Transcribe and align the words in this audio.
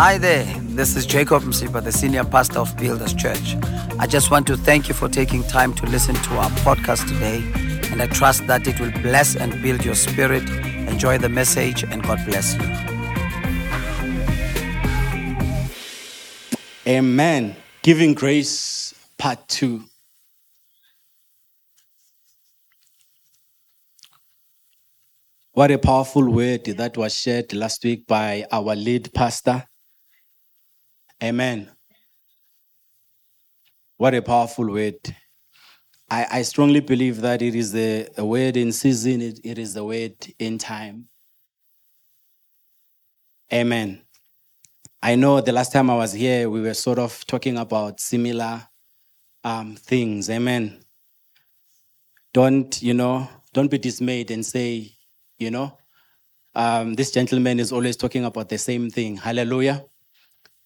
Hi 0.00 0.16
there, 0.16 0.46
this 0.60 0.96
is 0.96 1.04
Jacob 1.04 1.42
Msipa, 1.42 1.84
the 1.84 1.92
senior 1.92 2.24
pastor 2.24 2.60
of 2.60 2.74
Builders 2.78 3.12
Church. 3.12 3.54
I 3.98 4.06
just 4.06 4.30
want 4.30 4.46
to 4.46 4.56
thank 4.56 4.88
you 4.88 4.94
for 4.94 5.10
taking 5.10 5.42
time 5.42 5.74
to 5.74 5.84
listen 5.84 6.14
to 6.14 6.38
our 6.38 6.48
podcast 6.64 7.06
today, 7.06 7.42
and 7.92 8.00
I 8.00 8.06
trust 8.06 8.46
that 8.46 8.66
it 8.66 8.80
will 8.80 8.92
bless 9.02 9.36
and 9.36 9.60
build 9.60 9.84
your 9.84 9.94
spirit. 9.94 10.48
Enjoy 10.88 11.18
the 11.18 11.28
message, 11.28 11.82
and 11.82 12.02
God 12.02 12.18
bless 12.24 12.54
you. 12.54 12.62
Amen. 16.86 17.54
Giving 17.82 18.14
grace, 18.14 18.94
part 19.18 19.46
two. 19.48 19.84
What 25.52 25.70
a 25.70 25.76
powerful 25.76 26.26
word 26.32 26.64
that 26.64 26.96
was 26.96 27.14
shared 27.14 27.52
last 27.52 27.84
week 27.84 28.06
by 28.06 28.46
our 28.50 28.74
lead 28.74 29.12
pastor. 29.12 29.66
Amen. 31.22 31.70
What 33.98 34.14
a 34.14 34.22
powerful 34.22 34.70
word. 34.70 34.98
I, 36.10 36.26
I 36.30 36.42
strongly 36.42 36.80
believe 36.80 37.20
that 37.20 37.42
it 37.42 37.54
is 37.54 37.72
the 37.72 38.08
word 38.18 38.56
in 38.56 38.72
season, 38.72 39.20
it, 39.20 39.40
it 39.44 39.58
is 39.58 39.74
the 39.74 39.84
word 39.84 40.14
in 40.38 40.58
time. 40.58 41.08
Amen. 43.52 44.02
I 45.02 45.14
know 45.14 45.40
the 45.40 45.52
last 45.52 45.72
time 45.72 45.90
I 45.90 45.96
was 45.96 46.12
here, 46.12 46.50
we 46.50 46.60
were 46.60 46.74
sort 46.74 46.98
of 46.98 47.26
talking 47.26 47.56
about 47.58 48.00
similar 48.00 48.66
um, 49.44 49.76
things. 49.76 50.30
Amen. 50.30 50.82
Don't, 52.34 52.80
you 52.82 52.94
know, 52.94 53.28
don't 53.52 53.70
be 53.70 53.78
dismayed 53.78 54.30
and 54.30 54.44
say, 54.44 54.92
you 55.38 55.50
know, 55.50 55.76
um, 56.54 56.94
this 56.94 57.10
gentleman 57.12 57.60
is 57.60 57.72
always 57.72 57.96
talking 57.96 58.24
about 58.24 58.48
the 58.48 58.58
same 58.58 58.90
thing. 58.90 59.16
Hallelujah. 59.16 59.84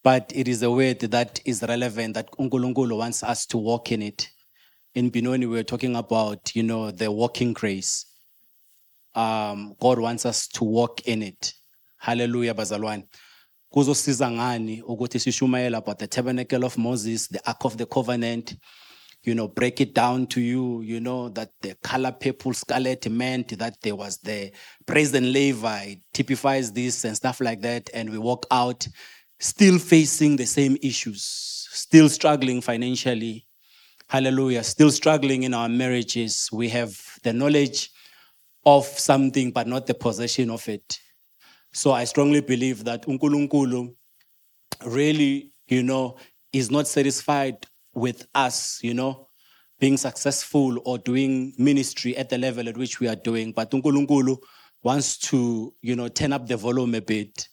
But 0.04 0.30
it 0.34 0.48
is 0.48 0.62
a 0.62 0.70
word 0.70 1.00
that 1.00 1.40
is 1.46 1.64
relevant 1.66 2.14
that 2.14 2.30
Unkulunkulu 2.32 2.98
wants 2.98 3.22
us 3.22 3.46
to 3.46 3.56
walk 3.58 3.90
in 3.90 4.02
it. 4.02 4.28
In 4.94 5.08
Benoni, 5.08 5.46
we 5.46 5.56
were 5.56 5.62
talking 5.62 5.96
about, 5.96 6.54
you 6.54 6.62
know, 6.62 6.90
the 6.90 7.10
walking 7.10 7.54
grace. 7.54 8.04
Um, 9.14 9.74
God 9.80 9.98
wants 9.98 10.26
us 10.26 10.46
to 10.48 10.64
walk 10.64 11.00
in 11.06 11.22
it. 11.22 11.54
Hallelujah, 11.96 12.54
bazalwane. 12.54 13.04
Kuzosiza 13.74 14.30
ngani 14.30 14.82
ukuthi 14.82 15.18
sishumayela 15.18 15.78
about 15.78 15.98
the 15.98 16.06
tabernacle 16.06 16.64
of 16.64 16.76
Moses, 16.76 17.28
the 17.28 17.40
ark 17.48 17.64
of 17.64 17.78
the 17.78 17.86
covenant, 17.86 18.54
you 19.24 19.34
know, 19.34 19.48
break 19.48 19.80
it 19.80 19.94
down 19.94 20.26
to 20.26 20.40
you, 20.40 20.82
you 20.82 21.00
know, 21.00 21.30
that 21.30 21.50
the 21.62 21.74
color 21.82 22.12
purple 22.12 22.52
scarlet 22.52 23.10
meant 23.10 23.58
that 23.58 23.80
there 23.82 23.96
was 23.96 24.18
the 24.18 24.52
praise 24.86 25.14
and 25.14 25.32
Levi 25.32 25.94
typifies 26.12 26.72
this 26.72 27.04
and 27.04 27.16
stuff 27.16 27.40
like 27.40 27.62
that. 27.62 27.88
And 27.94 28.10
we 28.10 28.18
walk 28.18 28.46
out 28.50 28.86
still 29.44 29.78
facing 29.78 30.36
the 30.36 30.46
same 30.46 30.78
issues, 30.80 31.68
still 31.70 32.08
struggling 32.08 32.62
financially. 32.62 33.46
Hallelujah. 34.08 34.64
Still 34.64 34.90
struggling 34.90 35.42
in 35.42 35.52
our 35.52 35.68
marriages. 35.68 36.48
We 36.50 36.70
have 36.70 36.98
the 37.22 37.34
knowledge 37.34 37.90
of 38.64 38.86
something, 38.86 39.50
but 39.50 39.66
not 39.66 39.86
the 39.86 39.92
possession 39.92 40.48
of 40.48 40.66
it. 40.66 40.98
So 41.74 41.92
I 41.92 42.04
strongly 42.04 42.40
believe 42.40 42.84
that 42.84 43.02
Unkulunkulu 43.02 43.94
really, 44.86 45.52
you 45.68 45.82
know, 45.82 46.16
is 46.54 46.70
not 46.70 46.88
satisfied 46.88 47.66
with 47.92 48.26
us, 48.34 48.80
you 48.82 48.94
know, 48.94 49.28
being 49.78 49.98
successful 49.98 50.80
or 50.86 50.96
doing 50.96 51.52
ministry 51.58 52.16
at 52.16 52.30
the 52.30 52.38
level 52.38 52.66
at 52.66 52.78
which 52.78 52.98
we 52.98 53.08
are 53.08 53.16
doing. 53.16 53.52
But 53.52 53.72
Unkulunkulu 53.72 54.38
wants 54.82 55.18
to, 55.18 55.74
you 55.82 55.96
know, 55.96 56.08
turn 56.08 56.32
up 56.32 56.46
the 56.46 56.56
volume 56.56 56.94
a 56.94 57.02
bit 57.02 57.48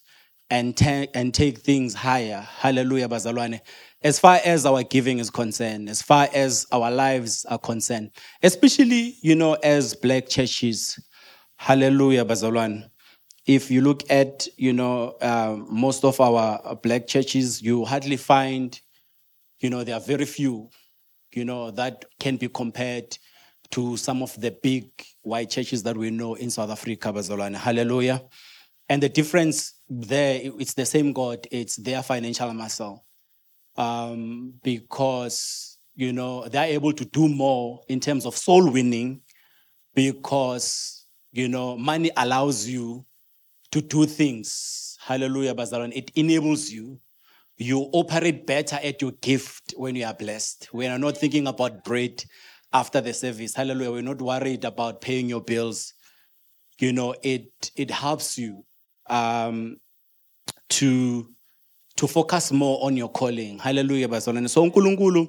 and, 0.52 0.75
ta- 0.75 1.07
and 1.16 1.33
take 1.33 1.59
things 1.59 1.94
higher. 1.95 2.41
Hallelujah, 2.41 3.07
bazalwane. 3.07 3.61
As 4.03 4.19
far 4.19 4.39
as 4.44 4.66
our 4.66 4.83
giving 4.83 5.19
is 5.19 5.30
concerned, 5.30 5.89
as 5.89 6.02
far 6.02 6.27
as 6.33 6.67
our 6.71 6.91
lives 6.91 7.45
are 7.45 7.57
concerned, 7.57 8.12
especially, 8.44 9.16
you 9.22 9.34
know, 9.34 9.53
as 9.63 9.95
black 9.95 10.28
churches. 10.28 11.00
Hallelujah, 11.56 12.25
bazalwane. 12.25 12.90
If 13.47 13.72
you 13.72 13.81
look 13.81 14.03
at, 14.11 14.47
you 14.57 14.73
know, 14.73 15.16
um, 15.22 15.67
most 15.69 16.03
of 16.03 16.19
our 16.19 16.75
black 16.75 17.07
churches, 17.07 17.61
you 17.61 17.85
hardly 17.85 18.17
find, 18.17 18.79
you 19.59 19.69
know, 19.69 19.84
there 19.84 19.95
are 19.95 20.01
very 20.01 20.25
few, 20.25 20.69
you 21.31 21.45
know, 21.45 21.72
that 21.72 22.03
can 22.19 22.35
be 22.35 22.50
compared 22.50 23.17
to 23.72 23.95
some 23.95 24.22
of 24.22 24.40
the 24.41 24.51
big 24.51 24.90
white 25.22 25.50
churches 25.50 25.81
that 25.84 25.95
we 25.95 26.09
know 26.11 26.34
in 26.34 26.50
South 26.50 26.69
Africa, 26.69 27.13
bazalwane. 27.13 27.56
Hallelujah. 27.56 28.22
And 28.91 29.02
the 29.02 29.07
difference 29.07 29.75
there, 29.90 30.41
it's 30.44 30.74
the 30.74 30.85
same 30.85 31.13
God, 31.13 31.47
it's 31.50 31.78
their 31.78 32.03
financial 32.03 32.53
muscle. 32.53 33.06
Um, 33.78 34.56
because, 34.63 35.78
you 35.96 36.12
know, 36.12 36.46
they're 36.50 36.66
able 36.66 36.91
to 36.91 37.06
do 37.06 37.29
more 37.29 37.84
in 37.88 38.02
terms 38.02 38.25
of 38.25 38.35
soul 38.35 38.69
winning 38.69 39.22
because, 39.96 41.06
you 41.31 41.47
know, 41.47 41.78
money 41.78 42.12
allows 42.18 42.68
you 42.68 43.06
to 43.72 43.81
do 43.81 44.06
things. 44.06 44.97
Hallelujah, 45.00 45.56
Bazaran. 45.56 45.96
It 45.96 46.12
enables 46.16 46.69
you. 46.69 47.00
You 47.56 47.90
operate 47.94 48.46
better 48.46 48.78
at 48.84 49.02
your 49.02 49.13
gift 49.22 49.73
when 49.78 49.96
you 49.96 50.03
are 50.06 50.13
blessed. 50.13 50.68
We 50.73 50.88
are 50.88 51.00
not 51.00 51.18
thinking 51.18 51.47
about 51.47 51.85
bread 51.85 52.25
after 52.73 53.00
the 53.00 53.13
service. 53.13 53.56
Hallelujah. 53.56 53.91
We're 53.91 54.02
not 54.02 54.22
worried 54.22 54.66
about 54.66 55.00
paying 55.00 55.29
your 55.29 55.41
bills. 55.41 55.94
You 56.78 56.91
know, 56.91 57.16
it 57.23 57.72
it 57.78 57.90
helps 57.90 58.38
you 58.38 58.66
um, 59.11 59.77
to 60.69 61.27
to 61.97 62.07
focus 62.07 62.51
more 62.51 62.83
on 62.83 62.97
your 62.97 63.09
calling. 63.09 63.59
Hallelujah, 63.59 64.07
Bazalwane. 64.07 64.49
So 64.49 64.67
Unkulunkulu 64.67 65.27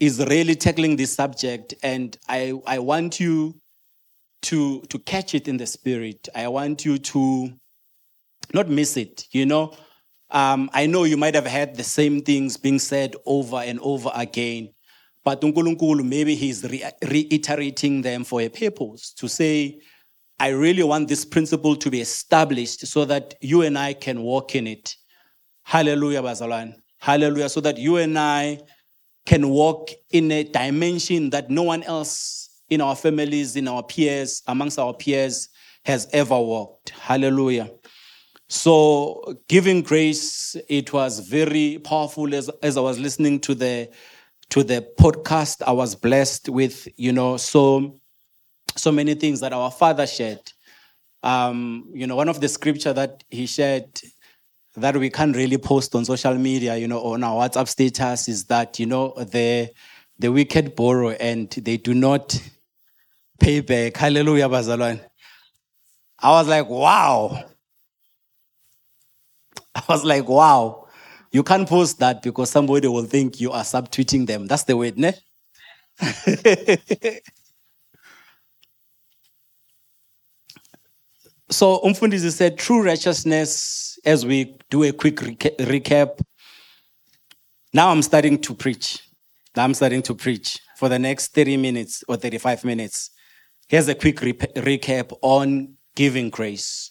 is 0.00 0.18
really 0.26 0.54
tackling 0.56 0.96
this 0.96 1.14
subject, 1.14 1.74
and 1.82 2.18
I 2.28 2.52
I 2.66 2.80
want 2.80 3.20
you 3.20 3.58
to 4.42 4.82
to 4.82 4.98
catch 4.98 5.34
it 5.34 5.48
in 5.48 5.56
the 5.56 5.66
spirit. 5.66 6.28
I 6.34 6.48
want 6.48 6.84
you 6.84 6.98
to 6.98 7.50
not 8.52 8.68
miss 8.68 8.96
it. 8.96 9.26
You 9.30 9.46
know, 9.46 9.74
um, 10.30 10.68
I 10.72 10.86
know 10.86 11.04
you 11.04 11.16
might 11.16 11.34
have 11.34 11.46
heard 11.46 11.76
the 11.76 11.84
same 11.84 12.20
things 12.22 12.56
being 12.56 12.80
said 12.80 13.14
over 13.24 13.56
and 13.56 13.78
over 13.80 14.10
again, 14.14 14.70
but 15.24 15.40
Unkulunkulu 15.40 16.04
maybe 16.04 16.34
he's 16.34 16.64
re- 16.64 16.90
reiterating 17.08 18.02
them 18.02 18.24
for 18.24 18.40
a 18.40 18.48
purpose 18.48 19.12
to 19.14 19.28
say 19.28 19.80
I 20.40 20.48
really 20.48 20.82
want 20.82 21.08
this 21.08 21.24
principle 21.24 21.74
to 21.76 21.90
be 21.90 22.00
established 22.00 22.86
so 22.86 23.04
that 23.06 23.34
you 23.40 23.62
and 23.62 23.76
I 23.76 23.92
can 23.94 24.22
walk 24.22 24.54
in 24.54 24.66
it. 24.66 24.94
Hallelujah, 25.64 26.22
Bazalan. 26.22 26.74
Hallelujah. 26.98 27.48
So 27.48 27.60
that 27.60 27.78
you 27.78 27.96
and 27.96 28.18
I 28.18 28.60
can 29.26 29.48
walk 29.48 29.90
in 30.10 30.30
a 30.30 30.44
dimension 30.44 31.30
that 31.30 31.50
no 31.50 31.62
one 31.62 31.82
else 31.82 32.62
in 32.70 32.80
our 32.80 32.96
families, 32.96 33.56
in 33.56 33.68
our 33.68 33.82
peers, 33.82 34.42
amongst 34.46 34.78
our 34.78 34.94
peers 34.94 35.48
has 35.84 36.08
ever 36.12 36.38
walked. 36.38 36.90
Hallelujah. 36.90 37.70
So, 38.48 39.36
giving 39.48 39.82
grace, 39.82 40.56
it 40.68 40.92
was 40.92 41.18
very 41.20 41.78
powerful 41.84 42.34
as, 42.34 42.48
as 42.62 42.78
I 42.78 42.80
was 42.80 42.98
listening 42.98 43.40
to 43.40 43.54
the 43.54 43.90
to 44.50 44.64
the 44.64 44.88
podcast. 44.98 45.62
I 45.66 45.72
was 45.72 45.94
blessed 45.94 46.48
with, 46.48 46.88
you 46.96 47.12
know, 47.12 47.36
so 47.36 48.00
so 48.78 48.92
many 48.92 49.14
things 49.14 49.40
that 49.40 49.52
our 49.52 49.70
father 49.70 50.06
shared. 50.06 50.52
Um, 51.22 51.90
you 51.94 52.06
know, 52.06 52.16
one 52.16 52.28
of 52.28 52.40
the 52.40 52.48
scripture 52.48 52.92
that 52.92 53.24
he 53.30 53.46
shared 53.46 54.00
that 54.76 54.96
we 54.96 55.10
can't 55.10 55.36
really 55.36 55.58
post 55.58 55.94
on 55.94 56.04
social 56.04 56.34
media, 56.34 56.76
you 56.76 56.88
know, 56.88 57.00
on 57.02 57.24
our 57.24 57.48
WhatsApp 57.48 57.68
status 57.68 58.28
is 58.28 58.44
that, 58.46 58.78
you 58.78 58.86
know, 58.86 59.14
the 59.16 59.70
the 60.18 60.30
wicked 60.32 60.76
borrow 60.76 61.10
and 61.10 61.50
they 61.50 61.76
do 61.76 61.94
not 61.94 62.40
pay 63.40 63.60
back. 63.60 63.96
Hallelujah, 63.96 64.48
Bazalwan. 64.48 65.00
I 66.20 66.30
was 66.30 66.48
like, 66.48 66.68
wow. 66.68 67.44
I 69.74 69.82
was 69.88 70.04
like, 70.04 70.28
wow. 70.28 70.86
You 71.32 71.42
can't 71.42 71.68
post 71.68 71.98
that 72.00 72.22
because 72.22 72.50
somebody 72.50 72.88
will 72.88 73.04
think 73.04 73.40
you 73.40 73.52
are 73.52 73.62
subtweeting 73.64 74.26
them. 74.26 74.46
That's 74.46 74.64
the 74.64 74.76
word, 74.76 74.98
ne? 74.98 75.12
So 81.50 81.80
Umfundisi 81.80 82.30
said 82.30 82.58
true 82.58 82.82
righteousness, 82.82 83.98
as 84.04 84.26
we 84.26 84.56
do 84.68 84.82
a 84.84 84.92
quick 84.92 85.16
reca- 85.16 85.56
recap. 85.60 86.20
Now 87.72 87.88
I'm 87.88 88.02
starting 88.02 88.38
to 88.40 88.54
preach. 88.54 88.98
Now 89.56 89.64
I'm 89.64 89.72
starting 89.72 90.02
to 90.02 90.14
preach 90.14 90.58
for 90.76 90.90
the 90.90 90.98
next 90.98 91.34
30 91.34 91.56
minutes 91.56 92.04
or 92.06 92.16
35 92.16 92.64
minutes. 92.64 93.10
Here's 93.66 93.88
a 93.88 93.94
quick 93.94 94.20
re- 94.20 94.32
recap 94.32 95.16
on 95.22 95.74
giving 95.96 96.28
grace. 96.28 96.90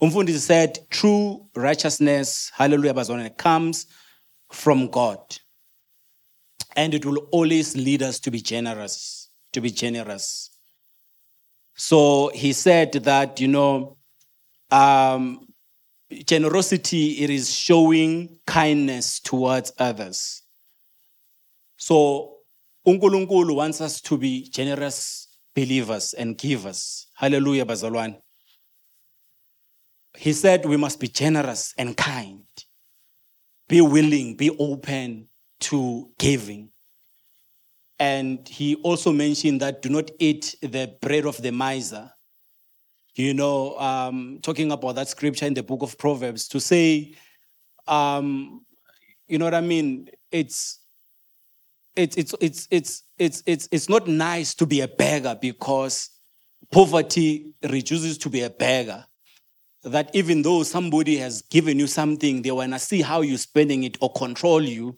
Umfundisi 0.00 0.38
said 0.38 0.78
true 0.90 1.44
righteousness, 1.56 2.52
hallelujah, 2.54 2.94
bazalwane, 2.94 3.36
comes 3.36 3.86
from 4.52 4.88
God. 4.88 5.18
And 6.76 6.94
it 6.94 7.04
will 7.04 7.28
always 7.32 7.76
lead 7.76 8.02
us 8.02 8.20
to 8.20 8.30
be 8.30 8.40
generous, 8.40 9.30
to 9.52 9.60
be 9.60 9.70
generous. 9.70 10.50
So 11.74 12.30
he 12.34 12.52
said 12.52 12.92
that, 12.92 13.40
you 13.40 13.48
know, 13.48 13.95
um, 14.76 15.46
generosity 16.26 17.22
it 17.22 17.30
is 17.30 17.52
showing 17.52 18.38
kindness 18.46 19.20
towards 19.20 19.72
others. 19.78 20.42
So 21.76 22.36
uNkulunkulu 22.86 23.54
wants 23.56 23.80
us 23.80 24.00
to 24.02 24.18
be 24.18 24.48
generous 24.50 25.28
believers 25.54 26.12
and 26.12 26.36
givers. 26.36 27.06
Hallelujah, 27.14 27.64
bazalwane. 27.64 28.18
He 30.16 30.32
said 30.32 30.66
we 30.66 30.76
must 30.76 31.00
be 31.00 31.08
generous 31.08 31.74
and 31.78 31.96
kind. 31.96 32.44
Be 33.68 33.80
willing, 33.80 34.36
be 34.36 34.50
open 34.58 35.28
to 35.60 36.10
giving. 36.18 36.70
And 37.98 38.46
he 38.46 38.76
also 38.76 39.10
mentioned 39.12 39.62
that 39.62 39.80
do 39.80 39.88
not 39.88 40.10
eat 40.18 40.54
the 40.60 40.94
bread 41.00 41.24
of 41.24 41.40
the 41.42 41.50
miser. 41.50 42.10
You 43.16 43.32
know, 43.32 43.78
um, 43.78 44.40
talking 44.42 44.70
about 44.70 44.96
that 44.96 45.08
scripture 45.08 45.46
in 45.46 45.54
the 45.54 45.62
book 45.62 45.80
of 45.80 45.96
Proverbs 45.96 46.48
to 46.48 46.60
say, 46.60 47.14
um, 47.86 48.64
you 49.26 49.38
know 49.38 49.46
what 49.46 49.54
I 49.54 49.62
mean? 49.62 50.10
It's 50.30 50.80
it's 51.96 52.14
it's 52.16 52.34
it's 52.42 52.68
it's 52.70 53.02
it's 53.18 53.42
it's 53.46 53.68
it's 53.72 53.88
not 53.88 54.06
nice 54.06 54.54
to 54.56 54.66
be 54.66 54.82
a 54.82 54.88
beggar 54.88 55.36
because 55.40 56.10
poverty 56.70 57.54
reduces 57.62 58.18
to 58.18 58.28
be 58.28 58.42
a 58.42 58.50
beggar. 58.50 59.06
That 59.82 60.14
even 60.14 60.42
though 60.42 60.62
somebody 60.62 61.16
has 61.16 61.40
given 61.40 61.78
you 61.78 61.86
something, 61.86 62.42
they 62.42 62.50
want 62.50 62.74
to 62.74 62.78
see 62.78 63.00
how 63.00 63.22
you're 63.22 63.38
spending 63.38 63.84
it 63.84 63.96
or 64.02 64.12
control 64.12 64.60
you 64.60 64.94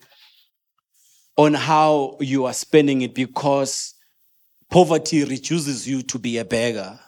on 1.37 1.53
how 1.53 2.17
you 2.19 2.45
are 2.45 2.53
spending 2.53 3.01
it 3.01 3.15
because 3.15 3.93
poverty 4.69 5.23
reduces 5.23 5.87
you 5.87 6.01
to 6.01 6.19
be 6.19 6.37
a 6.37 6.43
beggar, 6.43 6.99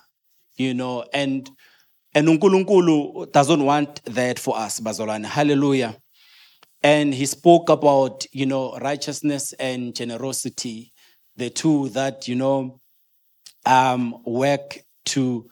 you 0.56 0.74
know, 0.74 1.06
and 1.14 1.50
and 2.14 2.28
uNkulunkulu 2.28 3.32
doesn't 3.32 3.64
want 3.64 4.04
that 4.06 4.38
for 4.38 4.58
us, 4.58 4.80
bazalwane. 4.80 5.26
Hallelujah. 5.26 5.96
And 6.84 7.14
he 7.14 7.26
spoke 7.26 7.70
about, 7.70 8.26
you 8.32 8.46
know, 8.46 8.78
righteousness 8.80 9.54
and 9.54 9.96
generosity, 9.96 10.92
the 11.38 11.50
two 11.50 11.90
that, 11.90 12.28
you 12.28 12.36
know, 12.36 12.80
um, 13.66 14.22
work 14.26 14.80
to 15.06 15.48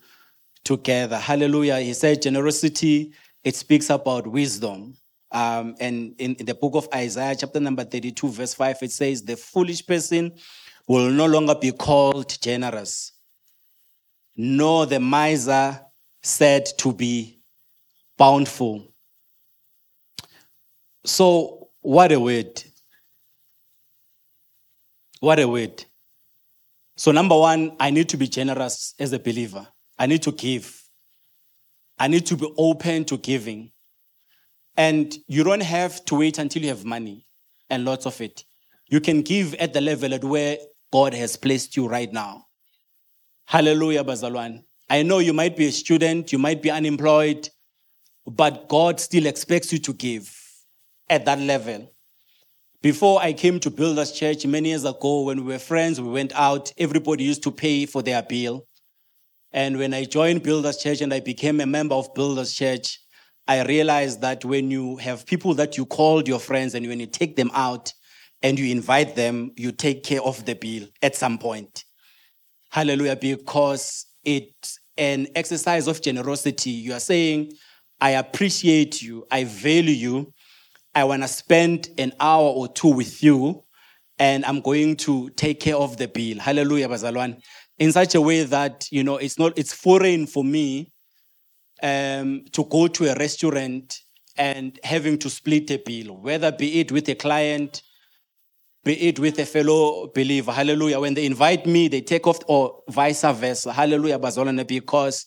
together. 0.64 1.18
Hallelujah. 1.18 1.80
He 1.80 1.94
said 1.94 2.22
generosity, 2.22 3.14
it 3.44 3.56
speaks 3.56 3.90
about 3.90 4.28
wisdom. 4.28 4.96
Um, 5.32 5.76
and 5.80 6.16
in, 6.18 6.36
in 6.36 6.46
the 6.46 6.56
book 6.56 6.76
of 6.76 6.88
Isaiah, 6.94 7.36
chapter 7.36 7.60
number 7.60 7.84
32, 7.84 8.30
verse 8.30 8.54
5, 8.54 8.78
it 8.82 8.92
says, 8.92 9.24
The 9.24 9.38
foolish 9.38 9.86
person 9.86 10.34
will 10.88 11.10
no 11.12 11.28
longer 11.28 11.56
be 11.56 11.72
called 11.72 12.36
generous, 12.42 13.14
nor 14.42 14.86
the 14.86 15.02
miser 15.02 15.78
said 16.24 16.66
to 16.78 16.94
be 16.94 17.42
bountiful. 18.18 18.88
So, 21.04 21.68
what 21.82 22.14
a 22.14 22.20
word. 22.22 22.64
What 25.20 25.42
a 25.42 25.46
word. 25.46 25.84
So, 26.96 27.12
number 27.12 27.38
one, 27.38 27.76
I 27.82 27.90
need 27.90 28.08
to 28.10 28.18
be 28.18 28.30
generous 28.30 28.96
as 28.98 29.12
a 29.12 29.20
believer. 29.20 29.68
I 29.98 30.06
need 30.06 30.24
to 30.24 30.32
give. 30.32 30.86
I 31.98 32.08
need 32.08 32.26
to 32.28 32.38
be 32.38 32.50
open 32.58 33.04
to 33.06 33.18
giving. 33.18 33.74
And 34.78 35.14
you 35.28 35.44
don't 35.44 35.64
have 35.64 36.06
to 36.06 36.16
wait 36.16 36.38
until 36.38 36.62
you 36.62 36.70
have 36.70 36.86
money 36.86 37.28
and 37.70 37.84
lots 37.84 38.06
of 38.06 38.22
it. 38.22 38.46
You 38.88 39.02
can 39.02 39.22
give 39.22 39.54
at 39.56 39.74
the 39.74 39.82
level 39.82 40.14
at 40.14 40.24
where 40.24 40.60
God 40.94 41.14
has 41.14 41.36
placed 41.36 41.76
you 41.76 41.90
right 41.90 42.14
now. 42.14 42.46
Hallelujah, 43.50 44.04
Bazalwan. 44.04 44.64
I 44.92 45.02
know 45.02 45.18
you 45.18 45.34
might 45.34 45.58
be 45.58 45.66
a 45.66 45.72
student, 45.72 46.32
you 46.32 46.38
might 46.38 46.62
be 46.62 46.70
unemployed, 46.70 47.50
but 48.28 48.70
God 48.70 49.00
still 49.00 49.26
expects 49.26 49.74
you 49.74 49.80
to 49.80 49.94
give 49.94 50.32
at 51.10 51.26
that 51.26 51.40
level. 51.40 51.92
Before 52.84 53.20
I 53.20 53.34
came 53.34 53.60
to 53.62 53.72
Builders 53.72 54.12
Church 54.12 54.46
many 54.46 54.70
years 54.70 54.86
ago, 54.86 55.24
when 55.24 55.44
we 55.44 55.54
were 55.54 55.58
friends, 55.58 56.00
we 56.00 56.10
went 56.10 56.32
out, 56.36 56.72
everybody 56.78 57.24
used 57.24 57.42
to 57.42 57.52
pay 57.52 57.88
for 57.88 58.04
their 58.04 58.22
bill. 58.22 58.68
And 59.52 59.80
when 59.80 59.96
I 59.96 60.04
joined 60.04 60.44
Builders 60.44 60.78
Church 60.78 61.02
and 61.02 61.12
I 61.12 61.20
became 61.20 61.60
a 61.60 61.66
member 61.66 61.96
of 61.96 62.14
Builders 62.14 62.54
Church, 62.54 63.00
I 63.48 63.64
realized 63.64 64.22
that 64.22 64.46
when 64.46 64.70
you 64.70 64.98
have 64.98 65.26
people 65.26 65.56
that 65.56 65.76
you 65.76 65.88
called 65.88 66.28
your 66.28 66.40
friends 66.40 66.76
and 66.76 66.86
when 66.86 67.00
you 67.00 67.08
take 67.08 67.36
them 67.36 67.50
out 67.56 67.94
and 68.44 68.60
you 68.60 68.72
invite 68.72 69.16
them, 69.16 69.54
you 69.58 69.72
take 69.72 70.04
care 70.04 70.22
of 70.22 70.46
the 70.46 70.54
bill 70.54 70.88
at 71.02 71.16
some 71.16 71.40
point. 71.40 71.86
Hallelujah, 72.72 73.16
because 73.16 74.06
it's 74.24 74.80
an 74.96 75.28
exercise 75.36 75.88
of 75.88 76.02
generosity. 76.02 76.70
You 76.70 76.94
are 76.94 77.00
saying, 77.00 77.54
I 78.00 78.12
appreciate 78.12 79.02
you, 79.02 79.26
I 79.32 79.46
value 79.46 79.92
you, 79.92 80.34
I 80.94 81.04
want 81.04 81.24
to 81.24 81.28
spend 81.28 81.90
an 81.98 82.14
hour 82.20 82.50
or 82.50 82.68
two 82.68 82.90
with 82.90 83.24
you, 83.24 83.64
and 84.20 84.46
I'm 84.46 84.62
going 84.62 84.98
to 84.98 85.30
take 85.32 85.60
care 85.60 85.78
of 85.78 85.98
the 85.98 86.08
bill. 86.08 86.38
Hallelujah, 86.40 86.88
Bazalwan. 86.90 87.42
In 87.80 87.92
such 87.92 88.14
a 88.16 88.22
way 88.22 88.44
that, 88.44 88.88
you 88.92 89.04
know, 89.04 89.18
it's 89.18 89.40
not, 89.40 89.58
it's 89.58 89.74
foreign 89.74 90.28
for 90.28 90.44
me 90.44 90.92
um, 91.82 92.44
to 92.52 92.66
go 92.66 92.88
to 92.88 93.12
a 93.12 93.16
restaurant 93.16 94.00
and 94.38 94.80
having 94.84 95.18
to 95.20 95.30
split 95.30 95.72
a 95.72 95.78
bill, 95.78 96.18
whether 96.18 96.52
be 96.52 96.82
it 96.82 96.92
with 96.92 97.10
a 97.10 97.16
client, 97.16 97.82
be 98.84 99.08
it 99.08 99.20
with 99.20 99.38
a 99.40 99.46
fellow 99.46 100.08
believer. 100.14 100.52
Hallelujah. 100.52 101.00
When 101.00 101.14
they 101.14 101.26
invite 101.26 101.66
me, 101.66 101.88
they 101.88 102.02
take 102.02 102.26
off, 102.28 102.40
or 102.48 102.82
vice 102.90 103.22
versa. 103.22 103.74
Hallelujah, 103.74 104.18
Bazalwana, 104.18 104.66
because 104.66 105.26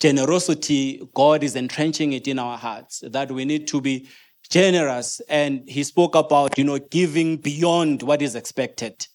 generosity, 0.00 1.00
God 1.14 1.42
is 1.42 1.56
entrenching 1.56 2.12
it 2.12 2.26
in 2.26 2.38
our 2.38 2.58
hearts, 2.58 3.02
that 3.06 3.30
we 3.30 3.44
need 3.44 3.68
to 3.68 3.80
be 3.80 4.08
generous. 4.50 5.20
And 5.28 5.68
he 5.68 5.84
spoke 5.84 6.14
about, 6.14 6.58
you 6.58 6.64
know, 6.64 6.78
giving 6.78 7.36
beyond 7.36 8.02
what 8.02 8.20
is 8.22 8.34
expected. 8.34 9.06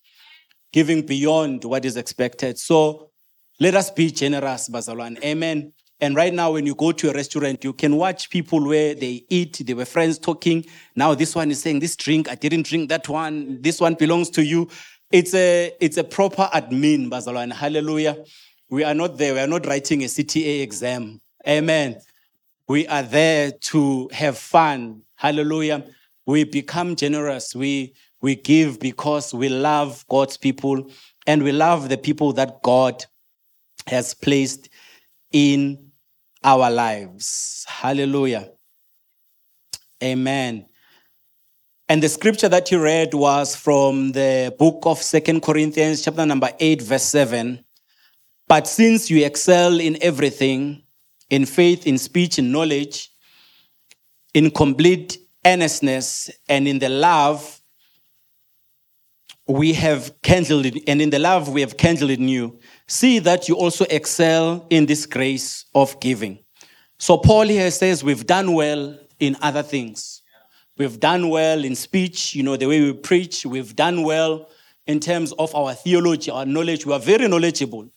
Giving 0.72 1.06
beyond 1.06 1.66
what 1.66 1.86
is 1.86 1.98
expected. 1.98 2.58
So 2.58 3.12
let 3.60 3.76
us 3.76 3.92
be 3.92 4.12
generous, 4.12 4.70
Bazalwan. 4.70 5.24
Amen. 5.24 5.74
And 6.04 6.18
right 6.18 6.34
now, 6.34 6.52
when 6.52 6.66
you 6.66 6.76
go 6.76 6.92
to 6.92 7.12
a 7.12 7.14
restaurant, 7.14 7.64
you 7.64 7.72
can 7.72 7.96
watch 7.96 8.30
people 8.30 8.68
where 8.68 8.94
they 8.94 9.26
eat, 9.30 9.62
they 9.66 9.74
were 9.74 9.86
friends 9.86 10.20
talking. 10.20 10.66
Now 10.98 11.16
this 11.16 11.34
one 11.34 11.50
is 11.50 11.62
saying, 11.62 11.80
This 11.80 11.96
drink, 11.96 12.30
I 12.30 12.36
didn't 12.36 12.66
drink 12.66 12.90
that 12.90 13.08
one. 13.08 13.62
This 13.62 13.80
one 13.80 13.94
belongs 13.94 14.30
to 14.32 14.44
you. 14.44 14.68
It's 15.12 15.34
a 15.34 15.72
it's 15.80 15.96
a 15.96 16.04
proper 16.04 16.50
admin, 16.54 17.10
Bazalwan. 17.10 17.54
Hallelujah. 17.54 18.18
We 18.70 18.84
are 18.84 18.94
not 18.94 19.18
there. 19.18 19.34
We 19.34 19.40
are 19.40 19.48
not 19.48 19.66
writing 19.66 20.04
a 20.04 20.08
CTA 20.08 20.62
exam. 20.62 21.22
Amen. 21.48 22.02
We 22.68 22.86
are 22.88 23.04
there 23.04 23.52
to 23.52 24.10
have 24.12 24.38
fun. 24.38 25.04
Hallelujah. 25.16 25.86
We 26.26 26.44
become 26.44 26.98
generous. 26.98 27.56
We, 27.56 27.94
we 28.20 28.36
give 28.36 28.82
because 28.82 29.34
we 29.34 29.48
love 29.48 30.04
God's 30.10 30.36
people 30.36 30.90
and 31.28 31.44
we 31.44 31.54
love 31.54 31.88
the 31.88 31.98
people 31.98 32.34
that 32.34 32.62
God 32.62 33.06
has 33.88 34.14
placed 34.14 34.68
in 35.32 35.92
our 36.44 36.70
lives. 36.70 37.66
Hallelujah. 37.68 38.50
Amen. 40.04 40.66
And 41.90 42.02
the 42.02 42.10
scripture 42.10 42.50
that 42.50 42.72
you 42.72 42.82
read 42.82 43.14
was 43.14 43.56
from 43.56 44.12
the 44.14 44.56
book 44.58 44.80
of 44.86 45.02
Second 45.02 45.42
Corinthians, 45.42 46.02
chapter 46.02 46.26
number 46.26 46.50
8, 46.60 46.82
verse 46.82 47.04
7. 47.04 47.64
But 48.48 48.68
since 48.68 49.10
you 49.10 49.26
excel 49.26 49.80
in 49.80 49.98
everything, 50.02 50.84
in 51.30 51.46
faith, 51.46 51.88
in 51.88 51.98
speech, 51.98 52.40
in 52.40 52.52
knowledge, 52.52 53.12
in 54.34 54.52
complete 54.52 55.18
earnestness, 55.46 56.30
and 56.48 56.68
in 56.68 56.80
the 56.80 56.90
love 56.90 57.62
we 59.48 59.74
have 59.74 60.14
kindled, 60.22 60.66
and 60.88 61.02
in 61.02 61.10
the 61.10 61.20
love 61.20 61.50
we 61.50 61.62
have 61.62 61.76
kindled 61.76 62.12
in 62.12 62.28
you, 62.28 62.60
see 62.88 63.20
that 63.20 63.50
you 63.50 63.56
also 63.56 63.86
excel 63.90 64.66
in 64.70 64.86
this 64.86 65.06
grace 65.06 65.66
of 65.76 66.00
giving. 66.00 66.40
So 66.98 67.18
Paul 67.18 67.48
here 67.48 67.70
says 67.72 68.04
we've 68.04 68.26
done 68.26 68.54
well 68.54 68.98
in 69.20 69.36
other 69.42 69.64
things. 69.64 70.22
We've 70.78 71.00
done 71.00 71.30
well 71.30 71.64
in 71.64 71.76
speech, 71.76 72.34
you 72.34 72.44
know, 72.44 72.56
the 72.56 72.68
way 72.68 72.82
we 72.82 72.94
preach. 72.94 73.46
We've 73.46 73.76
done 73.76 74.04
well 74.04 74.50
in 74.88 75.00
terms 75.00 75.32
of 75.34 75.54
our 75.54 75.74
theology, 75.74 76.32
our 76.32 76.46
knowledge. 76.46 76.86
We 76.86 76.94
are 76.94 77.00
very 77.00 77.28
knowledgeable. 77.28 77.90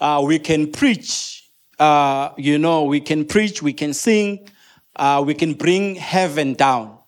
Uh, 0.00 0.22
we 0.26 0.38
can 0.38 0.70
preach, 0.70 1.50
uh, 1.78 2.30
you 2.36 2.58
know, 2.58 2.84
we 2.84 3.00
can 3.00 3.24
preach, 3.24 3.62
we 3.62 3.72
can 3.72 3.94
sing, 3.94 4.48
uh, 4.96 5.22
we 5.24 5.34
can 5.34 5.54
bring 5.54 5.94
heaven 5.94 6.54
down. 6.54 6.98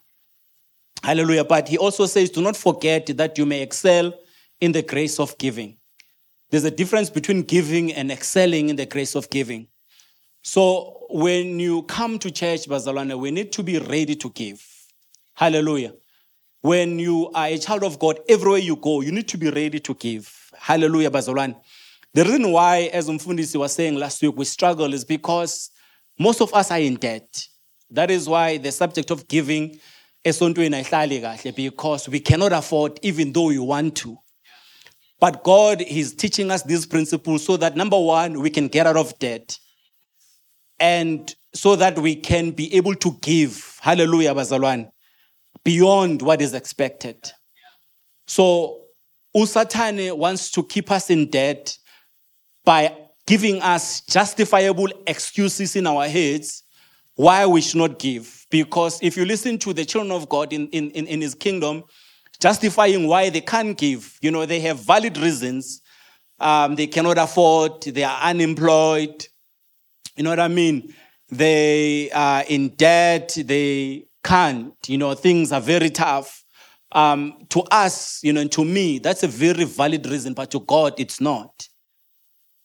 Hallelujah. 1.02 1.44
But 1.44 1.68
he 1.68 1.78
also 1.78 2.06
says, 2.06 2.30
do 2.30 2.42
not 2.42 2.56
forget 2.56 3.06
that 3.16 3.38
you 3.38 3.46
may 3.46 3.62
excel 3.62 4.12
in 4.60 4.72
the 4.72 4.82
grace 4.82 5.20
of 5.20 5.36
giving. 5.38 5.76
There's 6.50 6.64
a 6.64 6.70
difference 6.70 7.10
between 7.10 7.42
giving 7.42 7.92
and 7.92 8.10
excelling 8.10 8.68
in 8.68 8.76
the 8.76 8.86
grace 8.86 9.14
of 9.14 9.28
giving. 9.30 9.68
So 10.42 11.06
when 11.10 11.58
you 11.58 11.82
come 11.82 12.18
to 12.20 12.30
church, 12.30 12.66
Bazalwane, 12.66 13.18
we 13.18 13.30
need 13.30 13.52
to 13.52 13.62
be 13.62 13.78
ready 13.78 14.14
to 14.16 14.30
give. 14.30 14.64
Hallelujah. 15.34 15.92
When 16.62 16.98
you 16.98 17.30
are 17.34 17.46
a 17.46 17.58
child 17.58 17.84
of 17.84 17.98
God, 17.98 18.20
everywhere 18.28 18.58
you 18.58 18.76
go, 18.76 19.00
you 19.00 19.12
need 19.12 19.28
to 19.28 19.38
be 19.38 19.50
ready 19.50 19.80
to 19.80 19.94
give. 19.94 20.32
Hallelujah, 20.56 21.10
Bazalwane. 21.10 21.56
The 22.14 22.24
reason 22.24 22.50
why, 22.50 22.90
as 22.92 23.08
Mfundisi 23.08 23.56
was 23.56 23.72
saying 23.72 23.96
last 23.96 24.22
week, 24.22 24.36
we 24.36 24.44
struggle 24.44 24.94
is 24.94 25.04
because 25.04 25.70
most 26.18 26.40
of 26.40 26.54
us 26.54 26.70
are 26.70 26.78
in 26.78 26.94
debt. 26.94 27.46
That 27.90 28.10
is 28.10 28.28
why 28.28 28.56
the 28.56 28.72
subject 28.72 29.10
of 29.10 29.28
giving 29.28 29.78
esontweni 30.26 30.76
ayihlali 30.76 31.20
kahle 31.20 31.54
because 31.54 32.08
we 32.08 32.20
cannot 32.20 32.52
afford 32.52 32.98
even 33.02 33.32
though 33.32 33.46
we 33.46 33.58
want 33.58 33.94
to. 33.94 34.18
But 35.20 35.44
God 35.44 35.82
is 35.82 36.14
teaching 36.14 36.50
us 36.50 36.62
these 36.62 36.84
principles 36.84 37.44
so 37.44 37.56
that 37.56 37.76
number 37.76 37.98
one, 37.98 38.40
we 38.40 38.50
can 38.50 38.68
get 38.68 38.86
out 38.86 38.96
of 38.96 39.18
debt. 39.18 39.58
And 40.78 41.34
so 41.54 41.76
that 41.76 41.98
we 41.98 42.16
can 42.16 42.50
be 42.50 42.74
able 42.74 42.94
to 42.96 43.12
give, 43.22 43.78
hallelujah, 43.80 44.34
bazalwan, 44.34 44.90
beyond 45.64 46.20
what 46.20 46.42
is 46.42 46.52
expected. 46.52 47.32
So, 48.26 48.82
Usatane 49.34 50.16
wants 50.18 50.50
to 50.50 50.62
keep 50.62 50.90
us 50.90 51.08
in 51.08 51.30
debt 51.30 51.78
by 52.64 52.94
giving 53.26 53.62
us 53.62 54.02
justifiable 54.02 54.88
excuses 55.06 55.76
in 55.76 55.86
our 55.86 56.06
heads 56.08 56.62
why 57.14 57.46
we 57.46 57.62
should 57.62 57.78
not 57.78 57.98
give. 57.98 58.35
Because 58.50 59.00
if 59.02 59.16
you 59.16 59.24
listen 59.24 59.58
to 59.58 59.72
the 59.72 59.84
children 59.84 60.12
of 60.12 60.28
God 60.28 60.52
in, 60.52 60.68
in, 60.68 60.90
in, 60.90 61.20
his 61.20 61.34
kingdom, 61.34 61.84
justifying 62.40 63.08
why 63.08 63.28
they 63.28 63.40
can't 63.40 63.76
give, 63.76 64.18
you 64.22 64.30
know, 64.30 64.46
they 64.46 64.60
have 64.60 64.78
valid 64.80 65.18
reasons. 65.18 65.82
Um, 66.38 66.76
they 66.76 66.86
cannot 66.86 67.18
afford, 67.18 67.82
they 67.82 68.04
are 68.04 68.20
unemployed. 68.22 69.26
You 70.16 70.24
know 70.24 70.30
what 70.30 70.40
I 70.40 70.48
mean? 70.48 70.94
They 71.30 72.10
are 72.12 72.44
in 72.48 72.68
debt, 72.70 73.36
they 73.36 74.06
can't, 74.22 74.74
you 74.86 74.98
know, 74.98 75.14
things 75.14 75.52
are 75.52 75.60
very 75.60 75.90
tough. 75.90 76.44
Um, 76.92 77.46
to 77.50 77.62
us, 77.70 78.20
you 78.22 78.32
know, 78.32 78.40
and 78.40 78.52
to 78.52 78.64
me, 78.64 78.98
that's 78.98 79.22
a 79.22 79.28
very 79.28 79.64
valid 79.64 80.06
reason, 80.06 80.34
but 80.34 80.50
to 80.52 80.60
God, 80.60 80.94
it's 80.98 81.20
not. 81.20 81.68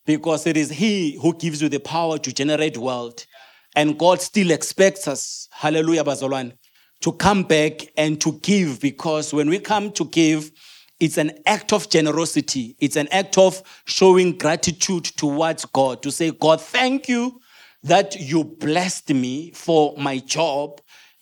Because 0.05 0.47
it 0.47 0.57
is 0.57 0.69
He 0.69 1.17
who 1.21 1.35
gives 1.35 1.61
you 1.61 1.69
the 1.69 1.79
power 1.79 2.17
to 2.19 2.31
generate 2.31 2.77
wealth. 2.77 3.25
And 3.75 3.97
God 3.97 4.21
still 4.21 4.51
expects 4.51 5.07
us, 5.07 5.47
hallelujah, 5.51 6.03
Bazalwan, 6.03 6.53
to 7.01 7.11
come 7.13 7.43
back 7.43 7.81
and 7.97 8.19
to 8.21 8.33
give 8.41 8.79
because 8.79 9.33
when 9.33 9.49
we 9.49 9.59
come 9.59 9.91
to 9.93 10.05
give, 10.05 10.51
it's 10.99 11.17
an 11.17 11.31
act 11.47 11.73
of 11.73 11.89
generosity. 11.89 12.75
It's 12.79 12.95
an 12.95 13.07
act 13.11 13.37
of 13.37 13.63
showing 13.85 14.37
gratitude 14.37 15.05
towards 15.05 15.65
God 15.65 16.03
to 16.03 16.11
say, 16.11 16.31
God, 16.31 16.61
thank 16.61 17.09
you 17.09 17.41
that 17.83 18.19
you 18.19 18.43
blessed 18.43 19.09
me 19.09 19.51
for 19.51 19.95
my 19.97 20.19
job 20.19 20.79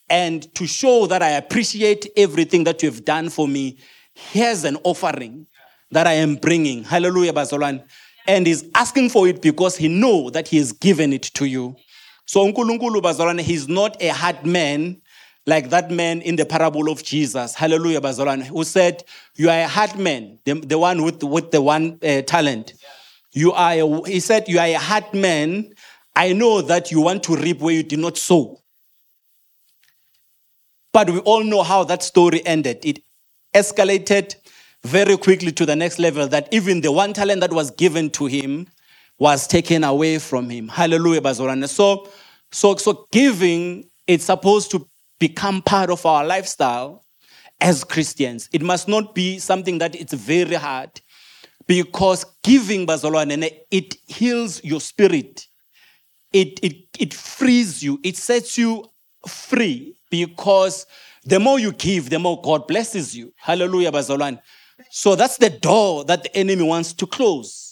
and 0.10 0.54
to 0.56 0.68
show 0.68 1.06
that 1.08 1.22
I 1.22 1.30
appreciate 1.30 2.08
everything 2.18 2.66
that 2.66 2.84
you 2.84 2.90
have 2.90 3.06
done 3.06 3.30
for 3.30 3.48
me. 3.48 3.78
Here's 4.14 4.66
an 4.66 4.78
offering 4.84 5.48
that 5.92 6.08
I 6.08 6.14
am 6.14 6.36
bringing. 6.36 6.84
Hallelujah, 6.84 7.32
Bazalwan. 7.32 7.86
And 8.28 8.46
he's 8.46 8.66
asking 8.76 9.10
for 9.10 9.28
it 9.28 9.42
because 9.42 9.78
he 9.78 9.88
know 9.88 10.30
that 10.30 10.50
he 10.50 10.58
has 10.58 10.74
given 10.74 11.14
it 11.14 11.24
to 11.24 11.46
you. 11.46 11.76
So 12.30 12.46
uNkulunkulu 12.46 13.02
bazalwane, 13.02 13.42
he's 13.42 13.68
not 13.68 14.00
a 14.00 14.10
hard 14.10 14.46
man 14.46 15.02
like 15.48 15.72
that 15.72 15.90
man 15.90 16.22
in 16.22 16.36
the 16.36 16.46
parable 16.46 16.88
of 16.92 17.02
Jesus. 17.02 17.56
Hallelujah, 17.56 18.00
bazalwane, 18.02 18.44
who 18.44 18.64
said, 18.64 19.04
"You 19.36 19.50
are 19.50 19.62
a 19.62 19.68
hard 19.68 19.98
man, 19.98 20.38
the, 20.46 20.54
the 20.54 20.78
one 20.78 21.02
with 21.02 21.24
with 21.24 21.50
the 21.50 21.60
one 21.60 21.98
uh, 22.04 22.22
talent. 22.22 22.74
You 23.34 23.52
are." 23.54 23.72
A, 23.72 24.08
he 24.08 24.20
said, 24.20 24.48
"You 24.48 24.60
are 24.60 24.68
a 24.68 24.76
hard 24.76 25.12
man. 25.12 25.74
I 26.16 26.34
know 26.34 26.62
that 26.62 26.92
you 26.92 27.02
want 27.02 27.24
to 27.24 27.36
reap 27.36 27.62
where 27.62 27.74
you 27.74 27.82
did 27.82 27.98
not 27.98 28.16
sow." 28.16 28.62
But 30.94 31.10
we 31.10 31.18
all 31.22 31.44
know 31.44 31.64
how 31.64 31.84
that 31.86 32.04
story 32.04 32.46
ended. 32.46 32.86
It 32.86 33.00
escalated 33.56 34.36
very 34.84 35.18
quickly 35.18 35.52
to 35.54 35.66
the 35.66 35.76
next 35.76 35.98
level. 35.98 36.28
That 36.28 36.48
even 36.54 36.82
the 36.82 36.92
one 36.92 37.14
talent 37.14 37.42
that 37.42 37.54
was 37.54 37.72
given 37.72 38.12
to 38.12 38.28
him 38.28 38.68
was 39.20 39.46
taken 39.48 39.84
away 39.84 40.18
from 40.18 40.50
him. 40.50 40.68
Hallelujah, 40.68 41.22
bazalwane. 41.22 41.68
So 41.68 42.10
so, 42.52 42.76
so 42.76 43.08
giving, 43.12 43.90
it's 44.08 44.26
supposed 44.26 44.72
to 44.72 44.88
become 45.20 45.62
part 45.62 45.90
of 45.90 46.06
our 46.06 46.26
lifestyle 46.26 47.04
as 47.62 47.84
Christians. 47.84 48.50
It 48.54 48.62
must 48.62 48.88
not 48.88 49.14
be 49.14 49.40
something 49.40 49.78
that 49.80 49.96
it's 49.96 50.14
very 50.14 50.56
hard 50.56 50.90
because 51.68 52.26
giving, 52.44 52.88
Bazalwane, 52.88 53.52
it 53.70 53.96
heals 54.08 54.64
your 54.64 54.82
spirit. 54.82 55.48
It, 56.34 56.60
it, 56.64 56.88
it 56.98 57.14
frees 57.14 57.84
you. 57.84 58.00
It 58.04 58.18
sets 58.18 58.58
you 58.58 58.86
free 59.28 59.96
because 60.10 60.86
the 61.26 61.40
more 61.40 61.60
you 61.60 61.74
give, 61.74 62.10
the 62.10 62.20
more 62.20 62.42
God 62.42 62.68
blesses 62.68 63.16
you. 63.16 63.34
Hallelujah, 63.38 63.92
Bazalwane. 63.92 64.40
So 64.90 65.16
that's 65.16 65.38
the 65.38 65.50
door 65.50 66.06
that 66.06 66.24
the 66.24 66.36
enemy 66.36 66.64
wants 66.64 66.94
to 66.94 67.06
close. 67.06 67.69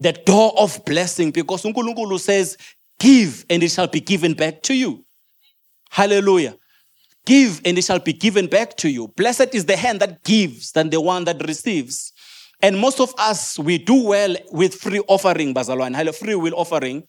The 0.00 0.12
door 0.12 0.52
of 0.58 0.84
blessing 0.84 1.30
because 1.30 1.62
Unkulunkulu 1.62 2.18
says 2.18 2.56
Give 2.98 3.44
and 3.50 3.62
it 3.62 3.70
shall 3.70 3.86
be 3.86 4.00
given 4.00 4.34
back 4.34 4.62
to 4.62 4.74
you. 4.74 5.04
Hallelujah. 5.90 6.56
Give 7.26 7.60
and 7.64 7.78
it 7.78 7.84
shall 7.84 7.98
be 7.98 8.12
given 8.12 8.46
back 8.46 8.76
to 8.78 8.88
you. 8.88 9.08
Blessed 9.08 9.54
is 9.54 9.64
the 9.64 9.76
hand 9.76 10.00
that 10.00 10.24
gives 10.24 10.72
than 10.72 10.90
the 10.90 11.00
one 11.00 11.24
that 11.24 11.46
receives. 11.46 12.12
And 12.60 12.78
most 12.78 13.00
of 13.00 13.14
us, 13.18 13.58
we 13.58 13.78
do 13.78 14.04
well 14.04 14.36
with 14.52 14.74
free 14.74 15.00
offering, 15.08 15.54
Bazalwan, 15.54 16.14
free 16.14 16.34
will 16.34 16.54
offering. 16.54 17.06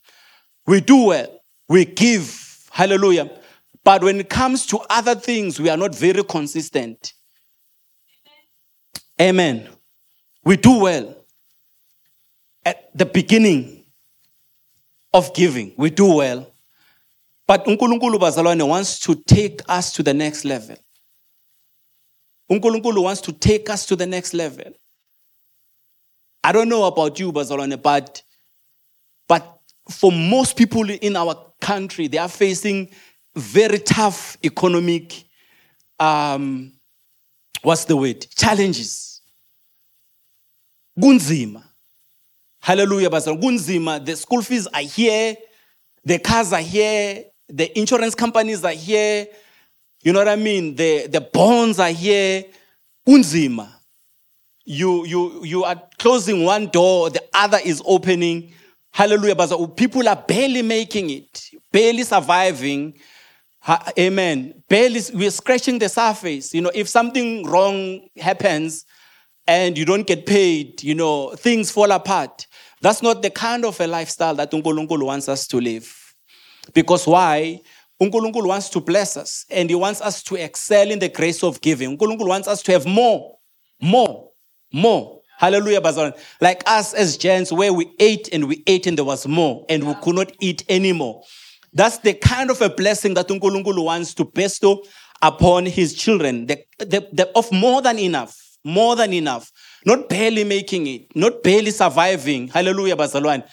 We 0.66 0.80
do 0.80 1.06
well. 1.06 1.40
We 1.68 1.84
give. 1.84 2.68
Hallelujah. 2.70 3.30
But 3.84 4.02
when 4.02 4.20
it 4.20 4.28
comes 4.28 4.66
to 4.66 4.80
other 4.90 5.14
things, 5.14 5.60
we 5.60 5.70
are 5.70 5.76
not 5.76 5.94
very 5.94 6.24
consistent. 6.24 7.12
Amen. 9.20 9.68
We 10.44 10.56
do 10.56 10.80
well 10.80 11.16
at 12.66 12.90
the 12.94 13.06
beginning, 13.06 13.76
of 15.16 15.32
giving. 15.34 15.72
We 15.76 15.90
do 15.90 16.14
well. 16.14 16.52
But 17.46 17.64
uNkulunkulu 17.64 18.18
bazalwane 18.18 18.66
wants 18.68 19.00
to 19.00 19.14
take 19.14 19.62
us 19.68 19.92
to 19.92 20.02
the 20.02 20.12
next 20.12 20.44
level. 20.44 20.76
uNkulunkulu 22.50 23.02
wants 23.02 23.22
to 23.22 23.32
take 23.32 23.70
us 23.70 23.86
to 23.86 23.96
the 23.96 24.06
next 24.06 24.34
level. 24.34 24.72
I 26.44 26.52
don't 26.52 26.68
know 26.68 26.84
about 26.84 27.18
you 27.18 27.32
bazalwane 27.32 27.82
but 27.82 28.22
but 29.26 29.60
for 29.90 30.12
most 30.12 30.56
people 30.56 30.88
in 30.90 31.16
our 31.16 31.34
country 31.60 32.08
they 32.08 32.18
are 32.18 32.28
facing 32.28 32.90
very 33.34 33.78
tough 33.78 34.36
economic 34.44 35.24
um 35.98 36.72
what's 37.62 37.84
the 37.86 37.96
word 37.96 38.26
challenges 38.36 39.22
kunzima 41.00 41.62
Hallelujah, 42.66 43.08
Pastor. 43.08 43.30
Gunzima, 43.30 44.04
the 44.04 44.16
school 44.16 44.42
fees 44.42 44.66
are 44.66 44.80
here, 44.80 45.36
the 46.04 46.18
cars 46.18 46.52
are 46.52 46.58
here, 46.58 47.22
the 47.48 47.78
insurance 47.78 48.16
companies 48.16 48.64
are 48.64 48.72
here. 48.72 49.28
You 50.02 50.12
know 50.12 50.18
what 50.18 50.26
I 50.26 50.34
mean? 50.34 50.74
The, 50.74 51.06
the 51.06 51.20
bonds 51.20 51.78
are 51.78 51.92
here. 51.92 52.42
Unzima. 53.08 53.68
You, 54.64 55.06
you, 55.06 55.44
you 55.44 55.62
are 55.62 55.80
closing 56.00 56.42
one 56.42 56.66
door, 56.66 57.08
the 57.08 57.22
other 57.32 57.60
is 57.64 57.80
opening. 57.86 58.52
Hallelujah, 58.92 59.36
Pastor. 59.36 59.64
People 59.68 60.08
are 60.08 60.24
barely 60.26 60.62
making 60.62 61.10
it, 61.10 61.50
barely 61.70 62.02
surviving. 62.02 62.98
Amen. 63.96 64.60
Barely, 64.68 65.02
we're 65.14 65.30
scratching 65.30 65.78
the 65.78 65.88
surface. 65.88 66.52
You 66.52 66.62
know, 66.62 66.72
if 66.74 66.88
something 66.88 67.46
wrong 67.46 68.08
happens 68.16 68.84
and 69.46 69.78
you 69.78 69.84
don't 69.84 70.04
get 70.04 70.26
paid, 70.26 70.82
you 70.82 70.96
know, 70.96 71.30
things 71.36 71.70
fall 71.70 71.92
apart. 71.92 72.48
That's 72.80 73.02
not 73.02 73.22
the 73.22 73.30
kind 73.30 73.64
of 73.64 73.80
a 73.80 73.86
lifestyle 73.86 74.34
that 74.34 74.50
uNkulunkulu 74.50 75.04
wants 75.04 75.28
us 75.28 75.46
to 75.48 75.60
live. 75.60 76.14
Because 76.74 77.06
why? 77.06 77.60
uNkulunkulu 78.02 78.48
wants 78.48 78.68
to 78.70 78.80
bless 78.80 79.16
us 79.16 79.46
and 79.50 79.70
he 79.70 79.76
wants 79.76 80.00
us 80.00 80.22
to 80.24 80.36
excel 80.36 80.90
in 80.90 80.98
the 80.98 81.08
grace 81.08 81.42
of 81.42 81.60
giving. 81.60 81.96
uNkulunkulu 81.96 82.28
wants 82.28 82.48
us 82.48 82.62
to 82.62 82.72
have 82.72 82.86
more, 82.86 83.38
more, 83.80 84.30
more. 84.72 85.20
Hallelujah, 85.38 85.80
Bazan. 85.80 86.12
Like 86.40 86.62
us 86.66 86.94
as 86.94 87.16
gents, 87.16 87.52
where 87.52 87.72
we 87.72 87.90
ate 87.98 88.28
and 88.32 88.48
we 88.48 88.62
ate 88.66 88.86
and 88.86 88.96
there 88.96 89.04
was 89.04 89.26
more 89.26 89.64
and 89.68 89.86
we 89.86 89.94
could 90.02 90.14
not 90.14 90.32
eat 90.40 90.64
anymore. 90.68 91.22
That's 91.72 91.98
the 91.98 92.14
kind 92.14 92.50
of 92.50 92.60
a 92.62 92.70
blessing 92.70 93.14
that 93.14 93.28
uNkulunkulu 93.28 93.84
wants 93.84 94.14
to 94.14 94.24
bestow 94.24 94.82
upon 95.22 95.64
his 95.66 95.94
children, 95.94 96.46
the, 96.46 96.62
the, 96.78 97.08
the, 97.12 97.30
of 97.34 97.50
more 97.50 97.80
than 97.80 97.98
enough, 97.98 98.38
more 98.64 98.96
than 98.96 99.12
enough 99.14 99.50
not 99.86 100.08
barely 100.08 100.42
making 100.44 100.88
it, 100.88 101.14
not 101.14 101.42
barely 101.42 101.70
surviving. 101.70 102.48
Hallelujah, 102.48 102.96
Bazalwan. 102.96 103.44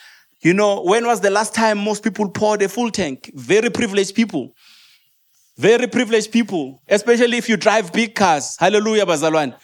You 0.42 0.54
know, 0.54 0.82
when 0.82 1.06
was 1.06 1.22
the 1.22 1.30
last 1.30 1.54
time 1.54 1.78
most 1.78 2.04
people 2.04 2.30
poured 2.30 2.64
a 2.64 2.68
full 2.68 2.90
tank? 2.90 3.32
Very 3.36 3.70
privileged 3.70 4.16
people. 4.16 4.54
Very 5.58 5.88
privileged 5.88 6.32
people, 6.32 6.82
especially 6.90 7.38
if 7.38 7.48
you 7.48 7.56
drive 7.56 7.94
big 7.94 8.16
cars. 8.16 8.58
Hallelujah, 8.60 9.06
Bazalwan. 9.06 9.56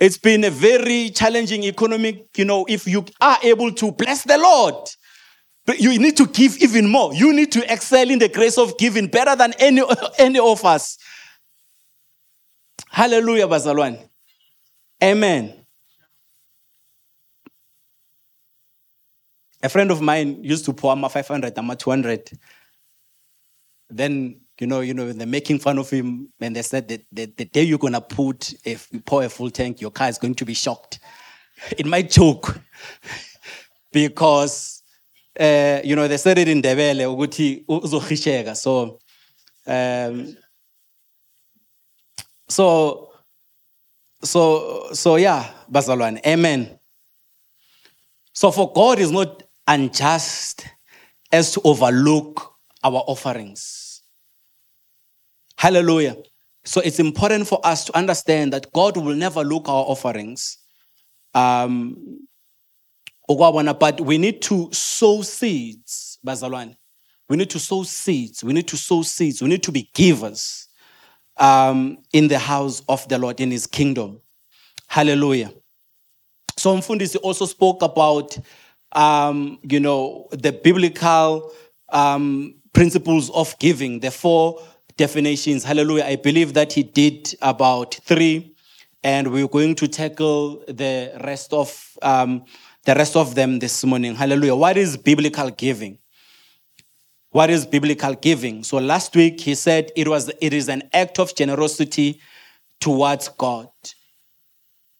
It's 0.00 0.16
been 0.16 0.42
a 0.44 0.50
very 0.50 1.10
challenging 1.10 1.62
economic, 1.64 2.26
you 2.36 2.46
know, 2.46 2.64
if 2.68 2.86
you 2.86 3.04
are 3.20 3.38
able 3.42 3.70
to 3.72 3.92
bless 3.92 4.24
the 4.24 4.38
Lord, 4.38 4.74
but 5.66 5.78
you 5.78 5.96
need 5.98 6.16
to 6.16 6.26
give 6.26 6.56
even 6.62 6.88
more. 6.88 7.14
You 7.14 7.32
need 7.34 7.52
to 7.52 7.72
excel 7.72 8.10
in 8.10 8.18
the 8.18 8.28
grace 8.28 8.56
of 8.56 8.76
giving 8.78 9.06
better 9.06 9.36
than 9.36 9.52
any, 9.58 9.82
any 10.18 10.38
of 10.38 10.64
us. 10.64 10.98
Hallelujah, 12.90 13.46
Bazalwan. 13.46 13.98
Amen. 15.02 15.63
A 19.64 19.68
friend 19.68 19.90
of 19.90 20.00
mine 20.02 20.44
used 20.44 20.66
to 20.66 20.74
pour 20.74 20.94
my 20.94 21.08
500, 21.08 21.58
I'm 21.58 21.76
200. 21.76 22.30
Then 23.88 24.40
you 24.60 24.66
know, 24.66 24.80
you 24.80 24.94
know, 24.94 25.12
they're 25.12 25.26
making 25.26 25.58
fun 25.58 25.78
of 25.78 25.90
him, 25.90 26.28
and 26.40 26.54
they 26.54 26.62
said 26.62 26.86
that 26.88 27.04
the, 27.10 27.26
the 27.26 27.44
day 27.46 27.62
you're 27.62 27.78
gonna 27.78 28.00
put 28.00 28.54
if 28.64 28.88
you 28.92 29.00
pour 29.00 29.24
a 29.24 29.28
full 29.28 29.50
tank, 29.50 29.80
your 29.80 29.90
car 29.90 30.08
is 30.08 30.18
going 30.18 30.34
to 30.36 30.44
be 30.44 30.54
shocked. 30.54 31.00
It 31.78 31.86
might 31.86 32.10
choke 32.10 32.60
because 33.92 34.82
uh, 35.40 35.80
you 35.82 35.96
know 35.96 36.08
they 36.08 36.18
said 36.18 36.36
it 36.38 36.48
in 36.48 36.60
uzokhisheka. 36.62 38.56
So, 38.56 38.98
um, 39.66 40.36
so, 42.48 43.12
so, 44.22 44.92
so 44.92 45.16
yeah, 45.16 45.50
bazalwane, 45.70 46.20
amen. 46.26 46.78
So 48.34 48.50
for 48.50 48.72
God 48.72 48.98
is 48.98 49.12
not 49.12 49.43
unjust 49.66 50.66
as 51.32 51.52
to 51.52 51.60
overlook 51.64 52.54
our 52.82 53.02
offerings. 53.06 54.02
Hallelujah. 55.56 56.16
So 56.64 56.80
it's 56.80 56.98
important 56.98 57.46
for 57.46 57.60
us 57.64 57.84
to 57.86 57.96
understand 57.96 58.52
that 58.52 58.72
God 58.72 58.96
will 58.96 59.14
never 59.14 59.42
look 59.42 59.68
our 59.68 59.84
offerings. 59.84 60.58
Um, 61.34 62.26
but 63.26 64.00
we 64.00 64.18
need 64.18 64.42
to 64.42 64.68
sow 64.72 65.22
seeds, 65.22 66.18
bazalwane. 66.26 66.76
We 67.28 67.36
need 67.38 67.50
to 67.50 67.58
sow 67.58 67.82
seeds. 67.82 68.44
We 68.44 68.52
need 68.52 68.68
to 68.68 68.76
sow 68.76 69.02
seeds. 69.02 69.40
We 69.40 69.48
need 69.48 69.62
to 69.62 69.72
be 69.72 69.90
givers 69.94 70.68
um, 71.38 71.98
in 72.12 72.28
the 72.28 72.38
house 72.38 72.82
of 72.88 73.08
the 73.08 73.18
Lord, 73.18 73.40
in 73.40 73.50
his 73.50 73.66
kingdom. 73.66 74.20
Hallelujah. 74.86 75.52
So 76.56 76.76
Mfundisi 76.76 77.16
also 77.22 77.46
spoke 77.46 77.82
about, 77.82 78.38
um, 78.94 79.58
you 79.62 79.80
know, 79.80 80.28
the 80.30 80.52
biblical 80.52 81.52
um, 81.90 82.54
principles 82.72 83.30
of 83.30 83.58
giving, 83.58 84.00
the 84.00 84.10
four 84.10 84.60
definitions. 84.96 85.64
Hallelujah. 85.64 86.04
I 86.04 86.16
believe 86.16 86.54
that 86.54 86.72
he 86.72 86.82
did 86.82 87.34
about 87.42 87.94
three, 88.04 88.54
and 89.02 89.32
we're 89.32 89.48
going 89.48 89.74
to 89.76 89.88
tackle 89.88 90.64
the 90.66 91.18
rest 91.24 91.52
of 91.52 91.96
um, 92.02 92.44
the 92.84 92.94
rest 92.94 93.16
of 93.16 93.34
them 93.34 93.58
this 93.58 93.84
morning. 93.84 94.14
Hallelujah. 94.14 94.54
What 94.54 94.76
is 94.76 94.96
biblical 94.96 95.50
giving? 95.50 95.98
What 97.30 97.50
is 97.50 97.66
biblical 97.66 98.14
giving? 98.14 98.62
So 98.62 98.78
last 98.78 99.16
week 99.16 99.40
he 99.40 99.54
said 99.54 99.90
it 99.96 100.06
was 100.06 100.30
it 100.40 100.52
is 100.52 100.68
an 100.68 100.82
act 100.92 101.18
of 101.18 101.34
generosity 101.34 102.20
towards 102.80 103.28
God. 103.28 103.68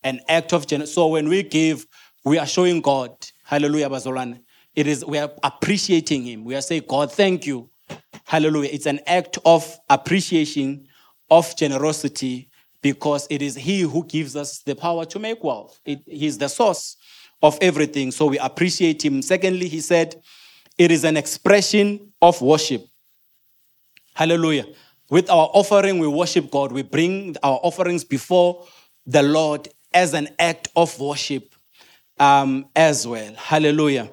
An 0.03 0.21
act 0.29 0.53
of 0.53 0.67
generosity. 0.67 0.95
So 0.95 1.09
when 1.09 1.29
we 1.29 1.43
give, 1.43 1.87
we 2.25 2.39
are 2.39 2.47
showing 2.47 2.81
God. 2.81 3.13
Hallelujah, 3.45 3.89
Bazolan. 3.89 4.41
It 4.75 4.87
is 4.87 5.05
we 5.05 5.19
are 5.19 5.31
appreciating 5.43 6.25
Him. 6.25 6.45
We 6.45 6.55
are 6.57 6.63
saying, 6.63 6.85
God, 6.89 7.13
thank 7.13 7.47
you. 7.47 7.71
Hallelujah. 8.25 8.71
It's 8.73 8.87
an 8.87 9.01
act 9.07 9.39
of 9.45 9.79
appreciation, 9.91 10.89
of 11.31 11.55
generosity, 11.57 12.49
because 12.83 13.27
it 13.31 13.43
is 13.43 13.55
He 13.55 13.83
who 13.83 14.05
gives 14.07 14.35
us 14.37 14.61
the 14.61 14.75
power 14.75 15.05
to 15.05 15.19
make 15.19 15.45
wealth. 15.45 15.79
It, 15.85 16.01
he's 16.07 16.39
the 16.39 16.49
source 16.49 16.97
of 17.43 17.59
everything. 17.61 18.11
So 18.11 18.27
we 18.27 18.39
appreciate 18.39 19.05
Him. 19.05 19.21
Secondly, 19.23 19.69
He 19.69 19.81
said, 19.81 20.21
it 20.79 20.91
is 20.91 21.05
an 21.05 21.17
expression 21.17 22.13
of 22.21 22.41
worship. 22.41 22.85
Hallelujah. 24.15 24.67
With 25.11 25.29
our 25.29 25.51
offering, 25.53 25.99
we 25.99 26.09
worship 26.09 26.51
God. 26.51 26.73
We 26.73 26.83
bring 26.83 27.37
our 27.43 27.61
offerings 27.63 28.03
before 28.03 28.67
the 29.07 29.23
Lord 29.23 29.69
as 29.93 30.15
an 30.15 30.31
act 30.39 30.69
of 30.75 30.99
worship 30.99 31.54
um, 32.19 32.67
as 32.75 33.07
well. 33.07 33.35
Hallelujah. 33.35 34.11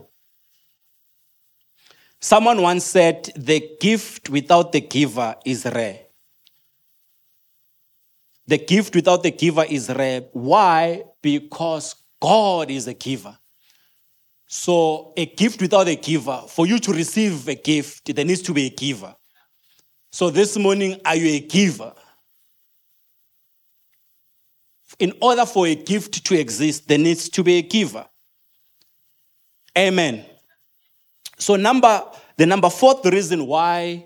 Someone 2.20 2.62
once 2.62 2.86
said, 2.86 3.32
The 3.36 3.78
gift 3.80 4.30
without 4.30 4.72
the 4.72 4.82
giver 4.82 5.36
is 5.46 5.66
rare. 5.66 6.00
The 8.48 8.58
gift 8.58 8.96
without 8.96 9.24
the 9.24 9.32
giver 9.32 9.66
is 9.68 9.90
rare. 9.90 10.22
Why? 10.34 11.04
Because 11.22 11.96
God 12.20 12.70
is 12.70 12.88
a 12.88 12.94
giver. 12.94 13.38
So, 14.48 15.14
a 15.16 15.26
gift 15.26 15.62
without 15.62 15.88
a 15.88 15.96
giver, 15.96 16.44
for 16.50 16.68
you 16.68 16.78
to 16.80 16.92
receive 16.92 17.48
a 17.48 17.56
gift, 17.56 18.14
there 18.14 18.26
needs 18.26 18.42
to 18.42 18.54
be 18.54 18.66
a 18.66 18.70
giver. 18.70 19.16
So, 20.12 20.30
this 20.30 20.58
morning, 20.58 21.00
are 21.06 21.16
you 21.16 21.36
a 21.36 21.40
giver? 21.40 21.94
In 25.02 25.14
order 25.20 25.48
for 25.48 25.66
a 25.66 25.74
gift 25.74 26.24
to 26.26 26.40
exist, 26.40 26.88
there 26.88 27.00
needs 27.00 27.28
to 27.30 27.44
be 27.44 27.58
a 27.58 27.62
giver. 27.64 28.06
Amen. 29.76 30.24
So, 31.40 31.56
number 31.56 32.04
the 32.38 32.46
number 32.46 32.70
fourth 32.70 33.04
reason 33.06 33.48
why 33.48 34.06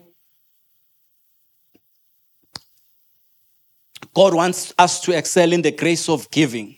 God 4.13 4.33
wants 4.33 4.73
us 4.79 5.01
to 5.01 5.17
excel 5.17 5.51
in 5.51 5.61
the 5.61 5.71
grace 5.71 6.07
of 6.07 6.31
giving, 6.31 6.77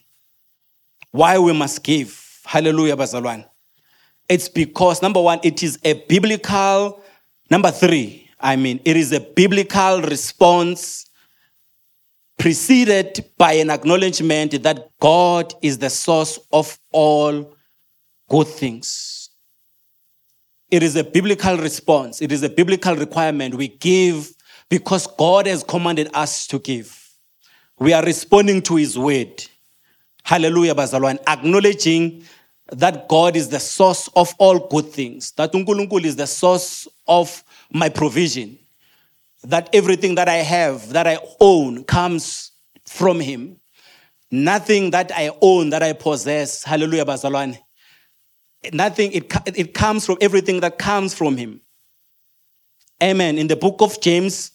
why 1.11 1.37
we 1.37 1.53
must 1.53 1.83
give. 1.83 2.41
Hallelujah, 2.43 2.97
Bazalwan. 2.97 3.45
It's 4.27 4.49
because, 4.49 5.03
number 5.03 5.21
one, 5.21 5.39
it 5.43 5.61
is 5.61 5.77
a 5.83 5.93
biblical, 5.93 7.03
number 7.51 7.69
three, 7.69 8.31
I 8.39 8.55
mean, 8.55 8.81
it 8.83 8.97
is 8.97 9.11
a 9.11 9.19
biblical 9.19 10.01
response 10.01 11.06
preceded 12.37 13.25
by 13.37 13.53
an 13.53 13.69
acknowledgement 13.69 14.63
that 14.63 14.91
God 14.99 15.53
is 15.61 15.77
the 15.77 15.89
source 15.89 16.39
of 16.51 16.79
all 16.91 17.55
good 18.29 18.47
things. 18.47 19.29
It 20.69 20.83
is 20.83 20.95
a 20.95 21.03
biblical 21.03 21.57
response, 21.57 22.21
it 22.21 22.31
is 22.31 22.43
a 22.43 22.49
biblical 22.49 22.95
requirement. 22.95 23.55
We 23.55 23.69
give 23.69 24.33
because 24.69 25.07
God 25.07 25.47
has 25.47 25.63
commanded 25.63 26.09
us 26.13 26.45
to 26.47 26.59
give. 26.59 27.03
We 27.79 27.93
are 27.93 28.03
responding 28.03 28.61
to 28.63 28.75
His 28.75 28.97
word. 28.97 29.45
Hallelujah, 30.23 30.75
Bazalwan. 30.75 31.19
Acknowledging 31.25 32.23
that 32.71 33.07
God 33.07 33.37
is 33.37 33.47
the 33.47 33.59
source 33.59 34.09
of 34.15 34.33
all 34.39 34.67
good 34.67 34.91
things, 34.91 35.31
that 35.33 35.53
uNkulunkulu 35.53 36.03
is 36.03 36.17
the 36.17 36.27
source 36.27 36.87
of 37.07 37.43
my 37.71 37.87
provision, 37.87 38.59
that 39.47 39.69
everything 39.73 40.15
that 40.15 40.27
I 40.27 40.37
have, 40.37 40.89
that 40.89 41.07
I 41.07 41.17
own, 41.39 41.83
comes 41.85 42.51
from 42.85 43.19
Him. 43.19 43.57
Nothing 44.29 44.91
that 44.91 45.11
I 45.15 45.31
own, 45.41 45.69
that 45.69 45.81
I 45.81 45.93
possess, 45.93 46.63
hallelujah, 46.63 47.05
Bazalwane, 47.05 47.57
nothing, 48.73 49.13
it, 49.13 49.33
it 49.55 49.73
comes 49.73 50.05
from 50.05 50.17
everything 50.19 50.59
that 50.59 50.77
comes 50.77 51.13
from 51.13 51.37
Him. 51.37 51.61
Amen. 53.01 53.37
In 53.37 53.47
the 53.47 53.55
book 53.55 53.77
of 53.79 54.01
James, 54.01 54.51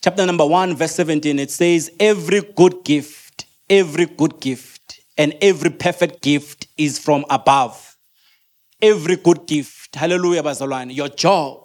chapter 0.00 0.24
number 0.24 0.46
1, 0.46 0.76
verse 0.76 0.94
17, 0.94 1.38
it 1.40 1.50
says, 1.50 1.90
Every 1.98 2.42
good 2.54 2.84
gift, 2.84 3.46
every 3.68 4.06
good 4.06 4.40
gift, 4.40 5.00
and 5.18 5.34
every 5.40 5.70
perfect 5.70 6.22
gift 6.22 6.68
is 6.78 7.00
from 7.00 7.24
above. 7.30 7.96
Every 8.80 9.16
good 9.16 9.46
gift, 9.46 9.96
hallelujah, 9.96 10.42
Bazalwane, 10.42 10.94
your 10.94 11.08
job 11.08 11.64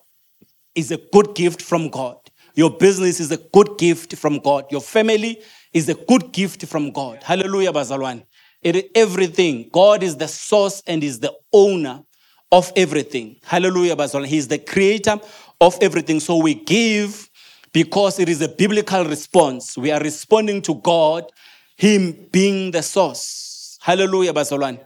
is 0.73 0.91
a 0.91 0.97
good 1.11 1.35
gift 1.35 1.61
from 1.61 1.89
God. 1.89 2.18
Your 2.59 2.71
business 2.71 3.21
is 3.21 3.31
a 3.31 3.37
good 3.37 3.77
gift 3.77 4.17
from 4.17 4.39
God. 4.39 4.65
Your 4.69 4.81
family 4.81 5.41
is 5.71 5.87
a 5.87 5.93
good 5.93 6.33
gift 6.33 6.65
from 6.65 6.91
God. 6.91 7.23
Hallelujah, 7.23 7.71
Bazalwane. 7.71 8.25
It, 8.61 8.91
everything. 8.95 9.69
God 9.71 10.03
is 10.03 10.17
the 10.17 10.27
source 10.27 10.83
and 10.85 11.01
is 11.01 11.21
the 11.21 11.31
owner 11.53 12.03
of 12.51 12.69
everything. 12.75 13.37
Hallelujah, 13.45 13.95
Bazalwane. 13.95 14.25
He 14.25 14.37
is 14.37 14.49
the 14.49 14.57
creator 14.57 15.17
of 15.61 15.77
everything. 15.79 16.19
So 16.19 16.35
we 16.35 16.53
give 16.53 17.29
because 17.71 18.19
it 18.19 18.27
is 18.27 18.41
a 18.41 18.49
biblical 18.49 19.05
response. 19.05 19.77
We 19.77 19.91
are 19.91 20.01
responding 20.01 20.61
to 20.63 20.75
God 20.75 21.31
him 21.77 22.27
being 22.29 22.71
the 22.71 22.83
source. 22.83 23.79
Hallelujah, 23.81 24.33
Bazalwane. 24.33 24.85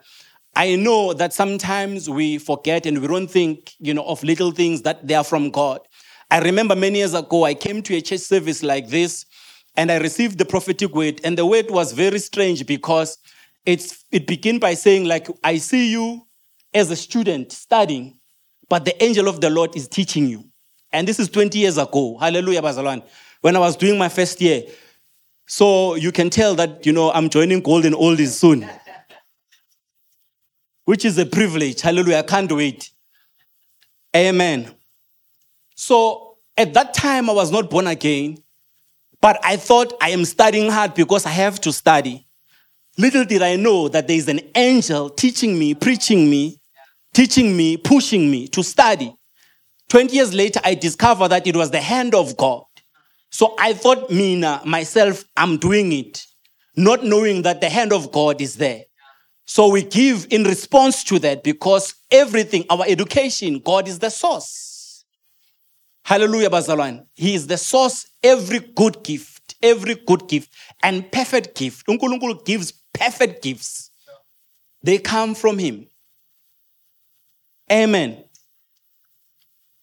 I 0.55 0.75
know 0.75 1.13
that 1.13 1.33
sometimes 1.33 2.07
we 2.07 2.37
forget 2.37 2.85
and 2.85 3.01
we 3.01 3.07
don't 3.07 3.31
think, 3.31 3.73
you 3.79 3.95
know, 3.95 4.03
of 4.03 4.23
little 4.23 4.51
things 4.51 4.83
that 4.83 5.07
they 5.07 5.15
are 5.15 5.23
from 5.23 5.49
God. 5.49 5.79
I 6.29 6.39
remember 6.39 6.75
many 6.75 6.99
years 6.99 7.13
ago, 7.13 7.43
I 7.43 7.53
came 7.53 7.81
to 7.83 7.95
a 7.95 8.01
church 8.01 8.21
service 8.21 8.63
like 8.63 8.89
this 8.89 9.25
and 9.75 9.91
I 9.91 9.97
received 9.97 10.37
the 10.37 10.45
prophetic 10.45 10.93
word. 10.93 11.21
And 11.23 11.37
the 11.37 11.45
word 11.45 11.69
was 11.69 11.91
very 11.91 12.19
strange 12.19 12.65
because 12.65 13.17
it's, 13.65 14.05
it 14.11 14.27
began 14.27 14.59
by 14.59 14.73
saying, 14.73 15.05
like, 15.05 15.27
I 15.43 15.57
see 15.57 15.91
you 15.91 16.25
as 16.73 16.91
a 16.91 16.95
student 16.95 17.51
studying, 17.51 18.19
but 18.69 18.85
the 18.85 19.03
angel 19.03 19.27
of 19.27 19.41
the 19.41 19.49
Lord 19.49 19.75
is 19.75 19.87
teaching 19.87 20.27
you. 20.27 20.45
And 20.91 21.07
this 21.07 21.19
is 21.19 21.29
20 21.29 21.57
years 21.57 21.77
ago. 21.77 22.17
Hallelujah, 22.17 22.61
Bazalwane. 22.61 23.03
When 23.41 23.55
I 23.55 23.59
was 23.59 23.75
doing 23.75 23.97
my 23.97 24.09
first 24.09 24.39
year, 24.41 24.63
so 25.47 25.95
you 25.95 26.11
can 26.11 26.29
tell 26.29 26.55
that, 26.55 26.85
you 26.85 26.93
know, 26.93 27.11
I'm 27.11 27.29
joining 27.29 27.61
Golden 27.61 27.93
Oldies 27.93 28.29
soon, 28.39 28.69
which 30.85 31.03
is 31.03 31.17
a 31.17 31.25
privilege. 31.25 31.81
Hallelujah. 31.81 32.17
I 32.17 32.21
can't 32.23 32.51
wait. 32.51 32.91
Amen. 34.15 34.73
So 35.75 36.37
at 36.57 36.73
that 36.73 36.93
time, 36.93 37.29
I 37.29 37.33
was 37.33 37.51
not 37.51 37.69
born 37.69 37.87
again, 37.87 38.37
but 39.21 39.39
I 39.43 39.57
thought 39.57 39.93
I 40.01 40.09
am 40.09 40.25
studying 40.25 40.71
hard 40.71 40.93
because 40.93 41.25
I 41.25 41.29
have 41.29 41.59
to 41.61 41.73
study. 41.73 42.27
Little 42.97 43.25
did 43.25 43.41
I 43.41 43.55
know 43.55 43.87
that 43.89 44.07
there 44.07 44.17
is 44.17 44.27
an 44.27 44.41
angel 44.55 45.09
teaching 45.09 45.57
me, 45.57 45.73
preaching 45.73 46.29
me, 46.29 46.59
teaching 47.13 47.55
me, 47.57 47.77
pushing 47.77 48.29
me 48.29 48.47
to 48.49 48.63
study 48.63 49.15
20 49.93 50.15
years 50.15 50.33
later, 50.33 50.59
I 50.63 50.73
discovered 50.73 51.27
that 51.27 51.45
it 51.45 51.55
was 51.55 51.69
the 51.69 51.79
hand 51.79 52.15
of 52.15 52.35
God. 52.35 52.63
So 53.29 53.53
I 53.59 53.73
thought, 53.73 54.09
Mina, 54.09 54.63
myself, 54.65 55.23
I'm 55.37 55.57
doing 55.57 55.91
it, 55.91 56.25
not 56.75 57.03
knowing 57.03 57.43
that 57.43 57.61
the 57.61 57.69
hand 57.69 57.93
of 57.93 58.11
God 58.11 58.41
is 58.41 58.55
there. 58.55 58.85
So 59.45 59.67
we 59.69 59.83
give 59.83 60.25
in 60.31 60.45
response 60.45 61.03
to 61.03 61.19
that 61.19 61.43
because 61.43 61.93
everything, 62.09 62.65
our 62.71 62.85
education, 62.87 63.59
God 63.59 63.87
is 63.87 63.99
the 63.99 64.09
source. 64.09 64.72
Hallelujah, 66.05 66.49
Bazalan. 66.49 67.05
He 67.15 67.33
is 67.33 67.47
the 67.47 67.57
source, 67.57 68.07
every 68.21 68.59
good 68.59 69.03
gift, 69.03 69.55
every 69.61 69.95
good 69.95 70.27
gift 70.27 70.53
and 70.81 71.09
perfect 71.11 71.55
gift. 71.55 71.87
Unkulunkulu 71.87 72.45
gives 72.45 72.73
perfect 72.93 73.41
gifts. 73.41 73.89
They 74.81 74.97
come 74.97 75.33
from 75.33 75.57
Him. 75.57 75.87
Amen. 77.71 78.25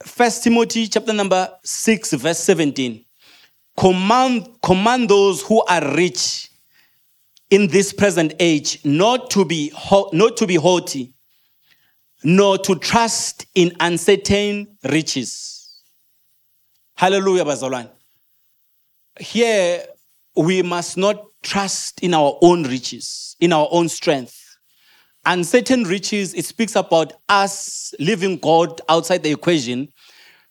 First 0.05 0.45
Timothy 0.45 0.87
chapter 0.89 1.13
number 1.13 1.49
6, 1.65 2.13
verse 2.15 2.39
17. 2.39 3.05
Command, 3.79 4.47
command 4.63 5.09
those 5.09 5.41
who 5.43 5.63
are 5.65 5.95
rich 5.97 6.51
in 7.51 7.67
this 7.69 7.93
present 7.93 8.35
age 8.39 8.85
not 8.85 9.31
to 9.31 9.45
be 9.45 9.73
not 10.13 10.37
to 10.37 10.47
be 10.47 10.55
haughty 10.55 11.13
nor 12.23 12.59
to 12.59 12.77
trust 12.77 13.47
in 13.55 13.73
uncertain 13.81 14.77
riches 14.85 15.60
hallelujah 17.01 17.47
bazalwane. 17.47 17.89
Here 19.19 19.87
we 20.37 20.61
must 20.61 20.99
not 20.99 21.17
trust 21.43 22.03
in 22.03 22.13
our 22.13 22.39
own 22.43 22.65
riches 22.65 23.37
in 23.41 23.55
our 23.55 23.67
own 23.71 23.89
strength. 23.89 24.37
Uncertain 25.25 25.85
riches 25.85 26.35
it 26.35 26.45
speaks 26.45 26.77
about 26.77 27.15
us 27.27 27.95
leaving 27.99 28.37
god 28.37 28.83
outside 28.91 29.23
the 29.23 29.31
equation 29.31 29.89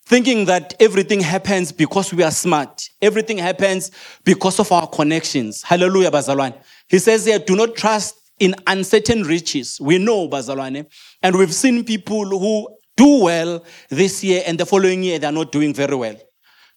thinking 0.08 0.46
that 0.46 0.74
everything 0.80 1.20
happens 1.20 1.72
because 1.72 2.12
we 2.12 2.24
are 2.24 2.32
smart. 2.32 2.90
Everything 3.00 3.38
happens 3.38 3.92
because 4.24 4.60
of 4.60 4.72
our 4.72 4.88
connections. 4.88 5.62
Hallelujah 5.62 6.10
bazalwane. 6.10 6.56
He 6.88 6.98
says 6.98 7.26
here, 7.26 7.38
do 7.38 7.56
not 7.56 7.76
trust 7.76 8.32
in 8.40 8.56
uncertain 8.66 9.22
riches. 9.22 9.80
We 9.80 10.00
know, 10.00 10.28
Bazalwane, 10.28 10.88
and 11.22 11.36
we've 11.38 11.54
seen 11.54 11.84
people 11.84 12.26
who 12.26 12.70
do 12.96 13.24
well 13.26 13.64
this 13.90 14.24
year 14.24 14.42
and 14.48 14.58
the 14.58 14.66
following 14.66 15.04
year 15.04 15.20
they're 15.20 15.32
not 15.32 15.52
doing 15.52 15.76
very 15.76 15.96
well. 15.96 16.16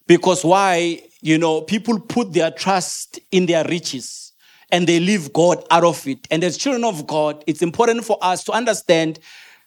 Because 0.07 0.43
why? 0.43 1.01
You 1.21 1.37
know, 1.37 1.61
people 1.61 1.99
put 1.99 2.33
their 2.33 2.51
trust 2.51 3.19
in 3.31 3.45
their 3.45 3.63
riches 3.65 4.33
and 4.71 4.87
they 4.87 4.99
leave 4.99 5.31
God 5.31 5.63
out 5.71 5.83
of 5.83 6.05
it. 6.07 6.27
And 6.31 6.43
as 6.43 6.57
children 6.57 6.83
of 6.83 7.07
God, 7.07 7.43
it's 7.47 7.61
important 7.61 8.03
for 8.03 8.17
us 8.21 8.43
to 8.45 8.51
understand 8.51 9.19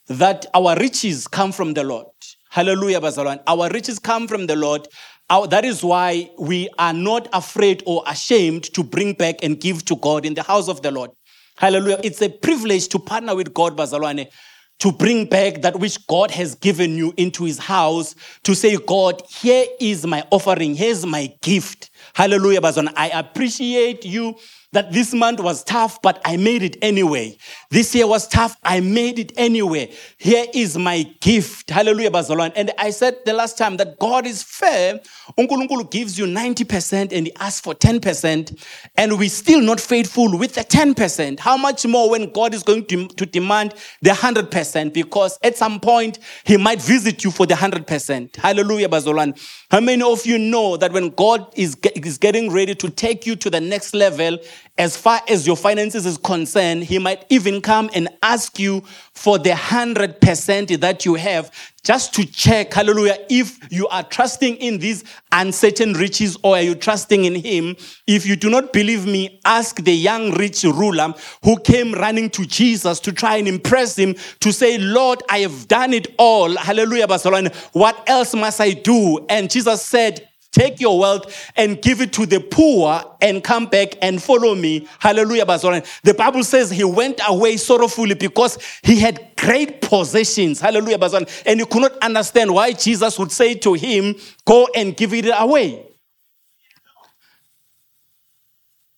that 0.08 0.46
our 0.52 0.76
riches 0.76 1.26
come 1.26 1.52
from 1.52 1.74
the 1.74 1.84
Lord. 1.84 2.06
Hallelujah, 2.50 3.00
Bazalwane. 3.00 3.42
Our 3.46 3.68
riches 3.70 3.98
come 3.98 4.28
from 4.28 4.46
the 4.46 4.56
Lord. 4.56 4.86
Our, 5.30 5.46
that 5.48 5.64
is 5.64 5.82
why 5.82 6.30
we 6.38 6.68
are 6.78 6.92
not 6.92 7.28
afraid 7.32 7.82
or 7.86 8.02
ashamed 8.06 8.64
to 8.74 8.82
bring 8.82 9.14
back 9.14 9.36
and 9.42 9.60
give 9.60 9.84
to 9.86 9.96
God 9.96 10.24
in 10.24 10.34
the 10.34 10.42
house 10.42 10.68
of 10.68 10.82
the 10.82 10.90
Lord. 10.90 11.10
Hallelujah. 11.56 12.00
It's 12.04 12.22
a 12.22 12.28
privilege 12.28 12.88
to 12.88 12.98
partner 12.98 13.34
with 13.34 13.54
God, 13.54 13.76
Bazalwane, 13.76 14.28
to 14.78 14.92
bring 14.92 15.24
back 15.26 15.62
that 15.62 15.78
which 15.78 16.06
God 16.06 16.30
has 16.32 16.54
given 16.54 16.96
you 16.96 17.14
into 17.16 17.44
his 17.44 17.58
house, 17.58 18.14
to 18.42 18.54
say, 18.54 18.76
God, 18.76 19.22
here 19.28 19.66
is 19.80 20.06
my 20.06 20.24
offering, 20.30 20.74
here's 20.74 21.06
my 21.06 21.32
gift. 21.40 21.90
Hallelujah, 22.14 22.60
Bazalwane. 22.60 22.92
I 22.96 23.08
appreciate 23.08 24.04
you 24.04 24.36
that 24.72 24.92
this 24.92 25.14
month 25.14 25.40
was 25.40 25.64
tough, 25.64 26.00
but 26.02 26.20
I 26.24 26.36
made 26.36 26.62
it 26.62 26.76
anyway. 26.82 27.38
This 27.70 27.94
year 27.94 28.06
was 28.06 28.28
tough, 28.28 28.56
I 28.62 28.80
made 28.80 29.18
it 29.18 29.32
anyway. 29.36 29.92
Here 30.18 30.46
is 30.52 30.76
my 30.76 31.02
gift. 31.20 31.70
Hallelujah, 31.70 32.10
Bazalwane. 32.10 32.52
And 32.56 32.72
I 32.78 32.90
said 32.90 33.18
the 33.24 33.32
last 33.32 33.56
time 33.56 33.76
that 33.78 33.98
God 33.98 34.26
is 34.26 34.42
fair. 34.42 35.00
Unkulunkulu 35.38 35.90
gives 35.90 36.18
you 36.18 36.26
90% 36.26 37.12
and 37.12 37.26
he 37.26 37.34
asks 37.36 37.60
for 37.60 37.74
10%, 37.74 38.64
and 38.96 39.18
we're 39.18 39.28
still 39.28 39.60
not 39.60 39.80
faithful 39.80 40.36
with 40.36 40.54
the 40.54 40.62
10%. 40.62 41.40
How 41.40 41.56
much 41.56 41.86
more 41.86 42.10
when 42.10 42.30
God 42.32 42.54
is 42.54 42.62
going 42.62 42.86
to, 42.86 43.08
to 43.08 43.26
demand 43.26 43.74
the 44.02 44.10
100%? 44.10 44.92
Because 44.92 45.38
at 45.42 45.56
some 45.56 45.80
point, 45.80 46.18
he 46.44 46.56
might 46.56 46.80
visit 46.80 47.24
you 47.24 47.30
for 47.30 47.46
the 47.46 47.54
100%. 47.54 48.36
Hallelujah, 48.36 48.88
Bazalwane. 48.88 49.38
How 49.70 49.80
many 49.80 50.02
of 50.02 50.24
you 50.26 50.38
know 50.38 50.76
that 50.76 50.92
when 50.92 51.10
God 51.10 51.52
is, 51.56 51.76
is 51.94 52.18
getting 52.18 52.52
ready 52.52 52.74
to 52.74 52.90
take 52.90 53.26
you 53.26 53.36
to 53.36 53.50
the 53.50 53.60
next 53.60 53.94
level, 53.94 54.38
as 54.78 54.96
far 54.96 55.20
as 55.28 55.46
your 55.46 55.56
finances 55.56 56.04
is 56.04 56.18
concerned, 56.18 56.84
he 56.84 56.98
might 56.98 57.24
even 57.30 57.62
come 57.62 57.88
and 57.94 58.08
ask 58.22 58.58
you 58.58 58.82
for 59.14 59.38
the 59.38 59.50
100% 59.50 60.80
that 60.80 61.04
you 61.06 61.14
have 61.14 61.50
just 61.82 62.12
to 62.14 62.26
check, 62.26 62.74
hallelujah, 62.74 63.16
if 63.30 63.58
you 63.70 63.86
are 63.88 64.02
trusting 64.02 64.56
in 64.56 64.78
these 64.78 65.04
uncertain 65.30 65.92
riches 65.92 66.36
or 66.42 66.56
are 66.56 66.62
you 66.62 66.74
trusting 66.74 67.24
in 67.24 67.36
him. 67.36 67.76
If 68.08 68.26
you 68.26 68.34
do 68.34 68.50
not 68.50 68.72
believe 68.72 69.06
me, 69.06 69.40
ask 69.44 69.76
the 69.76 69.94
young 69.94 70.32
rich 70.32 70.64
ruler 70.64 71.14
who 71.44 71.60
came 71.60 71.92
running 71.92 72.28
to 72.30 72.44
Jesus 72.44 72.98
to 73.00 73.12
try 73.12 73.36
and 73.36 73.46
impress 73.46 73.96
him 73.96 74.16
to 74.40 74.52
say, 74.52 74.78
Lord, 74.78 75.22
I 75.30 75.38
have 75.38 75.68
done 75.68 75.94
it 75.94 76.08
all. 76.18 76.56
Hallelujah, 76.56 77.06
Barcelona. 77.06 77.52
What 77.72 78.02
else 78.08 78.34
must 78.34 78.60
I 78.60 78.72
do? 78.72 79.24
And 79.28 79.48
Jesus 79.48 79.80
said, 79.82 80.28
Take 80.56 80.80
your 80.80 80.98
wealth 80.98 81.50
and 81.54 81.82
give 81.82 82.00
it 82.00 82.14
to 82.14 82.24
the 82.24 82.40
poor 82.40 83.02
and 83.20 83.44
come 83.44 83.66
back 83.66 83.94
and 84.00 84.22
follow 84.22 84.54
me. 84.54 84.88
Hallelujah, 84.98 85.44
Bazoran. 85.44 85.84
The 86.00 86.14
Bible 86.14 86.42
says 86.44 86.70
he 86.70 86.82
went 86.82 87.20
away 87.28 87.58
sorrowfully 87.58 88.14
because 88.14 88.56
he 88.82 88.98
had 88.98 89.36
great 89.36 89.82
possessions. 89.82 90.58
Hallelujah, 90.58 90.96
Bazoran. 90.96 91.28
And 91.44 91.60
he 91.60 91.66
could 91.66 91.82
not 91.82 91.98
understand 91.98 92.54
why 92.54 92.72
Jesus 92.72 93.18
would 93.18 93.32
say 93.32 93.52
to 93.56 93.74
him, 93.74 94.14
Go 94.46 94.66
and 94.74 94.96
give 94.96 95.12
it 95.12 95.26
away. 95.26 95.84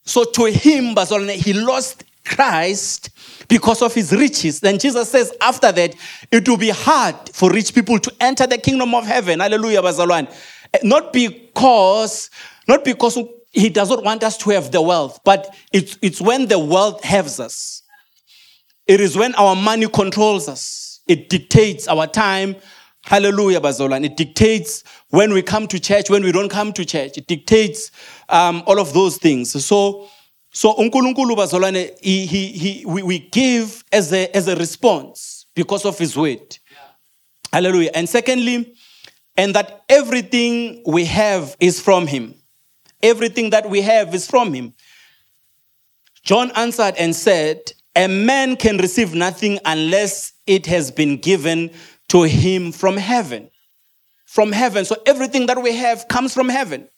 So 0.05 0.23
to 0.23 0.45
him, 0.45 0.95
Bazoran, 0.95 1.29
he 1.31 1.51
lost 1.51 2.05
Christ 2.23 3.09
because 3.49 3.81
of 3.81 3.93
his 3.93 4.13
riches. 4.13 4.61
Then 4.61 4.79
Jesus 4.79 5.09
says, 5.09 5.33
after 5.41 5.71
that, 5.71 5.95
it 6.31 6.47
will 6.47 6.57
be 6.57 6.69
hard 6.69 7.15
for 7.33 7.51
rich 7.51 7.73
people 7.73 7.99
to 7.99 8.13
enter 8.21 8.47
the 8.47 8.57
kingdom 8.57 8.93
of 8.95 9.05
heaven. 9.05 9.39
Hallelujah, 9.39 9.81
Bazalwan. 9.81 10.31
Not 10.83 11.13
because, 11.13 12.29
not 12.67 12.85
because 12.85 13.17
he 13.51 13.69
does 13.69 13.89
not 13.89 14.03
want 14.03 14.23
us 14.23 14.37
to 14.37 14.51
have 14.51 14.71
the 14.71 14.81
wealth, 14.81 15.19
but 15.23 15.53
it's, 15.71 15.97
it's 16.01 16.21
when 16.21 16.47
the 16.47 16.59
wealth 16.59 17.03
has 17.03 17.39
us. 17.39 17.83
It 18.87 19.01
is 19.01 19.15
when 19.15 19.35
our 19.35 19.55
money 19.55 19.87
controls 19.87 20.47
us. 20.47 21.01
It 21.07 21.29
dictates 21.29 21.87
our 21.87 22.07
time. 22.07 22.55
Hallelujah, 23.03 23.61
Bazolan. 23.61 24.05
It 24.05 24.17
dictates 24.17 24.83
when 25.09 25.33
we 25.33 25.41
come 25.41 25.67
to 25.67 25.79
church, 25.79 26.09
when 26.09 26.23
we 26.23 26.31
don't 26.31 26.49
come 26.49 26.73
to 26.73 26.85
church. 26.85 27.17
It 27.17 27.27
dictates 27.27 27.91
um, 28.29 28.61
all 28.67 28.79
of 28.79 28.93
those 28.93 29.17
things. 29.17 29.51
So, 29.65 30.07
so 30.51 30.73
unkulunkulu 30.75 31.35
bazalwane, 31.35 31.97
he, 32.01 32.25
he, 32.25 32.47
he, 32.47 32.85
we, 32.85 33.03
we 33.03 33.19
give 33.19 33.83
as 33.91 34.11
a, 34.13 34.35
as 34.35 34.47
a 34.47 34.55
response 34.55 35.45
because 35.55 35.85
of 35.85 35.97
his 35.97 36.15
word. 36.15 36.57
Hallelujah. 37.51 37.91
And 37.95 38.07
secondly, 38.07 38.75
and 39.37 39.55
that 39.55 39.83
everything 39.89 40.83
we 40.85 41.05
have 41.05 41.55
is 41.59 41.79
from 41.79 42.07
him. 42.07 42.35
Everything 43.01 43.51
that 43.51 43.69
we 43.69 43.81
have 43.81 44.13
is 44.13 44.27
from 44.27 44.53
him. 44.53 44.73
John 46.23 46.51
answered 46.55 46.95
and 46.97 47.15
said, 47.15 47.71
A 47.95 48.07
man 48.07 48.57
can 48.57 48.77
receive 48.77 49.13
nothing 49.13 49.59
unless 49.65 50.33
it 50.45 50.65
has 50.65 50.91
been 50.91 51.17
given 51.17 51.71
to 52.09 52.23
him 52.23 52.71
from 52.71 52.97
heaven. 52.97 53.49
From 54.25 54.51
heaven. 54.51 54.85
So 54.85 54.97
everything 55.05 55.45
that 55.47 55.61
we 55.61 55.73
have 55.75 56.07
comes 56.07 56.33
from 56.33 56.49
heaven. 56.49 56.89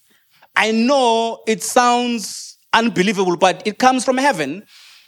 I 0.56 0.72
know 0.72 1.44
it 1.48 1.64
sounds 1.64 2.58
unbelievable, 2.74 3.38
but 3.38 3.62
it 3.66 3.78
comes 3.78 4.04
from 4.04 4.18
heaven. 4.18 4.64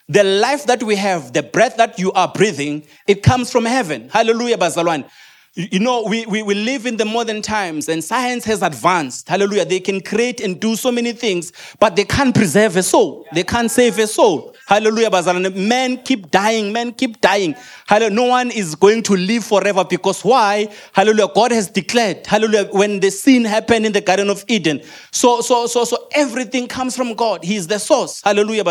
The 0.07 0.23
life 0.23 0.65
that 0.65 0.83
we 0.83 0.95
have, 0.95 1.33
the 1.33 1.43
breath 1.43 1.77
that 1.77 1.97
you 1.97 2.11
are 2.11 2.27
breathing, 2.27 2.85
it 3.07 3.23
comes 3.23 3.51
from 3.51 3.65
heaven. 3.65 4.09
Hallelujah, 4.09 4.57
Bazalwan. 4.57 5.09
You 5.55 5.79
know, 5.79 6.03
we, 6.07 6.25
we, 6.25 6.41
we 6.41 6.55
live 6.55 6.87
in 6.87 6.97
the 6.97 7.05
modern 7.05 7.43
times 7.43 7.87
and 7.87 8.03
science 8.03 8.43
has 8.45 8.63
advanced. 8.63 9.29
Hallelujah. 9.29 9.65
They 9.65 9.79
can 9.79 10.01
create 10.01 10.41
and 10.41 10.59
do 10.59 10.75
so 10.75 10.91
many 10.91 11.11
things, 11.11 11.53
but 11.79 11.95
they 11.95 12.05
can't 12.05 12.33
preserve 12.33 12.75
a 12.75 12.81
soul. 12.81 13.27
They 13.33 13.43
can't 13.43 13.69
save 13.69 13.99
a 13.99 14.07
soul. 14.07 14.55
Hallelujah. 14.65 15.11
Men 15.51 15.97
keep 15.97 16.31
dying. 16.31 16.73
Men 16.73 16.91
keep 16.91 17.21
dying. 17.21 17.55
Hallelujah. 17.85 18.15
No 18.15 18.23
one 18.23 18.49
is 18.49 18.73
going 18.73 19.03
to 19.03 19.13
live 19.13 19.43
forever 19.43 19.85
because 19.87 20.25
why? 20.25 20.73
Hallelujah. 20.91 21.27
God 21.35 21.51
has 21.51 21.69
declared. 21.69 22.25
Hallelujah. 22.25 22.69
When 22.71 22.99
the 22.99 23.11
sin 23.11 23.45
happened 23.45 23.85
in 23.85 23.91
the 23.91 24.01
Garden 24.01 24.31
of 24.31 24.43
Eden. 24.47 24.81
So, 25.11 25.41
so, 25.41 25.67
so, 25.67 25.85
so 25.85 26.07
everything 26.13 26.67
comes 26.67 26.97
from 26.97 27.13
God. 27.13 27.43
He 27.43 27.57
is 27.57 27.67
the 27.67 27.77
source. 27.77 28.23
Hallelujah. 28.23 28.63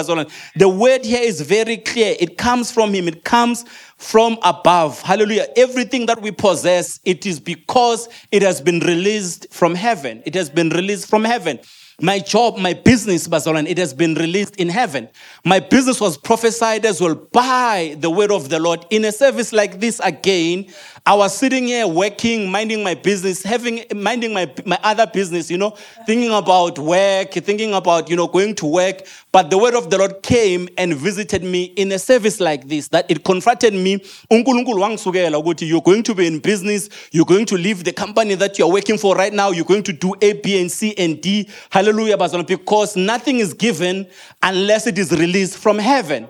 The 0.57 0.69
word 0.69 1.05
here 1.05 1.23
is 1.23 1.43
very 1.43 1.77
clear. 1.77 2.17
It 2.19 2.39
comes 2.39 2.73
from 2.73 2.93
Him. 2.93 3.07
It 3.07 3.23
comes 3.23 3.65
from 4.03 4.37
above. 4.43 5.01
Hallelujah. 5.01 5.47
Everything 5.57 6.07
that 6.07 6.21
we 6.21 6.33
possess, 6.33 6.99
it 7.05 7.25
is 7.25 7.39
because 7.39 8.09
it 8.33 8.43
has 8.43 8.61
been 8.61 8.81
released 8.81 9.47
from 9.53 9.77
heaven. 9.77 10.23
It 10.27 10.35
has 10.35 10.51
been 10.51 10.71
released 10.71 11.09
from 11.09 11.25
heaven. 11.25 11.61
My 12.01 12.19
job, 12.19 12.59
my 12.59 12.75
business, 12.75 13.29
Bazalan, 13.29 13.69
it 13.69 13.79
has 13.79 13.95
been 13.95 14.15
released 14.15 14.57
in 14.57 14.69
heaven. 14.69 15.09
My 15.45 15.61
business 15.61 16.01
was 16.01 16.19
prophesied 16.19 16.85
as 16.85 17.01
well 17.01 17.15
by 17.15 17.97
the 18.01 18.11
word 18.11 18.33
of 18.33 18.49
the 18.49 18.59
Lord. 18.59 18.85
In 18.91 19.05
a 19.05 19.13
service 19.13 19.53
like 19.53 19.79
this 19.79 20.01
again, 20.01 20.67
I 21.05 21.15
was 21.15 21.37
sitting 21.37 21.67
here 21.67 21.89
working, 21.89 22.49
minding 22.49 22.85
my 22.85 22.95
business, 22.95 23.43
having 23.43 23.85
minding 23.93 24.33
my, 24.33 24.49
my 24.65 24.79
other 24.85 25.05
business, 25.05 25.51
you 25.51 25.59
know, 25.59 25.71
thinking 26.07 26.31
about 26.31 26.79
work, 26.79 27.33
thinking 27.33 27.75
about, 27.75 28.09
you 28.09 28.15
know, 28.15 28.29
going 28.29 28.55
to 28.55 28.67
work. 28.67 29.03
But 29.33 29.51
the 29.51 29.59
word 29.59 29.75
of 29.75 29.91
the 29.91 29.99
Lord 29.99 30.23
came 30.23 30.69
and 30.79 30.95
visited 30.95 31.43
me 31.43 31.65
in 31.65 31.91
a 31.91 31.99
service 31.99 32.39
like 32.39 32.69
this, 32.69 32.87
that 32.89 33.11
it 33.11 33.25
confronted 33.25 33.75
me. 33.75 34.01
You're 34.31 34.45
going 34.45 36.03
to 36.05 36.15
be 36.15 36.27
in 36.27 36.39
business, 36.39 36.89
you're 37.11 37.25
going 37.25 37.47
to 37.47 37.57
leave 37.57 37.83
the 37.83 37.93
company 37.93 38.37
that 38.37 38.57
you're 38.57 38.71
working 38.71 38.97
for 38.97 39.17
right 39.17 39.33
now, 39.33 39.51
you're 39.51 39.65
going 39.65 39.83
to 39.83 39.93
do 39.93 40.15
A, 40.23 40.35
B, 40.35 40.61
and 40.61 40.71
C 40.71 40.95
and 40.97 41.21
D. 41.21 41.49
Hallelujah, 41.71 42.17
because 42.47 42.95
nothing 42.97 43.41
is 43.41 43.55
given 43.55 44.07
unless 44.41 44.87
it 44.87 44.97
is 44.99 45.11
released 45.11 45.59
from 45.59 45.79
heaven. 45.81 46.29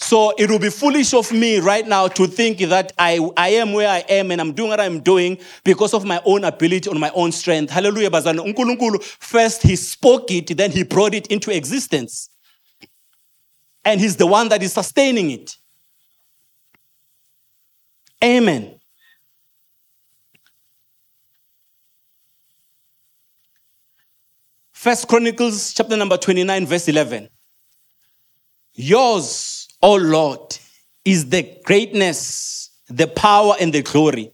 So 0.00 0.32
it 0.38 0.48
will 0.48 0.60
be 0.60 0.70
foolish 0.70 1.12
of 1.12 1.32
me 1.32 1.58
right 1.58 1.86
now 1.86 2.06
to 2.06 2.28
think 2.28 2.58
that 2.60 2.92
I, 2.98 3.18
I 3.36 3.48
am 3.50 3.72
where 3.72 3.88
I 3.88 3.98
am 4.08 4.30
and 4.30 4.40
I'm 4.40 4.52
doing 4.52 4.70
what 4.70 4.80
I'm 4.80 5.00
doing 5.00 5.38
because 5.64 5.92
of 5.92 6.04
my 6.04 6.22
own 6.24 6.44
ability 6.44 6.88
or 6.88 6.94
my 6.94 7.10
own 7.10 7.32
strength. 7.32 7.72
Hallelujah. 7.72 8.08
First, 9.18 9.62
he 9.62 9.74
spoke 9.74 10.30
it, 10.30 10.56
then 10.56 10.70
he 10.70 10.84
brought 10.84 11.14
it 11.14 11.26
into 11.26 11.54
existence. 11.54 12.30
And 13.84 14.00
he's 14.00 14.16
the 14.16 14.26
one 14.26 14.48
that 14.50 14.62
is 14.62 14.72
sustaining 14.72 15.32
it. 15.32 15.56
Amen. 18.22 18.78
First 24.72 25.08
Chronicles 25.08 25.74
chapter 25.74 25.96
number 25.96 26.16
29, 26.16 26.66
verse 26.66 26.86
11. 26.86 27.28
Yours 28.74 29.57
O 29.82 29.94
Lord, 29.94 30.58
is 31.04 31.30
the 31.30 31.58
greatness, 31.64 32.70
the 32.88 33.06
power, 33.06 33.54
and 33.60 33.72
the 33.72 33.82
glory, 33.82 34.32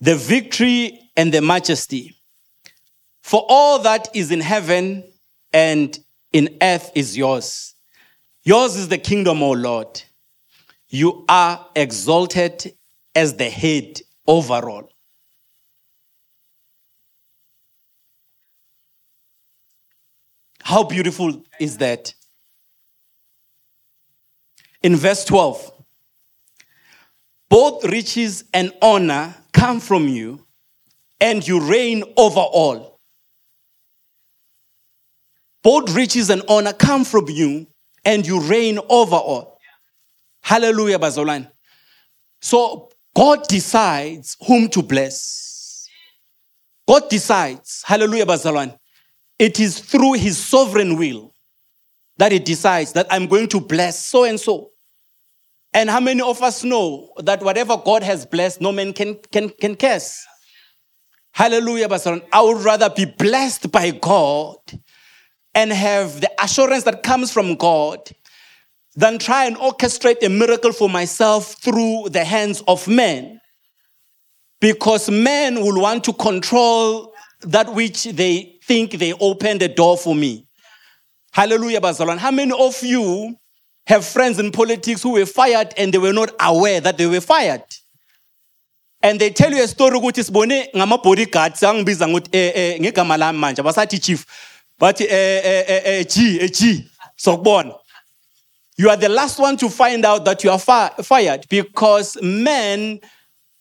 the 0.00 0.16
victory 0.16 1.10
and 1.16 1.32
the 1.32 1.40
majesty. 1.40 2.16
For 3.22 3.44
all 3.48 3.78
that 3.80 4.08
is 4.14 4.30
in 4.30 4.40
heaven 4.40 5.04
and 5.52 5.98
in 6.32 6.58
earth 6.60 6.90
is 6.94 7.16
yours. 7.16 7.74
Yours 8.44 8.76
is 8.76 8.88
the 8.88 8.98
kingdom, 8.98 9.42
O 9.42 9.52
Lord. 9.52 10.02
You 10.88 11.24
are 11.28 11.66
exalted 11.74 12.74
as 13.14 13.34
the 13.34 13.50
head 13.50 14.00
overall. 14.26 14.90
How 20.62 20.82
beautiful 20.82 21.42
is 21.58 21.78
that? 21.78 22.15
In 24.86 24.96
verse 24.96 25.24
12 25.24 25.72
both 27.48 27.84
riches 27.84 28.44
and 28.52 28.72
honor 28.82 29.34
come 29.52 29.80
from 29.80 30.08
you, 30.08 30.44
and 31.20 31.46
you 31.46 31.60
reign 31.60 32.02
over 32.16 32.40
all. 32.40 33.00
Both 35.62 35.94
riches 35.94 36.30
and 36.30 36.42
honor 36.48 36.72
come 36.72 37.04
from 37.04 37.28
you, 37.28 37.66
and 38.04 38.26
you 38.26 38.40
reign 38.40 38.78
over 38.88 39.16
all. 39.16 39.58
Hallelujah, 40.42 40.98
Bazolan. 40.98 41.50
So 42.40 42.90
God 43.14 43.46
decides 43.48 44.36
whom 44.46 44.68
to 44.70 44.82
bless. 44.82 45.88
God 46.86 47.08
decides, 47.08 47.82
hallelujah, 47.84 48.26
Bazalan. 48.26 48.78
It 49.38 49.58
is 49.60 49.80
through 49.80 50.14
his 50.14 50.38
sovereign 50.38 50.96
will 50.96 51.32
that 52.18 52.32
he 52.32 52.38
decides 52.38 52.92
that 52.92 53.06
I'm 53.10 53.26
going 53.26 53.48
to 53.48 53.60
bless 53.60 54.04
so 54.04 54.24
and 54.24 54.38
so. 54.38 54.70
And 55.76 55.90
how 55.90 56.00
many 56.00 56.22
of 56.22 56.42
us 56.42 56.64
know 56.64 57.12
that 57.18 57.42
whatever 57.42 57.76
God 57.76 58.02
has 58.02 58.24
blessed, 58.24 58.62
no 58.62 58.72
man 58.72 58.94
can, 58.94 59.18
can, 59.30 59.50
can 59.50 59.76
curse? 59.76 60.26
Hallelujah, 61.32 61.86
Pastor. 61.86 62.22
I 62.32 62.40
would 62.40 62.64
rather 62.64 62.88
be 62.88 63.04
blessed 63.04 63.70
by 63.70 63.90
God 63.90 64.56
and 65.54 65.70
have 65.70 66.22
the 66.22 66.30
assurance 66.42 66.84
that 66.84 67.02
comes 67.02 67.30
from 67.30 67.56
God 67.56 67.98
than 68.94 69.18
try 69.18 69.44
and 69.44 69.54
orchestrate 69.58 70.24
a 70.24 70.30
miracle 70.30 70.72
for 70.72 70.88
myself 70.88 71.56
through 71.62 72.08
the 72.08 72.24
hands 72.24 72.62
of 72.66 72.88
men. 72.88 73.38
Because 74.62 75.10
men 75.10 75.60
will 75.60 75.82
want 75.82 76.04
to 76.04 76.14
control 76.14 77.12
that 77.42 77.74
which 77.74 78.04
they 78.04 78.58
think 78.64 78.92
they 78.92 79.12
open 79.12 79.58
the 79.58 79.68
door 79.68 79.98
for 79.98 80.14
me. 80.14 80.48
Hallelujah, 81.32 81.82
Bazalwan. 81.82 82.16
How 82.16 82.30
many 82.30 82.58
of 82.58 82.82
you 82.82 83.36
have 83.86 84.04
friends 84.04 84.38
in 84.38 84.50
politics 84.52 85.02
who 85.02 85.12
were 85.12 85.26
fired 85.26 85.72
and 85.76 85.92
they 85.92 85.98
were 85.98 86.12
not 86.12 86.30
aware 86.40 86.80
that 86.80 86.98
they 86.98 87.06
were 87.06 87.20
fired. 87.20 87.62
And 89.02 89.20
they 89.20 89.30
tell 89.30 89.52
you 89.52 89.62
a 89.62 89.68
story 89.68 89.96
ukuthi 89.98 90.24
sibone 90.24 90.68
ngama-bodyguards 90.74 91.62
angibiza 91.62 92.08
ngokuthi 92.08 92.28
eh, 92.32 92.52
eh, 92.54 92.80
ngegama 92.80 93.16
lami 93.16 93.38
manje 93.38 93.60
abasathi 93.60 93.98
chief 93.98 94.26
but 94.78 95.00
eh, 95.00 96.04
G, 96.04 96.48
G, 96.48 96.84
sokubona. 97.18 97.78
You 98.76 98.90
are 98.90 98.96
the 98.96 99.08
last 99.08 99.38
one 99.38 99.56
to 99.58 99.70
find 99.70 100.04
out 100.04 100.24
that 100.26 100.44
you 100.44 100.50
are 100.50 100.58
fi- 100.58 100.90
fired 101.02 101.46
because 101.48 102.18
men, 102.20 103.00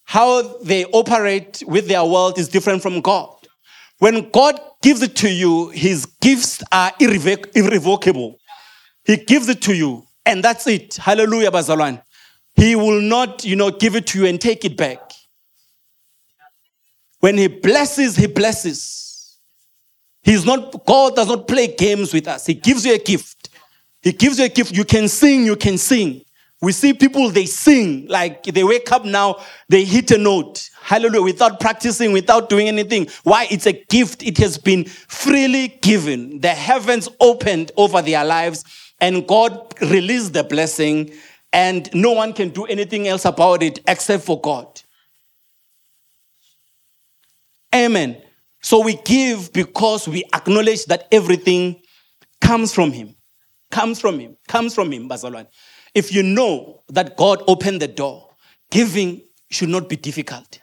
how 0.03 0.57
they 0.57 0.83
operate 0.85 1.63
with 1.65 1.87
their 1.87 2.03
world 2.03 2.37
is 2.37 2.49
different 2.49 2.81
from 2.81 2.99
God. 2.99 3.29
When 3.99 4.29
God 4.31 4.59
gives 4.81 5.01
it 5.01 5.15
to 5.17 5.29
you, 5.29 5.69
his 5.69 6.05
gifts 6.19 6.61
are 6.71 6.91
irrevoc- 6.99 7.55
irrevocable. 7.55 8.37
He 9.05 9.15
gives 9.15 9.47
it 9.47 9.61
to 9.61 9.73
you. 9.73 10.04
And 10.25 10.43
that's 10.43 10.65
it. 10.67 10.95
Hallelujah, 10.95 11.51
Bazalwan. 11.51 12.01
He 12.55 12.75
will 12.75 13.01
not, 13.01 13.43
you 13.43 13.55
know, 13.55 13.69
give 13.69 13.95
it 13.95 14.07
to 14.07 14.19
you 14.19 14.25
and 14.27 14.39
take 14.39 14.65
it 14.65 14.77
back. 14.77 15.11
When 17.19 17.37
he 17.37 17.47
blesses, 17.47 18.15
he 18.15 18.27
blesses. 18.27 19.37
He's 20.23 20.45
not, 20.45 20.85
God 20.85 21.15
does 21.15 21.27
not 21.27 21.47
play 21.47 21.67
games 21.67 22.13
with 22.13 22.27
us. 22.27 22.45
He 22.45 22.55
gives 22.55 22.85
you 22.85 22.93
a 22.93 22.97
gift. 22.97 23.49
He 24.01 24.11
gives 24.11 24.39
you 24.39 24.45
a 24.45 24.49
gift. 24.49 24.75
You 24.75 24.85
can 24.85 25.07
sing, 25.07 25.45
you 25.45 25.55
can 25.55 25.77
sing. 25.77 26.21
We 26.61 26.71
see 26.71 26.93
people, 26.93 27.29
they 27.29 27.45
sing, 27.45 28.07
like 28.07 28.43
they 28.43 28.63
wake 28.63 28.91
up 28.91 29.05
now, 29.05 29.43
they 29.69 29.83
hit 29.83 30.09
a 30.11 30.17
note. 30.17 30.69
Hallelujah, 30.81 31.21
without 31.21 31.59
practicing, 31.59 32.11
without 32.11 32.49
doing 32.49 32.67
anything. 32.67 33.07
Why? 33.23 33.47
It's 33.51 33.65
a 33.67 33.73
gift. 33.73 34.23
It 34.23 34.37
has 34.37 34.57
been 34.57 34.85
freely 34.85 35.67
given. 35.81 36.39
The 36.39 36.49
heavens 36.49 37.09
opened 37.19 37.71
over 37.75 38.01
their 38.01 38.23
lives 38.23 38.63
and 38.99 39.27
God 39.27 39.73
released 39.81 40.33
the 40.33 40.43
blessing, 40.43 41.11
and 41.51 41.89
no 41.93 42.11
one 42.11 42.33
can 42.33 42.49
do 42.49 42.65
anything 42.65 43.07
else 43.07 43.25
about 43.25 43.63
it 43.63 43.79
except 43.87 44.23
for 44.23 44.39
God. 44.39 44.81
Amen. 47.73 48.21
So 48.61 48.79
we 48.79 48.95
give 49.05 49.51
because 49.53 50.07
we 50.07 50.23
acknowledge 50.33 50.85
that 50.85 51.07
everything 51.11 51.81
comes 52.41 52.73
from 52.73 52.91
Him. 52.91 53.15
Comes 53.71 53.99
from 53.99 54.19
Him. 54.19 54.37
Comes 54.47 54.73
from 54.73 54.91
Him, 54.91 55.09
Bazalwan. 55.09 55.47
If 55.93 56.13
you 56.13 56.23
know 56.23 56.83
that 56.89 57.15
God 57.17 57.43
opened 57.47 57.81
the 57.81 57.87
door, 57.87 58.29
giving 58.71 59.21
should 59.49 59.69
not 59.69 59.87
be 59.87 59.95
difficult. 59.95 60.59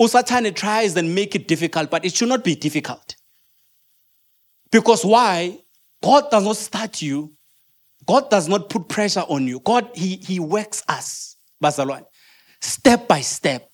Usatane 0.00 0.54
tries 0.54 0.96
and 0.96 1.14
make 1.14 1.34
it 1.34 1.46
difficult, 1.46 1.90
but 1.90 2.04
it 2.04 2.14
should 2.14 2.28
not 2.28 2.42
be 2.42 2.54
difficult. 2.54 3.16
Because 4.70 5.04
why? 5.04 5.58
God 6.02 6.30
does 6.30 6.44
not 6.44 6.56
start 6.56 7.02
you 7.02 7.32
God 8.06 8.30
does 8.30 8.48
not 8.48 8.68
put 8.68 8.88
pressure 8.88 9.24
on 9.28 9.46
you. 9.46 9.60
God, 9.60 9.90
He, 9.94 10.16
he 10.16 10.40
works 10.40 10.82
us, 10.88 11.36
Bazalwane, 11.62 12.04
step 12.60 13.08
by 13.08 13.20
step. 13.20 13.68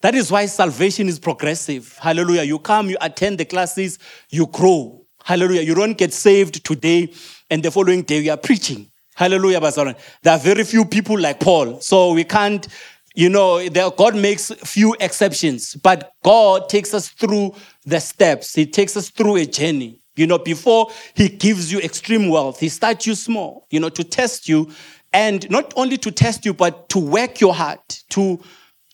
That 0.00 0.14
is 0.14 0.30
why 0.30 0.46
salvation 0.46 1.08
is 1.08 1.18
progressive. 1.18 1.98
Hallelujah. 2.00 2.44
You 2.44 2.60
come, 2.60 2.88
you 2.88 2.96
attend 3.00 3.38
the 3.38 3.44
classes, 3.44 3.98
you 4.30 4.46
grow. 4.46 5.04
Hallelujah. 5.24 5.62
You 5.62 5.74
don't 5.74 5.98
get 5.98 6.12
saved 6.12 6.64
today 6.64 7.12
and 7.50 7.62
the 7.62 7.70
following 7.70 8.02
day 8.02 8.20
you 8.20 8.30
are 8.30 8.36
preaching. 8.36 8.90
Hallelujah, 9.16 9.60
Bazalwane. 9.60 9.98
There 10.22 10.32
are 10.32 10.38
very 10.38 10.62
few 10.62 10.84
people 10.84 11.18
like 11.18 11.40
Paul. 11.40 11.80
So 11.80 12.12
we 12.12 12.22
can't, 12.22 12.68
you 13.16 13.28
know, 13.28 13.68
God 13.68 14.14
makes 14.14 14.52
few 14.64 14.94
exceptions, 15.00 15.74
but 15.74 16.12
God 16.22 16.68
takes 16.68 16.94
us 16.94 17.08
through 17.08 17.54
the 17.84 17.98
steps. 17.98 18.54
He 18.54 18.66
takes 18.66 18.96
us 18.96 19.10
through 19.10 19.36
a 19.36 19.46
journey. 19.46 19.97
You 20.18 20.26
know, 20.26 20.38
before 20.38 20.90
he 21.14 21.28
gives 21.28 21.72
you 21.72 21.78
extreme 21.78 22.28
wealth, 22.28 22.58
he 22.58 22.68
starts 22.68 23.06
you 23.06 23.14
small, 23.14 23.66
you 23.70 23.78
know, 23.78 23.88
to 23.90 24.02
test 24.02 24.48
you. 24.48 24.70
And 25.12 25.48
not 25.50 25.72
only 25.76 25.96
to 25.98 26.10
test 26.10 26.44
you, 26.44 26.52
but 26.52 26.88
to 26.90 26.98
work 26.98 27.40
your 27.40 27.54
heart, 27.54 28.02
to, 28.10 28.40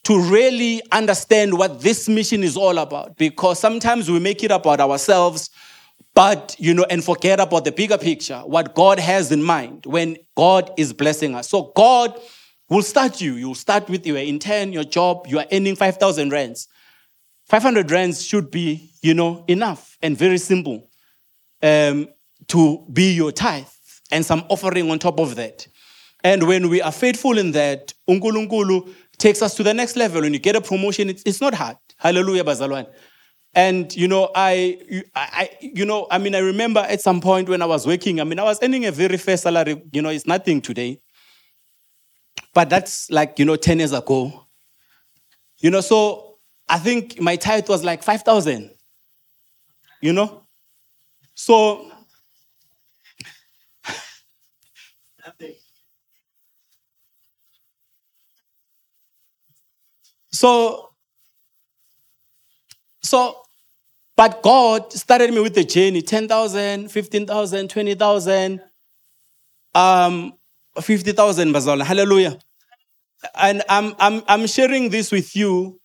to 0.05 0.21
really 0.21 0.83
understand 0.93 1.57
what 1.57 1.81
this 1.81 2.09
mission 2.09 2.45
is 2.45 2.57
all 2.57 2.79
about. 2.79 3.17
Because 3.17 3.59
sometimes 3.59 4.11
we 4.11 4.21
make 4.21 4.45
it 4.45 4.51
about 4.51 4.81
ourselves, 4.81 5.51
but, 6.15 6.55
you 6.59 6.75
know, 6.75 6.87
and 6.91 7.03
forget 7.03 7.41
about 7.41 7.65
the 7.65 7.73
bigger 7.73 7.99
picture, 7.99 8.39
what 8.41 8.75
God 8.75 9.01
has 9.01 9.33
in 9.33 9.43
mind 9.43 9.87
when 9.87 10.19
God 10.37 10.71
is 10.77 10.93
blessing 10.93 11.35
us. 11.35 11.49
So 11.49 11.73
God 11.75 12.21
will 12.69 12.83
start 12.83 13.21
you. 13.21 13.35
You'll 13.35 13.55
start 13.55 13.89
with 13.89 14.07
your 14.07 14.19
intern, 14.19 14.73
your 14.73 14.85
job, 14.85 15.27
you 15.27 15.39
are 15.39 15.47
earning 15.51 15.75
5,000 15.75 16.31
rands. 16.31 16.69
500 17.47 17.91
rands 17.91 18.25
should 18.25 18.51
be, 18.51 18.91
you 19.03 19.15
know, 19.15 19.45
enough 19.49 19.99
and 20.03 20.17
very 20.17 20.39
simple. 20.39 20.89
Um, 21.62 22.09
to 22.49 22.85
be 22.93 23.12
your 23.12 23.33
tithe 23.33 23.67
and 24.11 24.25
some 24.25 24.45
offering 24.49 24.90
on 24.90 24.99
top 24.99 25.19
of 25.19 25.37
that. 25.37 25.67
And 26.23 26.47
when 26.47 26.69
we 26.69 26.81
are 26.81 26.93
faithful 26.93 27.37
in 27.38 27.53
that, 27.53 27.93
unkulunkulu 28.09 28.93
takes 29.19 29.43
us 29.43 29.55
to 29.57 29.62
the 29.62 29.75
next 29.75 29.97
level. 29.97 30.23
When 30.23 30.33
you 30.33 30.38
get 30.38 30.57
a 30.57 30.61
promotion, 30.61 31.11
it's, 31.11 31.23
it's 31.27 31.40
not 31.40 31.55
hard. 31.55 31.77
Hallelujah, 31.99 32.45
Bazalwan. 32.45 32.87
And 33.55 33.95
you 33.95 34.09
know, 34.09 34.31
I, 34.35 34.79
I, 35.14 35.51
you 35.61 35.85
know, 35.85 36.07
I 36.11 36.19
mean, 36.19 36.35
I 36.35 36.38
remember 36.38 36.81
at 36.81 37.01
some 37.01 37.21
point 37.21 37.49
when 37.49 37.62
I 37.62 37.67
was 37.67 37.87
working. 37.87 38.21
I 38.21 38.25
mean, 38.25 38.38
I 38.38 38.43
was 38.43 38.59
earning 38.62 38.85
a 38.87 38.90
very 38.90 39.17
fair 39.17 39.37
salary. 39.37 39.81
You 39.93 40.03
know, 40.03 40.09
it's 40.09 40.27
nothing 40.27 40.61
today, 40.61 41.01
but 42.53 42.69
that's 42.69 43.11
like 43.11 43.38
you 43.38 43.45
know, 43.45 43.55
ten 43.55 43.79
years 43.79 43.93
ago. 43.93 44.47
You 45.59 45.71
know, 45.71 45.81
so 45.81 46.38
I 46.69 46.79
think 46.79 47.21
my 47.21 47.37
tithe 47.37 47.69
was 47.69 47.85
like 47.85 48.03
five 48.03 48.23
thousand. 48.23 48.71
You 50.01 50.12
know, 50.12 50.44
so. 51.35 51.90
So, 60.33 60.90
so 63.03 63.37
but 64.16 64.42
God 64.42 64.92
started 64.92 65.33
me 65.33 65.40
with 65.40 65.55
the 65.55 65.64
journey 65.64 66.03
10,000, 66.03 66.88
15,000, 66.90 67.68
20,000, 67.68 68.61
um, 69.75 70.33
50,000, 70.81 71.53
Bazala. 71.53 71.83
Hallelujah. 71.83 72.38
And 73.37 73.62
I'm, 73.68 73.94
I'm, 73.99 74.23
I'm 74.29 74.47
sharing 74.47 74.90
this 74.90 75.11
with 75.11 75.35
you 75.35 75.81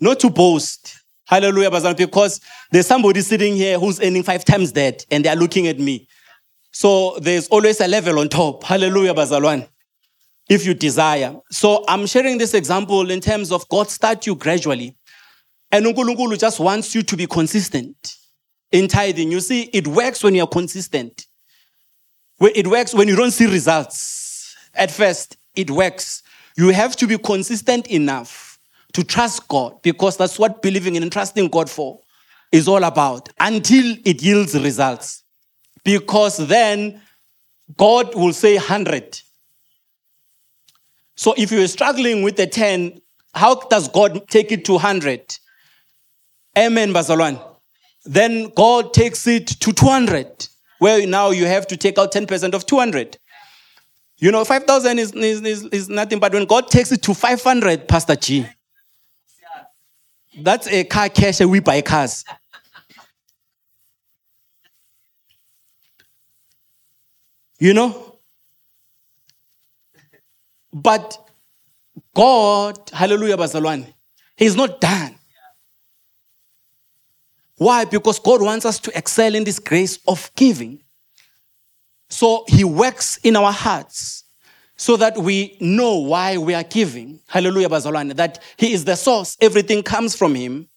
not 0.00 0.20
to 0.20 0.30
boast. 0.30 0.99
Hallelujah, 1.30 1.70
because 1.94 2.40
there's 2.72 2.88
somebody 2.88 3.20
sitting 3.20 3.54
here 3.54 3.78
who's 3.78 4.00
earning 4.00 4.24
five 4.24 4.44
times 4.44 4.72
that 4.72 5.06
and 5.12 5.24
they're 5.24 5.36
looking 5.36 5.68
at 5.68 5.78
me. 5.78 6.08
So 6.72 7.20
there's 7.20 7.46
always 7.46 7.80
a 7.80 7.86
level 7.86 8.18
on 8.18 8.28
top. 8.28 8.64
Hallelujah, 8.64 9.14
Bazalwan. 9.14 9.68
If 10.48 10.66
you 10.66 10.74
desire. 10.74 11.36
So 11.52 11.84
I'm 11.86 12.06
sharing 12.06 12.38
this 12.38 12.52
example 12.52 13.12
in 13.12 13.20
terms 13.20 13.52
of 13.52 13.68
God 13.68 13.88
start 13.88 14.26
you 14.26 14.34
gradually. 14.34 14.96
And 15.70 15.86
uNkulunkulu 15.86 16.36
just 16.36 16.58
wants 16.58 16.96
you 16.96 17.02
to 17.04 17.16
be 17.16 17.28
consistent 17.28 18.16
in 18.72 18.88
tithing. 18.88 19.30
You 19.30 19.38
see, 19.38 19.70
it 19.72 19.86
works 19.86 20.24
when 20.24 20.34
you're 20.34 20.48
consistent. 20.48 21.26
It 22.40 22.66
works 22.66 22.92
when 22.92 23.06
you 23.06 23.14
don't 23.14 23.30
see 23.30 23.46
results. 23.46 24.56
At 24.74 24.90
first, 24.90 25.36
it 25.54 25.70
works. 25.70 26.24
You 26.56 26.70
have 26.70 26.96
to 26.96 27.06
be 27.06 27.18
consistent 27.18 27.86
enough 27.86 28.49
to 28.92 29.04
trust 29.04 29.48
God 29.48 29.80
because 29.82 30.16
that's 30.16 30.38
what 30.38 30.62
believing 30.62 30.96
and 30.96 31.10
trusting 31.10 31.48
God 31.48 31.70
for 31.70 32.00
is 32.52 32.66
all 32.66 32.84
about 32.84 33.28
until 33.38 33.96
it 34.04 34.22
yields 34.22 34.58
results. 34.58 35.22
Because 35.84 36.36
then 36.36 37.00
God 37.76 38.14
will 38.14 38.32
say 38.32 38.56
100. 38.56 39.20
So 41.14 41.34
if 41.36 41.52
you're 41.52 41.68
struggling 41.68 42.22
with 42.22 42.36
the 42.36 42.46
10, 42.46 43.00
how 43.34 43.54
does 43.54 43.88
God 43.88 44.28
take 44.28 44.50
it 44.52 44.64
to 44.66 44.72
100? 44.72 45.38
Amen, 46.58 46.92
Bazalwan. 46.92 47.40
Then 48.04 48.50
God 48.56 48.92
takes 48.92 49.26
it 49.26 49.46
to 49.46 49.72
200, 49.72 50.48
where 50.78 51.06
now 51.06 51.30
you 51.30 51.46
have 51.46 51.66
to 51.68 51.76
take 51.76 51.98
out 51.98 52.12
10% 52.12 52.54
of 52.54 52.66
200. 52.66 53.18
You 54.18 54.32
know, 54.32 54.44
5,000 54.44 54.98
is, 54.98 55.12
is, 55.12 55.42
is, 55.42 55.64
is 55.66 55.88
nothing, 55.88 56.18
but 56.18 56.32
when 56.32 56.44
God 56.44 56.68
takes 56.68 56.92
it 56.92 57.02
to 57.02 57.14
500, 57.14 57.88
Pastor 57.88 58.16
G, 58.16 58.46
that's 60.44 60.66
a 60.66 60.84
car 60.84 61.08
cash 61.08 61.40
we 61.40 61.60
buy 61.60 61.80
cars. 61.80 62.24
You 67.58 67.74
know? 67.74 68.18
But 70.72 71.18
God, 72.14 72.90
hallelujah, 72.92 73.36
Bazalwan, 73.36 73.92
He's 74.36 74.56
not 74.56 74.80
done. 74.80 75.14
Why? 77.56 77.84
Because 77.84 78.18
God 78.18 78.40
wants 78.40 78.64
us 78.64 78.78
to 78.80 78.96
excel 78.96 79.34
in 79.34 79.44
this 79.44 79.58
grace 79.58 79.98
of 80.08 80.30
giving. 80.34 80.82
So 82.08 82.44
He 82.48 82.64
works 82.64 83.18
in 83.18 83.36
our 83.36 83.52
hearts 83.52 84.24
so 84.80 84.96
that 84.96 85.18
we 85.18 85.58
know 85.60 85.98
why 85.98 86.38
we 86.38 86.54
are 86.54 86.62
giving. 86.62 87.20
Hallelujah, 87.26 87.68
Bazalwane. 87.68 88.16
That 88.16 88.38
He 88.56 88.72
is 88.72 88.86
the 88.86 88.96
source, 88.96 89.36
everything 89.38 89.82
comes 89.82 90.16
from 90.16 90.34
Him. 90.34 90.68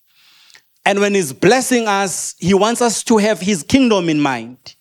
And 0.84 1.00
when 1.00 1.14
He's 1.14 1.32
blessing 1.32 1.88
us, 1.88 2.36
He 2.38 2.54
wants 2.54 2.82
us 2.82 3.02
to 3.06 3.18
have 3.20 3.40
His 3.40 3.64
kingdom 3.64 4.10
in 4.10 4.20
mind. 4.20 4.76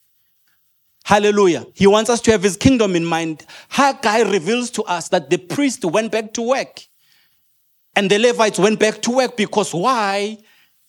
Hallelujah. 1.05 1.65
He 1.73 1.87
wants 1.87 2.11
us 2.11 2.21
to 2.23 2.33
have 2.33 2.43
His 2.43 2.57
kingdom 2.57 2.97
in 2.97 3.05
mind. 3.05 3.47
Haggai 3.69 4.23
reveals 4.23 4.71
to 4.73 4.83
us 4.83 5.09
that 5.11 5.31
the 5.31 5.39
priest 5.39 5.85
went 5.85 6.11
back 6.11 6.33
to 6.33 6.43
work. 6.43 6.81
And 7.95 8.11
the 8.11 8.19
Levites 8.19 8.59
went 8.59 8.81
back 8.81 9.03
to 9.03 9.13
work 9.13 9.37
because 9.37 9.73
why? 9.73 10.39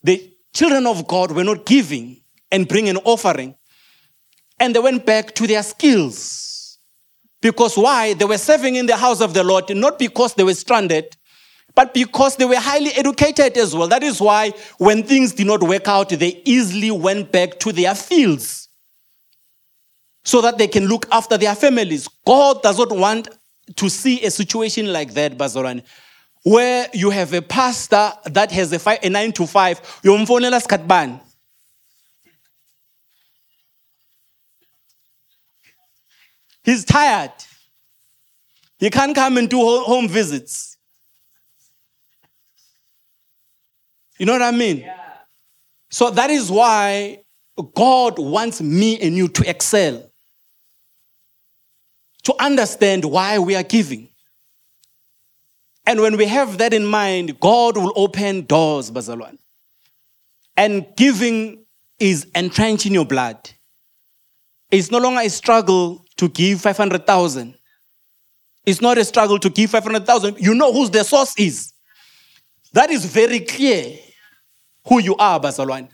The 0.02 0.34
children 0.56 0.88
of 0.88 1.06
God 1.08 1.32
were 1.34 1.44
not 1.44 1.68
giving 1.68 2.24
and 2.52 2.68
bringing 2.68 2.98
offering. 2.98 3.54
And 4.60 4.74
they 4.74 4.80
went 4.80 5.06
back 5.06 5.36
to 5.36 5.46
their 5.46 5.62
skills. 5.62 6.53
Because 7.44 7.78
why? 7.78 8.16
They 8.16 8.26
were 8.26 8.40
serving 8.40 8.76
in 8.76 8.88
the 8.88 8.98
house 8.98 9.22
of 9.22 9.36
the 9.36 9.44
Lord, 9.44 9.70
not 9.76 10.00
because 10.00 10.34
they 10.34 10.44
were 10.44 10.56
stranded, 10.56 11.16
but 11.76 11.94
because 11.94 12.38
they 12.38 12.46
were 12.46 12.60
highly 12.60 12.92
educated 12.92 13.58
as 13.58 13.76
well. 13.76 13.88
That 13.88 14.02
is 14.02 14.20
why 14.20 14.54
when 14.80 15.04
things 15.04 15.34
did 15.34 15.46
not 15.46 15.62
work 15.62 15.88
out, 15.88 16.10
they 16.10 16.42
easily 16.46 16.90
went 16.90 17.32
back 17.32 17.60
to 17.60 17.72
their 17.72 17.94
fields 17.94 18.70
so 20.24 20.42
that 20.42 20.58
they 20.58 20.68
can 20.68 20.88
look 20.88 21.06
after 21.12 21.38
their 21.38 21.54
families. 21.54 22.08
God 22.26 22.64
does 22.64 22.80
not 22.80 22.92
want 22.92 23.28
to 23.76 23.90
see 23.90 24.24
a 24.24 24.32
situation 24.32 24.92
like 24.92 25.14
that, 25.14 25.38
Bazoran 25.38 25.84
where 26.44 26.88
you 26.94 27.10
have 27.10 27.34
a 27.34 27.42
pastor 27.42 28.12
that 28.26 28.52
has 28.52 28.72
a, 28.74 28.80
five, 28.80 29.00
a 29.02 29.10
nine 29.10 29.32
to 29.32 29.48
five. 29.48 29.82
He's 36.64 36.86
tired. 36.86 37.34
He 38.80 38.90
can't 38.90 39.16
come 39.16 39.38
and 39.38 39.50
do 39.50 39.58
home 39.58 40.08
visits. 40.08 40.78
You 44.18 44.26
know 44.26 44.34
what 44.34 44.42
I 44.42 44.52
mean? 44.52 44.80
Yeah. 44.80 45.00
So 45.90 46.10
that 46.10 46.30
is 46.30 46.52
why 46.52 47.24
God 47.76 48.18
wants 48.18 48.62
me 48.62 49.00
and 49.00 49.16
you 49.16 49.28
to 49.28 49.50
excel, 49.50 50.10
to 52.24 52.36
understand 52.40 53.06
why 53.06 53.40
we 53.40 53.56
are 53.56 53.64
giving. 53.64 54.10
And 55.86 56.00
when 56.02 56.18
we 56.18 56.26
have 56.26 56.58
that 56.60 56.74
in 56.74 56.86
mind, 56.86 57.40
God 57.40 57.78
will 57.78 57.92
open 57.96 58.46
doors, 58.46 58.90
Bazalwan. 58.90 59.38
And 60.56 60.86
giving 60.96 61.66
is 62.00 62.28
entrenched 62.36 62.86
in 62.86 62.94
your 62.94 63.06
blood. 63.06 63.52
It's 64.72 64.90
no 64.90 65.00
longer 65.00 65.22
a 65.22 65.30
struggle 65.30 66.03
to 66.18 66.30
give 66.30 66.62
500,000. 66.62 67.56
It's 68.66 68.82
not 68.82 68.98
a 68.98 69.04
struggle 69.04 69.40
to 69.40 69.50
give 69.50 69.72
500,000. 69.72 70.40
You 70.40 70.54
know 70.54 70.72
who 70.72 70.88
the 70.88 71.04
source 71.04 71.38
is. 71.38 71.74
That 72.74 72.90
is 72.90 73.06
very 73.06 73.42
clear 73.42 73.98
who 74.88 75.00
you 75.00 75.16
are, 75.16 75.40
Bazalwan. 75.40 75.90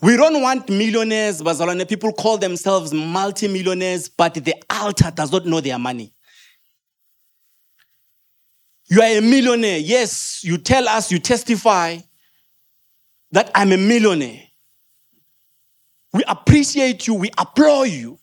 We 0.00 0.16
don't 0.16 0.40
want 0.40 0.68
millionaires, 0.68 1.42
Bazalwan. 1.42 1.88
People 1.88 2.12
call 2.12 2.38
themselves 2.38 2.92
multimillionaires, 2.92 4.08
but 4.08 4.34
the 4.34 4.54
altar 4.70 5.10
does 5.10 5.32
not 5.32 5.46
know 5.46 5.60
their 5.60 5.78
money. 5.78 6.12
You 8.90 9.02
are 9.02 9.18
a 9.18 9.20
millionaire. 9.20 9.78
Yes, 9.78 10.42
you 10.44 10.56
tell 10.56 10.88
us, 10.88 11.10
you 11.10 11.18
testify 11.18 11.98
that 13.32 13.50
I'm 13.54 13.72
a 13.72 13.76
millionaire. 13.76 14.42
We 16.12 16.22
appreciate 16.26 17.06
you, 17.06 17.14
we 17.14 17.30
applaud 17.36 17.88
you. 17.88 18.18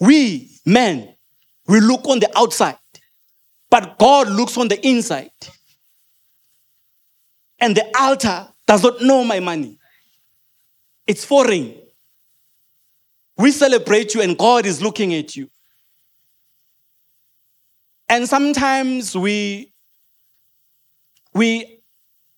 We, 0.00 0.50
men, 0.64 1.14
we 1.66 1.80
look 1.80 2.06
on 2.08 2.20
the 2.20 2.30
outside, 2.36 2.78
but 3.70 3.98
God 3.98 4.28
looks 4.28 4.56
on 4.56 4.68
the 4.68 4.86
inside. 4.86 5.30
And 7.58 7.76
the 7.76 7.90
altar 7.98 8.48
does 8.66 8.82
not 8.82 9.00
know 9.00 9.24
my 9.24 9.40
money, 9.40 9.78
it's 11.06 11.24
foreign. 11.24 11.74
We 13.38 13.50
celebrate 13.50 14.14
you, 14.14 14.22
and 14.22 14.36
God 14.36 14.64
is 14.64 14.80
looking 14.80 15.12
at 15.12 15.36
you. 15.36 15.50
And 18.08 18.26
sometimes 18.26 19.14
we, 19.14 19.74
we 21.34 21.80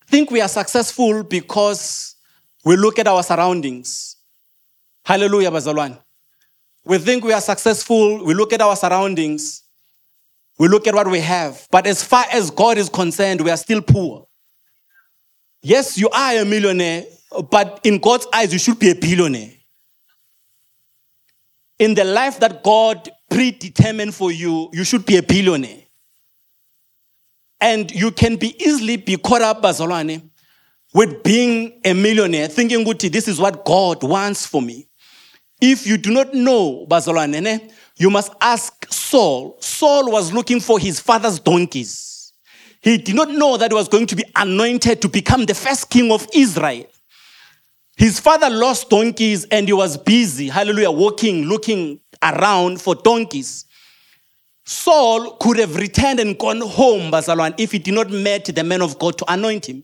think 0.08 0.30
we 0.30 0.40
are 0.40 0.48
successful 0.48 1.22
because 1.22 2.16
we 2.64 2.76
look 2.76 2.98
at 2.98 3.06
our 3.06 3.22
surroundings. 3.22 4.16
Hallelujah, 5.04 5.50
Bazalwan. 5.50 5.98
We 6.88 6.98
think 6.98 7.22
we 7.22 7.32
are 7.32 7.40
successful, 7.40 8.24
we 8.24 8.34
look 8.34 8.52
at 8.52 8.62
our 8.62 8.74
surroundings, 8.74 9.62
we 10.58 10.68
look 10.68 10.86
at 10.86 10.94
what 10.94 11.08
we 11.08 11.20
have. 11.20 11.68
But 11.70 11.86
as 11.86 12.02
far 12.02 12.24
as 12.32 12.50
God 12.50 12.78
is 12.78 12.88
concerned, 12.88 13.42
we 13.42 13.50
are 13.50 13.56
still 13.56 13.82
poor. 13.82 14.26
Yes, 15.62 15.98
you 15.98 16.08
are 16.08 16.38
a 16.38 16.44
millionaire, 16.44 17.04
but 17.50 17.80
in 17.84 17.98
God's 17.98 18.26
eyes, 18.32 18.52
you 18.52 18.58
should 18.58 18.78
be 18.78 18.90
a 18.90 18.94
billionaire. 18.94 19.52
in 21.78 21.94
the 21.94 22.04
life 22.04 22.40
that 22.40 22.62
God 22.62 23.08
predetermined 23.30 24.14
for 24.14 24.32
you, 24.32 24.68
you 24.72 24.84
should 24.84 25.06
be 25.06 25.16
a 25.16 25.22
billionaire. 25.22 25.82
And 27.60 27.90
you 27.90 28.10
can 28.10 28.36
be 28.36 28.54
easily 28.62 28.96
be 28.96 29.16
caught 29.16 29.42
up, 29.42 29.62
Bazalwane, 29.62 30.28
with 30.94 31.22
being 31.22 31.80
a 31.84 31.92
millionaire, 31.92 32.48
thinking, 32.48 32.84
this 32.84 33.28
is 33.28 33.38
what 33.38 33.64
God 33.64 34.02
wants 34.02 34.46
for 34.46 34.62
me. 34.62 34.87
If 35.60 35.86
you 35.86 35.96
do 35.96 36.12
not 36.12 36.34
know, 36.34 36.86
Bazalwane, 36.88 37.70
you 37.96 38.10
must 38.10 38.32
ask 38.40 38.92
Saul. 38.92 39.56
Saul 39.60 40.10
was 40.10 40.32
looking 40.32 40.60
for 40.60 40.78
his 40.78 41.00
father's 41.00 41.40
donkeys. 41.40 42.32
He 42.80 42.96
did 42.96 43.16
not 43.16 43.30
know 43.30 43.56
that 43.56 43.72
he 43.72 43.74
was 43.74 43.88
going 43.88 44.06
to 44.06 44.16
be 44.16 44.24
anointed 44.36 45.02
to 45.02 45.08
become 45.08 45.46
the 45.46 45.54
first 45.54 45.90
king 45.90 46.12
of 46.12 46.28
Israel. 46.32 46.86
His 47.96 48.20
father 48.20 48.48
lost 48.48 48.90
donkeys 48.90 49.44
and 49.46 49.66
he 49.66 49.72
was 49.72 49.96
busy, 49.96 50.48
hallelujah, 50.48 50.92
walking, 50.92 51.46
looking 51.46 52.00
around 52.22 52.80
for 52.80 52.94
donkeys. 52.94 53.64
Saul 54.64 55.32
could 55.38 55.58
have 55.58 55.74
returned 55.74 56.20
and 56.20 56.38
gone 56.38 56.60
home, 56.60 57.10
Bazalwan, 57.10 57.54
if 57.58 57.72
he 57.72 57.80
did 57.80 57.94
not 57.94 58.10
meet 58.10 58.44
the 58.44 58.62
man 58.62 58.82
of 58.82 58.98
God 58.98 59.18
to 59.18 59.24
anoint 59.32 59.66
him. 59.66 59.82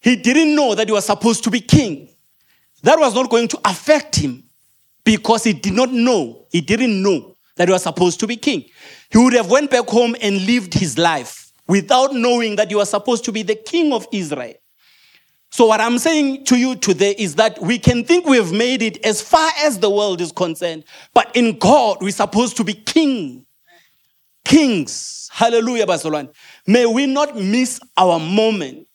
He 0.00 0.16
didn't 0.16 0.54
know 0.54 0.74
that 0.74 0.88
he 0.88 0.92
was 0.92 1.04
supposed 1.04 1.44
to 1.44 1.50
be 1.50 1.60
king. 1.60 2.08
That 2.82 2.98
was 2.98 3.14
not 3.14 3.30
going 3.30 3.48
to 3.48 3.60
affect 3.64 4.16
him 4.16 4.44
because 5.04 5.44
he 5.44 5.52
did 5.52 5.72
not 5.72 5.92
know, 5.92 6.46
he 6.50 6.60
didn't 6.60 7.02
know 7.02 7.36
that 7.56 7.68
he 7.68 7.72
was 7.72 7.82
supposed 7.82 8.20
to 8.20 8.26
be 8.26 8.36
king. 8.36 8.64
He 9.10 9.18
would 9.18 9.32
have 9.32 9.50
went 9.50 9.70
back 9.70 9.88
home 9.88 10.14
and 10.20 10.46
lived 10.46 10.74
his 10.74 10.96
life 10.98 11.52
without 11.66 12.14
knowing 12.14 12.56
that 12.56 12.68
he 12.68 12.74
was 12.74 12.90
supposed 12.90 13.24
to 13.24 13.32
be 13.32 13.42
the 13.42 13.54
king 13.54 13.92
of 13.92 14.06
Israel. 14.12 14.54
So, 15.50 15.66
what 15.66 15.80
I'm 15.80 15.98
saying 15.98 16.44
to 16.46 16.56
you 16.56 16.76
today 16.76 17.14
is 17.18 17.34
that 17.36 17.60
we 17.60 17.78
can 17.78 18.04
think 18.04 18.26
we 18.26 18.36
have 18.36 18.52
made 18.52 18.82
it 18.82 19.04
as 19.04 19.22
far 19.22 19.50
as 19.60 19.78
the 19.78 19.88
world 19.88 20.20
is 20.20 20.30
concerned, 20.30 20.84
but 21.14 21.34
in 21.34 21.58
God, 21.58 21.98
we're 22.00 22.10
supposed 22.10 22.56
to 22.58 22.64
be 22.64 22.74
king. 22.74 23.46
Kings. 24.44 25.28
Hallelujah, 25.32 25.86
Basolan. 25.86 26.32
May 26.66 26.86
we 26.86 27.06
not 27.06 27.36
miss 27.36 27.80
our 27.96 28.18
moment. 28.18 28.87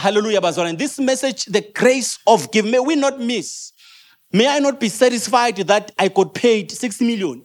Hallelujah, 0.00 0.40
Basolan. 0.40 0.78
This 0.78 0.98
message, 0.98 1.44
the 1.44 1.60
grace 1.74 2.18
of 2.26 2.50
give, 2.50 2.64
may 2.64 2.80
we 2.80 2.96
not 2.96 3.20
miss. 3.20 3.72
May 4.32 4.48
I 4.48 4.58
not 4.58 4.80
be 4.80 4.88
satisfied 4.88 5.56
that 5.56 5.92
I 5.98 6.08
got 6.08 6.32
paid 6.32 6.70
6 6.70 7.02
million. 7.02 7.44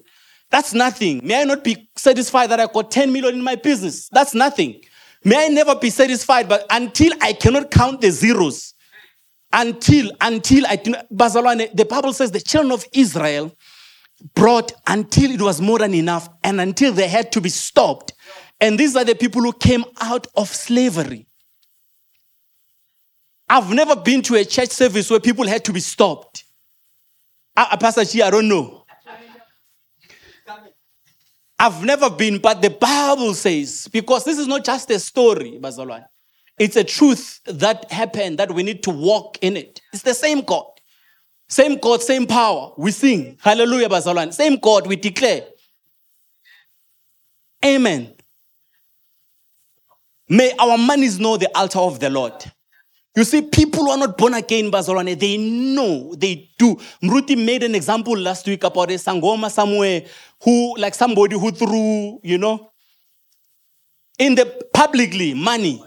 That's 0.52 0.74
nothing. 0.74 1.20
May 1.22 1.42
I 1.42 1.44
not 1.44 1.66
be 1.66 1.90
satisfied 1.98 2.52
that 2.52 2.62
I 2.62 2.68
got 2.68 2.92
10 2.92 3.12
million 3.12 3.36
in 3.36 3.44
my 3.44 3.56
business. 3.56 4.08
That's 4.08 4.34
nothing. 4.34 4.82
May 5.26 5.48
I 5.48 5.50
never 5.50 5.76
be 5.76 5.90
satisfied, 5.90 6.48
but 6.48 6.66
until 6.70 7.12
I 7.20 7.34
cannot 7.34 7.72
count 7.72 8.00
the 8.00 8.10
zeros, 8.10 8.74
until, 9.52 10.12
until 10.22 10.66
I, 10.66 10.78
Bazalwane, 10.78 11.76
the 11.76 11.84
Bible 11.84 12.14
says 12.14 12.32
the 12.32 12.40
children 12.40 12.72
of 12.72 12.86
Israel 12.94 13.54
brought 14.34 14.72
until 14.88 15.30
it 15.30 15.42
was 15.42 15.60
more 15.60 15.80
than 15.80 15.94
enough 15.94 16.30
and 16.42 16.62
until 16.62 16.94
they 16.94 17.10
had 17.10 17.34
to 17.34 17.42
be 17.42 17.50
stopped. 17.50 18.14
And 18.62 18.80
these 18.80 18.96
are 18.96 19.04
the 19.04 19.16
people 19.16 19.42
who 19.42 19.52
came 19.52 19.84
out 20.00 20.28
of 20.38 20.48
slavery. 20.48 21.28
I've 23.48 23.70
never 23.72 23.96
been 23.96 24.22
to 24.24 24.36
a 24.36 24.46
church 24.46 24.70
service 24.70 25.10
where 25.10 25.20
people 25.20 25.48
had 25.48 25.64
to 25.66 25.74
be 25.74 25.80
stopped. 25.80 26.44
Uh, 27.56 27.78
Pastor 27.78 28.04
G, 28.04 28.22
I 28.22 28.30
don't 28.30 28.48
know. 28.48 28.86
I've 31.58 31.84
never 31.84 32.10
been, 32.10 32.40
but 32.40 32.62
the 32.62 32.70
Bible 32.70 33.34
says, 33.34 33.88
because 33.92 34.26
this 34.26 34.38
is 34.38 34.48
not 34.48 34.66
just 34.66 34.90
a 34.92 35.00
story, 35.00 35.58
Bazalwan. 35.62 36.06
It's 36.58 36.76
a 36.76 36.84
truth 36.84 37.40
that 37.46 37.90
happened 37.92 38.40
that 38.40 38.54
we 38.54 38.64
need 38.64 38.84
to 38.84 38.90
walk 38.90 39.38
in 39.42 39.56
it. 39.56 39.82
It's 39.94 40.04
the 40.04 40.14
same 40.14 40.42
God. 40.42 40.66
Same 41.48 41.78
God, 41.78 42.02
same 42.02 42.26
power. 42.28 42.74
We 42.78 42.92
sing. 42.92 43.38
Hallelujah, 43.42 43.88
Bazalwan. 43.88 44.34
Same 44.34 44.58
God, 44.58 44.88
we 44.88 44.96
declare. 44.96 45.44
Amen. 47.64 48.14
May 50.28 50.54
our 50.60 50.78
monies 50.78 51.20
know 51.20 51.38
the 51.38 51.56
altar 51.58 51.80
of 51.80 52.00
the 52.00 52.10
Lord. 52.10 52.34
You 53.16 53.24
see, 53.24 53.42
people 53.44 53.86
who 53.86 53.92
are 53.92 53.98
not 53.98 54.18
born 54.18 54.34
again, 54.34 54.70
Bazalwane, 54.70 55.18
they 55.18 55.38
know, 55.38 56.14
they 56.16 56.52
do. 56.58 56.76
Mruti 57.02 57.38
made 57.44 57.64
an 57.64 57.74
example 57.74 58.18
last 58.18 58.46
week 58.46 58.64
about 58.66 58.92
a 58.92 58.96
Sangoma 58.96 59.50
somewhere 59.50 60.04
who, 60.44 60.76
like 60.78 60.94
somebody 60.94 61.40
who 61.40 61.52
threw, 61.52 62.20
you 62.24 62.38
know, 62.38 62.72
in 64.20 64.36
the 64.36 64.46
publicly 64.74 65.34
money. 65.34 65.82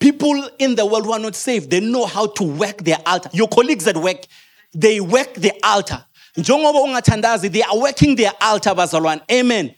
People 0.00 0.48
in 0.58 0.74
the 0.74 0.84
world 0.84 1.06
who 1.06 1.12
are 1.12 1.18
not 1.18 1.36
saved, 1.36 1.70
they 1.70 1.80
know 1.80 2.04
how 2.04 2.26
to 2.26 2.42
work 2.42 2.78
their 2.78 2.98
altar. 3.06 3.30
Your 3.32 3.48
colleagues 3.48 3.86
at 3.86 3.96
work, 3.96 4.26
they 4.74 5.00
work 5.00 5.34
the 5.34 5.52
altar. 5.62 6.04
They 6.34 7.62
are 7.62 7.78
working 7.78 8.16
their 8.16 8.32
altar, 8.42 8.70
Bazalwane. 8.70 9.22
Amen. 9.30 9.74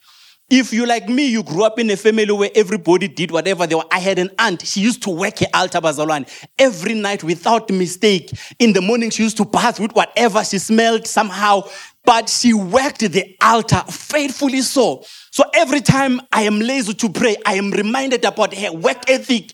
If 0.51 0.72
you 0.72 0.86
like 0.86 1.11
me, 1.11 1.26
you 1.26 1.42
grew 1.42 1.62
up 1.64 1.78
in 1.78 1.90
a 1.90 1.96
family 1.96 2.32
where 2.32 2.51
everybody 2.55 3.07
did 3.07 3.30
whatever 3.30 3.66
they 3.66 3.74
were. 3.74 3.84
I 3.92 3.99
had 3.99 4.18
an 4.18 4.30
aunt. 4.38 4.66
She 4.66 4.80
used 4.80 5.03
to 5.03 5.11
work 5.11 5.40
her 5.40 5.46
altar 5.53 5.78
bazalwane 5.78 6.26
every 6.59 6.94
night 6.94 7.22
without 7.22 7.68
mistake. 7.70 8.32
In 8.59 8.72
the 8.72 8.80
morning, 8.80 9.11
she 9.11 9.24
used 9.24 9.36
to 9.36 9.44
bath 9.44 9.78
with 9.78 9.92
whatever 9.92 10.42
she 10.42 10.59
smelled 10.59 11.07
somehow. 11.07 11.68
But 12.03 12.30
she 12.30 12.55
worked 12.55 13.01
the 13.01 13.36
altar 13.42 13.82
faithfully 13.90 14.62
so. 14.62 15.05
So 15.30 15.44
every 15.53 15.82
time 15.82 16.22
I 16.32 16.44
am 16.44 16.61
lazy 16.61 16.94
to 16.94 17.11
pray, 17.11 17.36
I 17.44 17.57
am 17.57 17.70
reminded 17.70 18.24
about 18.24 18.55
her 18.55 18.72
work 18.72 19.11
ethic 19.11 19.53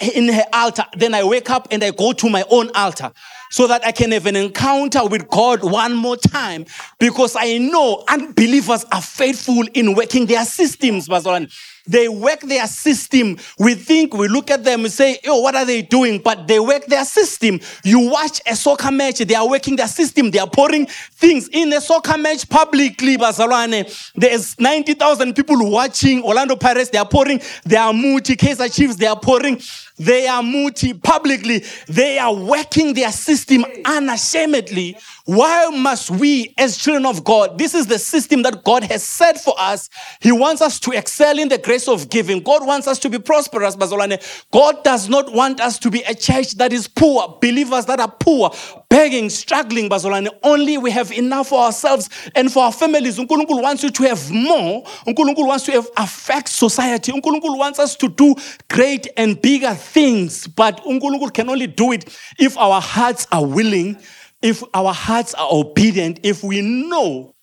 in 0.00 0.32
her 0.32 0.46
altar. 0.52 0.84
Then 0.96 1.14
I 1.14 1.22
wake 1.22 1.48
up 1.48 1.68
and 1.70 1.84
I 1.84 1.92
go 1.92 2.12
to 2.12 2.28
my 2.28 2.44
own 2.50 2.72
altar 2.74 3.12
so 3.50 3.66
that 3.66 3.84
I 3.86 3.92
can 3.92 4.12
have 4.12 4.26
an 4.26 4.36
encounter 4.36 5.06
with 5.06 5.28
God 5.28 5.62
one 5.62 5.94
more 5.94 6.16
time 6.16 6.66
because 6.98 7.36
I 7.38 7.58
know 7.58 8.04
unbelievers 8.08 8.84
are 8.92 9.02
faithful 9.02 9.64
in 9.74 9.94
working 9.94 10.26
their 10.26 10.44
systems, 10.44 11.08
Bazaran. 11.08 11.50
They 11.88 12.06
work 12.06 12.40
their 12.40 12.66
system. 12.66 13.38
We 13.58 13.74
think, 13.74 14.12
we 14.12 14.28
look 14.28 14.50
at 14.50 14.62
them 14.62 14.84
and 14.84 14.92
say, 14.92 15.18
oh, 15.26 15.40
what 15.40 15.54
are 15.54 15.64
they 15.64 15.80
doing? 15.80 16.20
But 16.20 16.46
they 16.46 16.60
work 16.60 16.84
their 16.84 17.04
system. 17.06 17.60
You 17.82 18.10
watch 18.10 18.42
a 18.46 18.54
soccer 18.54 18.92
match, 18.92 19.20
they 19.20 19.34
are 19.34 19.48
working 19.48 19.74
their 19.76 19.88
system. 19.88 20.30
They 20.30 20.38
are 20.38 20.50
pouring 20.50 20.86
things 20.86 21.48
in 21.48 21.72
a 21.72 21.80
soccer 21.80 22.18
match 22.18 22.48
publicly, 22.48 23.16
Barcelona. 23.16 23.86
There's 24.14 24.60
90,000 24.60 25.34
people 25.34 25.70
watching 25.70 26.22
Orlando 26.22 26.56
Pirates. 26.56 26.90
They 26.90 26.98
are 26.98 27.08
pouring. 27.08 27.40
They 27.64 27.76
are 27.76 27.94
multi 27.94 28.36
Kaizer 28.36 28.72
Chiefs. 28.72 28.96
They 28.96 29.06
are 29.06 29.18
pouring. 29.18 29.60
They 29.98 30.26
are 30.26 30.42
multi 30.42 30.94
publicly. 30.94 31.64
They 31.88 32.18
are 32.18 32.34
working 32.34 32.94
their 32.94 33.12
system 33.12 33.64
unashamedly 33.84 34.96
why 35.28 35.68
must 35.68 36.10
we, 36.10 36.54
as 36.56 36.78
children 36.78 37.04
of 37.04 37.22
God, 37.22 37.58
this 37.58 37.74
is 37.74 37.86
the 37.86 37.98
system 37.98 38.40
that 38.44 38.64
God 38.64 38.82
has 38.84 39.02
set 39.02 39.38
for 39.38 39.52
us. 39.58 39.90
He 40.20 40.32
wants 40.32 40.62
us 40.62 40.80
to 40.80 40.92
excel 40.92 41.38
in 41.38 41.50
the 41.50 41.58
grace 41.58 41.86
of 41.86 42.08
giving. 42.08 42.40
God 42.42 42.66
wants 42.66 42.86
us 42.86 42.98
to 43.00 43.10
be 43.10 43.18
prosperous, 43.18 43.76
Bazolane. 43.76 44.22
God 44.50 44.82
does 44.84 45.10
not 45.10 45.30
want 45.30 45.60
us 45.60 45.78
to 45.80 45.90
be 45.90 46.00
a 46.04 46.14
church 46.14 46.52
that 46.52 46.72
is 46.72 46.88
poor, 46.88 47.36
believers 47.42 47.84
that 47.84 48.00
are 48.00 48.10
poor, 48.10 48.52
begging, 48.90 49.30
struggling, 49.30 49.88
Bazolane. 49.88 50.28
Only 50.42 50.78
we 50.78 50.90
have 50.90 51.12
enough 51.12 51.48
for 51.48 51.60
ourselves 51.60 52.08
and 52.34 52.52
for 52.52 52.64
our 52.64 52.72
families. 52.72 53.18
Unkulunkulu 53.18 53.62
wants 53.62 53.82
you 53.82 53.90
to 53.90 54.02
have 54.04 54.30
more. 54.30 54.84
Unkulunkulu 55.06 55.46
wants 55.46 55.64
to 55.66 55.72
have 55.72 55.88
affect 55.96 56.48
society. 56.48 57.12
Unkulunkulu 57.12 57.58
wants 57.58 57.78
us 57.78 57.96
to 57.96 58.08
do 58.08 58.34
great 58.68 59.08
and 59.16 59.40
bigger 59.40 59.74
things. 59.74 60.46
But 60.46 60.82
Unkulunkulu 60.84 61.32
can 61.32 61.48
only 61.50 61.66
do 61.66 61.92
it 61.92 62.16
if 62.38 62.56
our 62.58 62.80
hearts 62.80 63.26
are 63.32 63.44
willing 63.44 63.98
if 64.42 64.62
our 64.74 64.92
hearts 64.92 65.34
are 65.34 65.48
obedient, 65.50 66.20
if 66.22 66.42
we 66.42 66.60
know 66.60 67.34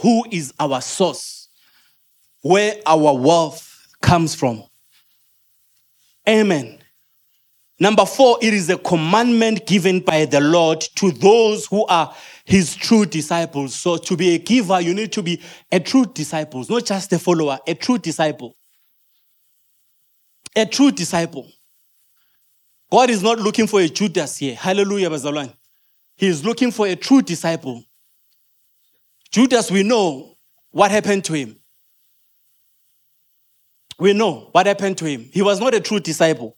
who 0.00 0.24
is 0.30 0.52
our 0.60 0.80
source, 0.80 1.48
where 2.42 2.76
our 2.86 3.16
wealth 3.16 3.88
comes 4.02 4.34
from. 4.34 4.62
Amen. 6.28 6.77
Number 7.80 8.04
four, 8.04 8.38
it 8.42 8.52
is 8.52 8.68
a 8.70 8.76
commandment 8.76 9.64
given 9.66 10.00
by 10.00 10.24
the 10.24 10.40
Lord 10.40 10.80
to 10.96 11.12
those 11.12 11.66
who 11.66 11.86
are 11.86 12.12
his 12.44 12.74
true 12.74 13.06
disciples. 13.06 13.74
So 13.74 13.96
to 13.96 14.16
be 14.16 14.34
a 14.34 14.38
giver, 14.38 14.80
you 14.80 14.94
need 14.94 15.12
to 15.12 15.22
be 15.22 15.40
a 15.70 15.78
true 15.78 16.04
disciple, 16.06 16.64
not 16.68 16.84
just 16.84 17.12
a 17.12 17.18
follower, 17.18 17.58
a 17.66 17.74
true 17.74 17.98
disciple. 17.98 18.56
A 20.56 20.66
true 20.66 20.90
disciple. 20.90 21.48
God 22.90 23.10
is 23.10 23.22
not 23.22 23.38
looking 23.38 23.68
for 23.68 23.80
a 23.80 23.88
Judas 23.88 24.38
here. 24.38 24.56
Hallelujah, 24.56 25.10
Bazalwan. 25.10 25.54
He 26.16 26.26
is 26.26 26.44
looking 26.44 26.72
for 26.72 26.86
a 26.88 26.96
true 26.96 27.22
disciple. 27.22 27.84
Judas, 29.30 29.70
we 29.70 29.84
know 29.84 30.36
what 30.70 30.90
happened 30.90 31.24
to 31.26 31.34
him. 31.34 31.56
We 34.00 34.14
know 34.14 34.48
what 34.52 34.66
happened 34.66 34.98
to 34.98 35.04
him. 35.04 35.28
He 35.32 35.42
was 35.42 35.60
not 35.60 35.74
a 35.74 35.80
true 35.80 36.00
disciple. 36.00 36.56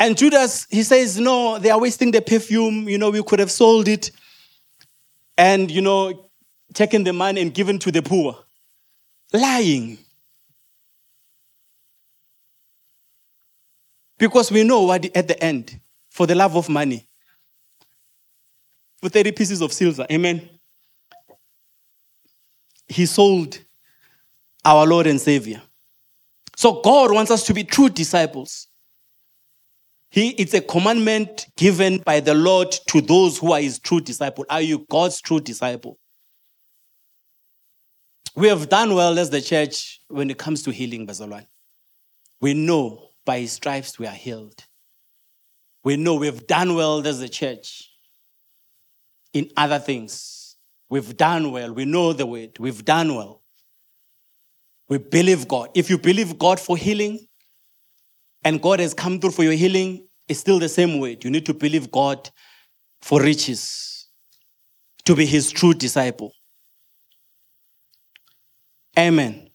And 0.00 0.16
Judas, 0.16 0.66
he 0.70 0.82
says, 0.82 1.18
No, 1.18 1.58
they 1.58 1.70
are 1.70 1.80
wasting 1.80 2.10
the 2.10 2.22
perfume. 2.22 2.88
You 2.88 2.98
know, 2.98 3.10
we 3.10 3.22
could 3.22 3.40
have 3.40 3.50
sold 3.50 3.88
it 3.88 4.10
and, 5.36 5.70
you 5.70 5.80
know, 5.80 6.30
taken 6.74 7.04
the 7.04 7.12
money 7.12 7.40
and 7.40 7.52
given 7.52 7.78
to 7.80 7.90
the 7.90 8.02
poor. 8.02 8.36
Lying. 9.32 9.98
Because 14.18 14.50
we 14.50 14.64
know 14.64 14.82
what 14.82 15.04
at 15.16 15.28
the 15.28 15.42
end, 15.42 15.80
for 16.10 16.26
the 16.26 16.34
love 16.34 16.56
of 16.56 16.68
money, 16.68 17.06
for 19.00 19.08
30 19.08 19.32
pieces 19.32 19.60
of 19.60 19.72
silver. 19.72 20.06
Amen. 20.10 20.48
He 22.88 23.06
sold 23.06 23.58
our 24.64 24.86
Lord 24.86 25.06
and 25.06 25.20
Savior. 25.20 25.62
So 26.56 26.80
God 26.80 27.12
wants 27.12 27.30
us 27.30 27.44
to 27.44 27.54
be 27.54 27.62
true 27.62 27.88
disciples. 27.88 28.67
He, 30.10 30.30
it's 30.30 30.54
a 30.54 30.60
commandment 30.60 31.46
given 31.56 31.98
by 31.98 32.20
the 32.20 32.34
Lord 32.34 32.72
to 32.88 33.00
those 33.00 33.38
who 33.38 33.52
are 33.52 33.60
his 33.60 33.78
true 33.78 34.00
disciple. 34.00 34.46
Are 34.48 34.62
you 34.62 34.86
God's 34.88 35.20
true 35.20 35.40
disciple? 35.40 35.98
We 38.34 38.48
have 38.48 38.68
done 38.68 38.94
well 38.94 39.18
as 39.18 39.30
the 39.30 39.40
church 39.40 40.00
when 40.08 40.30
it 40.30 40.38
comes 40.38 40.62
to 40.62 40.70
healing, 40.70 41.06
Bazalwan. 41.06 41.46
We 42.40 42.54
know 42.54 43.10
by 43.26 43.40
his 43.40 43.52
stripes 43.52 43.98
we 43.98 44.06
are 44.06 44.14
healed. 44.14 44.64
We 45.84 45.96
know 45.96 46.14
we've 46.14 46.46
done 46.46 46.74
well 46.74 47.06
as 47.06 47.20
a 47.20 47.28
church 47.28 47.90
in 49.32 49.50
other 49.56 49.78
things. 49.78 50.56
We've 50.88 51.16
done 51.16 51.52
well. 51.52 51.72
We 51.72 51.84
know 51.84 52.12
the 52.12 52.26
word. 52.26 52.58
We've 52.58 52.84
done 52.84 53.14
well. 53.14 53.42
We 54.88 54.98
believe 54.98 55.46
God. 55.46 55.70
If 55.74 55.90
you 55.90 55.98
believe 55.98 56.38
God 56.38 56.58
for 56.58 56.76
healing 56.76 57.27
and 58.44 58.62
God 58.62 58.80
has 58.80 58.94
come 58.94 59.20
through 59.20 59.32
for 59.32 59.42
your 59.42 59.52
healing, 59.52 60.06
it's 60.28 60.40
still 60.40 60.58
the 60.58 60.68
same 60.68 61.00
word. 61.00 61.24
You 61.24 61.30
need 61.30 61.46
to 61.46 61.54
believe 61.54 61.90
God 61.90 62.30
for 63.00 63.20
riches, 63.22 64.08
to 65.04 65.14
be 65.14 65.26
his 65.26 65.50
true 65.50 65.74
disciple. 65.74 66.32
Amen. 68.98 69.48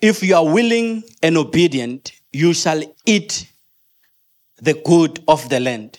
If 0.00 0.22
you 0.22 0.36
are 0.36 0.44
willing 0.44 1.02
and 1.22 1.36
obedient, 1.36 2.12
you 2.32 2.52
shall 2.54 2.82
eat 3.06 3.50
the 4.60 4.74
good 4.74 5.22
of 5.28 5.48
the 5.48 5.60
land. 5.60 5.98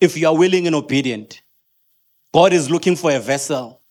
If 0.00 0.16
you 0.16 0.28
are 0.28 0.36
willing 0.36 0.66
and 0.66 0.76
obedient, 0.76 1.42
God 2.32 2.52
is 2.52 2.70
looking 2.70 2.96
for 2.96 3.10
a 3.10 3.18
vessel 3.18 3.82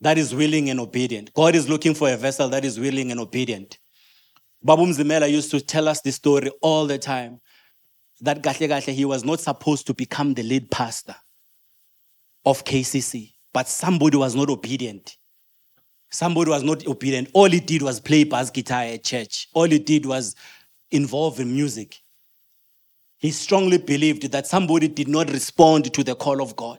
that 0.00 0.18
is 0.18 0.34
willing 0.34 0.70
and 0.70 0.80
obedient. 0.80 1.32
God 1.34 1.54
is 1.54 1.68
looking 1.68 1.94
for 1.94 2.10
a 2.10 2.16
vessel 2.16 2.48
that 2.50 2.64
is 2.64 2.78
willing 2.78 3.10
and 3.10 3.20
obedient. 3.20 3.78
Babu 4.64 4.86
Mzimela 4.86 5.30
used 5.30 5.50
to 5.50 5.60
tell 5.60 5.88
us 5.88 6.00
this 6.00 6.14
story 6.16 6.50
all 6.62 6.86
the 6.86 6.96
time 6.96 7.40
that 8.22 8.42
Gahle, 8.42 8.80
he 8.92 9.04
was 9.04 9.22
not 9.22 9.40
supposed 9.40 9.86
to 9.86 9.94
become 9.94 10.32
the 10.32 10.42
lead 10.42 10.70
pastor 10.70 11.14
of 12.46 12.64
KCC, 12.64 13.34
but 13.52 13.68
somebody 13.68 14.16
was 14.16 14.34
not 14.34 14.48
obedient. 14.48 15.18
Somebody 16.10 16.50
was 16.50 16.62
not 16.62 16.86
obedient. 16.86 17.28
All 17.34 17.50
he 17.50 17.60
did 17.60 17.82
was 17.82 18.00
play 18.00 18.24
bass 18.24 18.50
guitar 18.50 18.82
at 18.82 19.04
church. 19.04 19.48
All 19.52 19.68
he 19.68 19.78
did 19.78 20.06
was 20.06 20.34
involve 20.90 21.40
in 21.40 21.52
music. 21.52 21.96
He 23.18 23.32
strongly 23.32 23.78
believed 23.78 24.30
that 24.32 24.46
somebody 24.46 24.88
did 24.88 25.08
not 25.08 25.30
respond 25.30 25.92
to 25.92 26.04
the 26.04 26.14
call 26.14 26.40
of 26.40 26.56
God. 26.56 26.78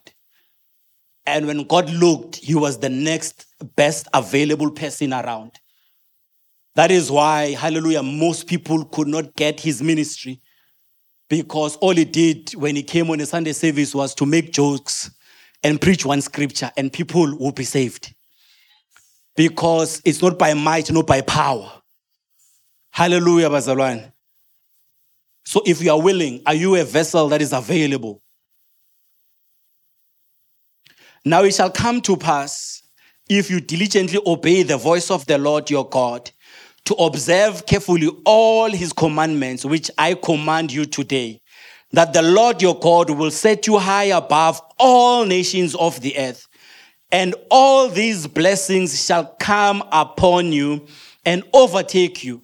And 1.26 1.48
when 1.48 1.64
God 1.66 1.90
looked, 1.90 2.38
he 2.38 2.56
was 2.56 2.80
the 2.80 2.90
next 2.90 3.46
best 3.76 4.08
available 4.14 4.72
person 4.72 5.14
around. 5.14 5.60
That 6.76 6.92
is 6.92 7.10
why, 7.10 7.52
hallelujah, 7.52 8.04
most 8.04 8.48
people 8.48 8.86
could 8.86 9.08
not 9.08 9.36
get 9.36 9.60
his 9.62 9.82
ministry 9.82 10.42
because 11.30 11.78
all 11.78 11.96
he 11.96 12.06
did 12.06 12.52
when 12.52 12.76
he 12.76 12.84
came 12.84 13.10
on 13.10 13.20
a 13.22 13.26
Sunday 13.26 13.54
service 13.54 13.96
was 13.96 14.14
to 14.16 14.26
make 14.26 14.52
jokes 14.52 15.12
and 15.64 15.82
preach 15.82 16.06
one 16.06 16.22
scripture, 16.22 16.72
and 16.78 16.94
people 16.94 17.36
will 17.38 17.52
be 17.52 17.64
saved. 17.64 18.14
Because 19.36 20.02
it's 20.06 20.22
not 20.22 20.38
by 20.38 20.54
might, 20.54 20.92
not 20.92 21.08
by 21.08 21.22
power. 21.22 21.72
Hallelujah, 22.92 23.50
Bazalwan. 23.50 24.12
So 25.44 25.62
if 25.66 25.82
you 25.82 25.92
are 25.92 26.02
willing, 26.02 26.42
are 26.46 26.54
you 26.54 26.76
a 26.76 26.84
vessel 26.84 27.30
that 27.30 27.42
is 27.42 27.52
available? 27.52 28.22
Now 31.24 31.44
it 31.44 31.56
shall 31.56 31.72
come 31.72 32.00
to 32.02 32.16
pass, 32.16 32.84
if 33.28 33.50
you 33.50 33.60
diligently 33.60 34.20
obey 34.26 34.62
the 34.62 34.78
voice 34.78 35.10
of 35.10 35.26
the 35.26 35.40
Lord 35.40 35.72
your 35.72 35.90
God, 35.90 36.30
to 36.86 36.94
observe 36.96 37.66
carefully 37.66 38.10
all 38.26 38.70
his 38.70 38.94
commandments, 38.94 39.66
which 39.66 39.90
I 39.98 40.14
command 40.14 40.72
you 40.72 40.86
today, 40.86 41.42
that 41.92 42.14
the 42.14 42.22
Lord 42.22 42.62
your 42.62 42.80
God 42.80 43.10
will 43.10 43.32
set 43.32 43.68
you 43.68 43.78
high 43.78 44.06
above 44.06 44.62
all 44.78 45.26
nations 45.26 45.76
of 45.76 46.00
the 46.02 46.18
earth. 46.18 46.48
And 47.12 47.36
all 47.50 47.88
these 47.90 48.28
blessings 48.28 49.06
shall 49.06 49.36
come 49.40 49.84
upon 49.92 50.52
you 50.52 50.86
and 51.26 51.44
overtake 51.54 52.24
you 52.24 52.42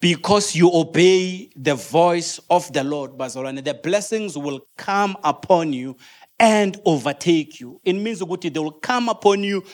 because 0.00 0.54
you 0.54 0.70
obey 0.72 1.48
the 1.56 1.74
voice 1.74 2.38
of 2.50 2.70
the 2.72 2.84
Lord, 2.84 3.12
Bazalwane. 3.12 3.64
The 3.64 3.74
blessings 3.74 4.36
will 4.36 4.60
come 4.76 5.16
upon 5.24 5.72
you 5.72 5.96
and 6.38 6.78
overtake 6.84 7.58
you. 7.58 7.80
It 7.84 7.94
means 7.94 8.18
they 8.18 8.50
will 8.60 8.72
come 8.72 9.08
upon 9.08 9.44
you 9.44 9.64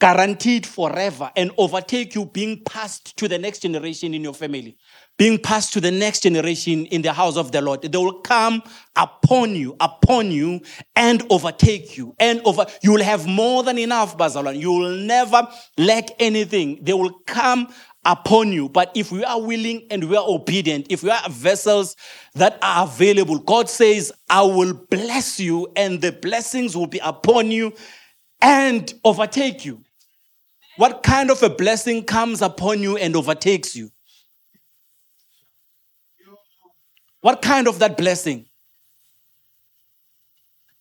guaranteed 0.00 0.66
forever 0.66 1.30
and 1.36 1.50
overtake 1.56 2.14
you 2.14 2.26
being 2.26 2.62
passed 2.64 3.16
to 3.16 3.28
the 3.28 3.38
next 3.38 3.60
generation 3.60 4.14
in 4.14 4.22
your 4.22 4.34
family 4.34 4.76
being 5.18 5.38
passed 5.38 5.72
to 5.72 5.80
the 5.80 5.90
next 5.90 6.22
generation 6.22 6.86
in 6.86 7.02
the 7.02 7.12
house 7.12 7.36
of 7.36 7.52
the 7.52 7.60
lord. 7.60 7.82
They 7.82 7.98
will 7.98 8.20
come 8.20 8.62
upon 8.94 9.54
you 9.54 9.76
upon 9.80 10.30
you 10.30 10.60
and 10.94 11.24
overtake 11.30 11.96
you. 11.96 12.14
And 12.18 12.40
over 12.44 12.66
you 12.82 12.92
will 12.92 13.02
have 13.02 13.26
more 13.26 13.62
than 13.62 13.78
enough 13.78 14.16
bazalan 14.16 14.60
you 14.60 14.72
will 14.72 14.96
never 14.96 15.48
lack 15.78 16.10
anything. 16.18 16.80
They 16.82 16.92
will 16.92 17.20
come 17.26 17.72
upon 18.04 18.52
you. 18.52 18.68
But 18.68 18.92
if 18.94 19.10
we 19.10 19.24
are 19.24 19.40
willing 19.40 19.86
and 19.90 20.04
we 20.08 20.16
are 20.16 20.24
obedient 20.26 20.86
if 20.90 21.02
we 21.02 21.10
are 21.10 21.28
vessels 21.30 21.96
that 22.34 22.58
are 22.62 22.84
available 22.84 23.38
god 23.38 23.68
says 23.68 24.12
i 24.28 24.42
will 24.42 24.74
bless 24.90 25.40
you 25.40 25.66
and 25.74 26.00
the 26.02 26.12
blessings 26.12 26.76
will 26.76 26.86
be 26.86 27.00
upon 27.02 27.50
you 27.50 27.72
and 28.42 28.92
overtake 29.04 29.64
you 29.64 29.82
what 30.76 31.02
kind 31.02 31.30
of 31.30 31.42
a 31.42 31.50
blessing 31.50 32.04
comes 32.04 32.42
upon 32.42 32.82
you 32.82 32.96
and 32.96 33.16
overtakes 33.16 33.74
you? 33.74 33.90
What 37.20 37.42
kind 37.42 37.66
of 37.66 37.78
that 37.80 37.96
blessing? 37.96 38.46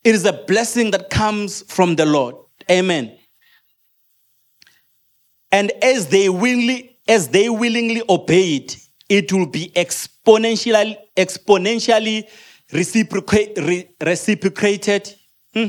It 0.04 0.14
is 0.14 0.26
a 0.26 0.34
blessing 0.34 0.92
that 0.92 1.10
comes 1.10 1.64
from 1.64 1.96
the 1.96 2.06
Lord. 2.06 2.36
Amen. 2.70 3.18
And 5.52 5.72
as 5.82 6.08
they 6.08 6.30
willingly, 6.30 7.00
as 7.08 7.30
they 7.30 7.50
willingly 7.50 8.04
obey 8.08 8.58
it, 8.58 8.78
it 9.10 9.34
will 9.34 9.48
be 9.48 9.72
exponentially, 9.76 10.98
exponentially 11.16 12.30
reciprocated. 12.72 15.16
Hmm? 15.54 15.68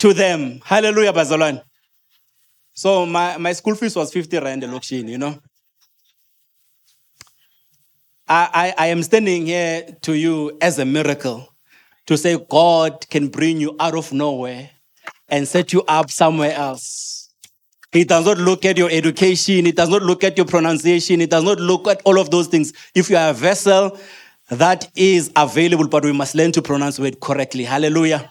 To 0.00 0.12
them. 0.12 0.60
Hallelujah, 0.64 1.12
Bazalwan. 1.12 1.62
So 2.72 3.06
my, 3.06 3.36
my 3.36 3.52
school 3.52 3.74
fees 3.74 3.94
was 3.94 4.12
50 4.12 4.38
rand 4.38 4.62
location, 4.72 5.08
you 5.08 5.18
know. 5.18 5.38
I, 8.28 8.74
I, 8.78 8.84
I 8.84 8.86
am 8.88 9.02
standing 9.02 9.46
here 9.46 9.86
to 10.02 10.14
you 10.14 10.56
as 10.60 10.78
a 10.78 10.84
miracle 10.84 11.48
to 12.06 12.16
say 12.16 12.38
God 12.48 13.06
can 13.10 13.28
bring 13.28 13.60
you 13.60 13.76
out 13.78 13.94
of 13.94 14.12
nowhere 14.12 14.70
and 15.28 15.46
set 15.46 15.72
you 15.72 15.82
up 15.82 16.10
somewhere 16.10 16.54
else. 16.54 17.30
He 17.92 18.04
does 18.04 18.24
not 18.24 18.38
look 18.38 18.64
at 18.64 18.78
your 18.78 18.90
education. 18.90 19.66
He 19.66 19.72
does 19.72 19.88
not 19.88 20.02
look 20.02 20.22
at 20.22 20.36
your 20.36 20.46
pronunciation. 20.46 21.20
He 21.20 21.26
does 21.26 21.42
not 21.42 21.58
look 21.58 21.88
at 21.88 22.00
all 22.04 22.18
of 22.18 22.30
those 22.30 22.46
things. 22.46 22.72
If 22.94 23.10
you 23.10 23.16
are 23.16 23.30
a 23.30 23.34
vessel 23.34 23.98
that 24.48 24.88
is 24.96 25.30
available, 25.36 25.88
but 25.88 26.04
we 26.04 26.12
must 26.12 26.34
learn 26.34 26.52
to 26.52 26.62
pronounce 26.62 26.98
it 27.00 27.20
correctly. 27.20 27.64
Hallelujah. 27.64 28.30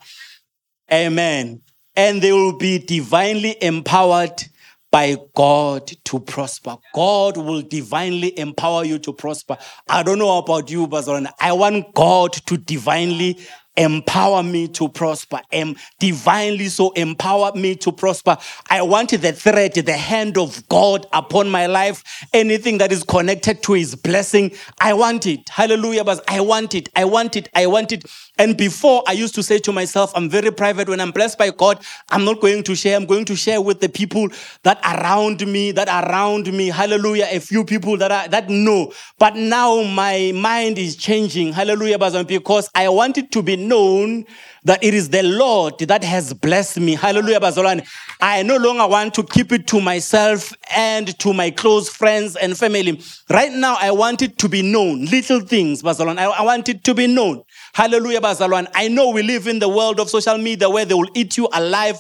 Amen. 0.92 1.62
And 1.96 2.22
they 2.22 2.32
will 2.32 2.58
be 2.58 2.80
divinely 2.80 3.56
empowered 3.62 4.44
by 4.92 5.18
God 5.36 5.92
to 6.06 6.20
prosper. 6.20 6.78
God 6.94 7.38
will 7.38 7.62
divinely 7.62 8.38
empower 8.40 8.84
you 8.84 8.98
to 9.00 9.14
prosper. 9.14 9.58
I 9.88 10.02
don't 10.02 10.18
know 10.18 10.38
about 10.38 10.72
you, 10.72 10.88
but 10.88 11.08
I 11.40 11.52
want 11.54 11.94
God 11.94 12.34
to 12.34 12.58
divinely 12.58 13.38
empower 13.80 14.44
me 14.44 14.68
to 14.68 14.90
prosper, 14.90 15.42
and 15.52 15.78
divinely 16.00 16.68
so 16.68 16.92
empower 16.92 17.52
me 17.56 17.76
to 17.78 17.92
prosper. 17.92 18.38
I 18.70 18.84
want 18.84 19.10
the 19.10 19.34
thread, 19.34 19.74
the 19.74 19.94
hand 19.94 20.38
of 20.38 20.68
God 20.70 21.08
upon 21.14 21.50
my 21.50 21.66
life. 21.66 22.04
Anything 22.34 22.78
that 22.78 22.92
is 22.92 23.04
connected 23.04 23.64
to 23.64 23.74
his 23.74 23.96
blessing, 23.96 24.52
I 24.80 24.94
want 24.94 25.26
it. 25.26 25.50
Hallelujah. 25.50 26.04
But 26.04 26.24
I 26.30 26.42
want 26.42 26.76
it. 26.76 26.90
I 26.96 27.06
want 27.06 27.36
it. 27.36 27.50
I 27.56 27.66
want 27.66 27.92
it. 27.92 28.04
And 28.38 28.56
before 28.58 29.04
I 29.08 29.14
used 29.14 29.36
to 29.36 29.44
say 29.44 29.58
to 29.60 29.72
myself, 29.72 30.12
I'm 30.16 30.30
very 30.30 30.52
private. 30.52 30.88
When 30.90 31.00
I'm 31.00 31.12
blessed 31.12 31.38
by 31.38 31.50
God, 31.50 31.84
I'm 32.10 32.26
not 32.26 32.40
going 32.42 32.64
to 32.64 32.76
share. 32.76 32.96
I'm 32.96 33.06
going 33.06 33.26
to 33.26 33.36
share 33.36 33.62
with 33.62 33.80
the 33.80 33.90
people 33.90 34.30
that 34.64 34.80
around 34.84 35.46
me, 35.48 35.72
that 35.72 35.88
around 35.88 36.52
me. 36.54 36.68
Hallelujah. 36.68 37.28
A 37.32 37.40
few 37.40 37.66
people 37.66 37.98
that 37.98 38.12
are, 38.12 38.28
that 38.28 38.50
know. 38.50 38.94
But 39.18 39.36
now 39.36 39.82
my 39.84 40.32
mind 40.36 40.78
is 40.78 40.96
changing. 40.96 41.54
Hallelujah. 41.54 41.98
Because 41.98 42.70
I 42.76 42.90
want 42.90 43.18
it 43.18 43.32
to 43.32 43.42
be 43.42 43.56
known 43.70 44.26
that 44.66 44.84
it 44.84 44.94
is 44.94 45.10
the 45.10 45.24
Lord 45.24 45.80
that 45.80 46.04
has 46.04 46.34
blessed 46.34 46.80
me. 46.80 46.96
Hallelujah, 46.96 47.40
bazalwane. 47.40 47.88
I 48.20 48.44
no 48.44 48.58
longer 48.58 48.88
want 48.88 49.14
to 49.14 49.24
keep 49.24 49.52
it 49.52 49.68
to 49.68 49.80
myself 49.80 50.54
and 50.76 51.18
to 51.20 51.34
my 51.34 51.50
close 51.52 51.88
friends 51.88 52.36
and 52.36 52.58
family. 52.58 53.02
Right 53.30 53.54
now, 53.54 53.78
I 53.80 53.92
want 53.92 54.22
it 54.22 54.38
to 54.40 54.50
be 54.50 54.62
known. 54.62 55.06
Little 55.06 55.40
things, 55.40 55.82
bazalwane. 55.82 56.18
I, 56.18 56.26
I 56.26 56.42
want 56.42 56.68
it 56.68 56.84
to 56.84 56.94
be 56.94 57.08
known. 57.08 57.44
Hallelujah, 57.74 58.20
bazalwane. 58.20 58.68
I 58.74 58.90
know 58.90 59.12
we 59.12 59.24
live 59.24 59.48
in 59.48 59.60
the 59.60 59.70
world 59.70 60.00
of 60.00 60.10
social 60.10 60.38
media 60.38 60.70
where 60.70 60.86
they 60.86 60.96
will 60.96 61.10
eat 61.14 61.38
you 61.38 61.48
alive 61.54 62.00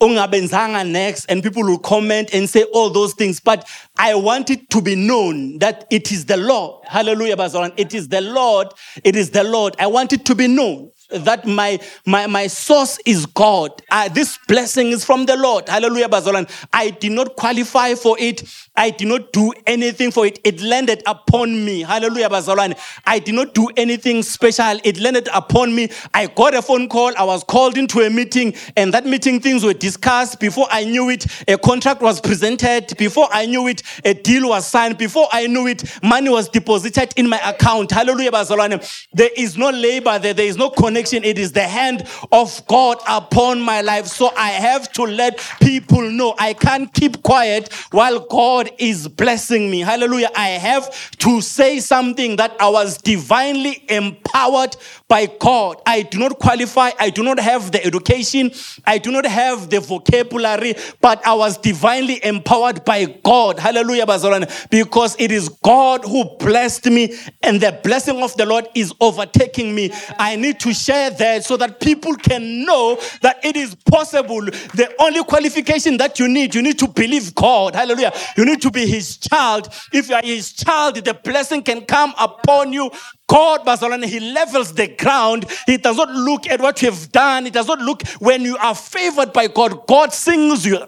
ungabenzanga 0.00 0.84
next 0.84 1.26
and 1.30 1.42
people 1.42 1.62
will 1.62 1.78
comment 1.78 2.32
and 2.32 2.48
say 2.48 2.62
all 2.72 2.90
those 2.90 3.14
things 3.14 3.40
but 3.40 3.66
i 3.98 4.14
want 4.14 4.48
it 4.50 4.68
to 4.70 4.80
be 4.80 4.94
known 4.94 5.58
that 5.58 5.86
it 5.90 6.10
is 6.10 6.24
the 6.26 6.36
lord. 6.36 6.84
Hallelujah 6.86 7.36
bazalwane. 7.36 7.72
It 7.76 7.94
is 7.94 8.08
the 8.08 8.20
lord. 8.20 8.68
It 9.04 9.16
is 9.16 9.30
the 9.30 9.44
lord. 9.44 9.74
I 9.78 9.86
want 9.86 10.12
it 10.12 10.24
to 10.26 10.34
be 10.34 10.46
known 10.48 10.90
that 11.12 11.46
my 11.46 11.78
my 12.06 12.26
my 12.26 12.46
source 12.46 12.98
is 13.04 13.26
God. 13.26 13.70
Uh, 13.90 14.08
this 14.08 14.38
blessing 14.48 14.88
is 14.88 15.04
from 15.04 15.26
the 15.26 15.36
Lord. 15.36 15.68
Hallelujah, 15.68 16.08
Bazalan. 16.08 16.50
I 16.72 16.90
did 16.90 17.12
not 17.12 17.36
qualify 17.36 17.94
for 17.94 18.16
it. 18.18 18.42
I 18.76 18.90
did 18.90 19.08
not 19.08 19.32
do 19.32 19.52
anything 19.66 20.10
for 20.10 20.24
it. 20.26 20.38
It 20.44 20.60
landed 20.62 21.02
upon 21.06 21.64
me. 21.64 21.80
Hallelujah, 21.82 22.28
Bazalan. 22.28 22.78
I 23.04 23.18
did 23.18 23.34
not 23.34 23.54
do 23.54 23.68
anything 23.76 24.22
special. 24.22 24.78
It 24.84 24.98
landed 25.00 25.28
upon 25.34 25.74
me. 25.74 25.90
I 26.14 26.26
got 26.26 26.54
a 26.54 26.62
phone 26.62 26.88
call. 26.88 27.12
I 27.16 27.24
was 27.24 27.44
called 27.44 27.76
into 27.76 28.00
a 28.00 28.10
meeting, 28.10 28.54
and 28.76 28.94
that 28.94 29.04
meeting 29.04 29.40
things 29.40 29.64
were 29.64 29.74
discussed. 29.74 30.40
Before 30.40 30.66
I 30.70 30.84
knew 30.84 31.10
it, 31.10 31.26
a 31.48 31.58
contract 31.58 32.00
was 32.00 32.20
presented. 32.20 32.96
Before 32.96 33.28
I 33.32 33.46
knew 33.46 33.66
it, 33.66 33.82
a 34.04 34.14
deal 34.14 34.48
was 34.48 34.66
signed. 34.66 34.96
Before 34.96 35.26
I 35.32 35.46
knew 35.46 35.66
it, 35.66 35.84
money 36.02 36.30
was 36.30 36.48
deposited 36.48 37.12
in 37.16 37.28
my 37.28 37.38
account. 37.38 37.90
Hallelujah, 37.90 38.30
Bazalan. 38.30 39.06
There 39.12 39.30
is 39.36 39.56
no 39.58 39.70
labor 39.70 40.18
there. 40.18 40.34
There 40.34 40.46
is 40.46 40.56
no 40.56 40.70
connection 40.70 40.99
connection. 41.00 41.24
It 41.24 41.38
is 41.38 41.52
the 41.52 41.66
hand 41.66 42.06
of 42.30 42.66
God 42.66 42.98
upon 43.08 43.60
my 43.60 43.80
life. 43.80 44.06
So 44.06 44.32
I 44.36 44.50
have 44.50 44.92
to 44.92 45.02
let 45.04 45.38
people 45.60 46.02
know 46.10 46.34
I 46.38 46.52
can't 46.52 46.92
keep 46.92 47.22
quiet 47.22 47.72
while 47.90 48.20
God 48.20 48.70
is 48.78 49.08
blessing 49.08 49.70
me. 49.70 49.80
Hallelujah. 49.80 50.30
I 50.36 50.48
have 50.48 50.90
to 51.18 51.40
say 51.40 51.80
something 51.80 52.36
that 52.36 52.54
I 52.60 52.68
was 52.68 52.98
divinely 52.98 53.84
empowered 53.88 54.76
by 55.08 55.26
God. 55.26 55.80
I 55.86 56.02
do 56.02 56.18
not 56.18 56.38
qualify. 56.38 56.90
I 56.98 57.10
do 57.10 57.22
not 57.22 57.38
have 57.38 57.72
the 57.72 57.84
education. 57.84 58.50
I 58.86 58.98
do 58.98 59.10
not 59.10 59.26
have 59.26 59.70
the 59.70 59.80
vocabulary, 59.80 60.74
but 61.00 61.26
I 61.26 61.34
was 61.34 61.56
divinely 61.58 62.22
empowered 62.24 62.84
by 62.84 63.06
God. 63.24 63.58
Hallelujah, 63.58 64.06
Bazaran. 64.06 64.68
Because 64.70 65.16
it 65.18 65.32
is 65.32 65.48
God 65.48 66.04
who 66.04 66.24
blessed 66.38 66.86
me 66.86 67.16
and 67.42 67.60
the 67.60 67.78
blessing 67.82 68.22
of 68.22 68.36
the 68.36 68.46
Lord 68.46 68.68
is 68.74 68.92
overtaking 69.00 69.74
me. 69.74 69.90
I 70.18 70.36
need 70.36 70.60
to 70.60 70.72
share 70.72 70.89
that 70.90 71.44
so 71.44 71.56
that 71.56 71.80
people 71.80 72.14
can 72.14 72.64
know 72.64 72.98
that 73.22 73.44
it 73.44 73.56
is 73.56 73.74
possible. 73.74 74.40
The 74.42 74.94
only 74.98 75.22
qualification 75.24 75.96
that 75.98 76.18
you 76.18 76.28
need, 76.28 76.54
you 76.54 76.62
need 76.62 76.78
to 76.80 76.88
believe 76.88 77.34
God. 77.34 77.74
Hallelujah. 77.74 78.12
You 78.36 78.44
need 78.44 78.62
to 78.62 78.70
be 78.70 78.86
his 78.86 79.16
child. 79.16 79.68
If 79.92 80.08
you 80.08 80.14
are 80.14 80.22
his 80.22 80.52
child, 80.52 80.96
the 80.96 81.14
blessing 81.14 81.62
can 81.62 81.84
come 81.84 82.14
upon 82.18 82.72
you 82.72 82.90
God, 83.30 83.64
Barcelona, 83.64 84.08
He 84.08 84.18
levels 84.18 84.74
the 84.74 84.88
ground. 84.88 85.46
He 85.64 85.76
does 85.76 85.96
not 85.96 86.10
look 86.10 86.48
at 86.48 86.60
what 86.60 86.82
you 86.82 86.90
have 86.90 87.12
done. 87.12 87.44
He 87.44 87.52
does 87.52 87.68
not 87.68 87.78
look 87.78 88.02
when 88.18 88.42
you 88.42 88.56
are 88.56 88.74
favored 88.74 89.32
by 89.32 89.46
God. 89.46 89.86
God 89.86 90.12
singles 90.12 90.66
you, 90.66 90.84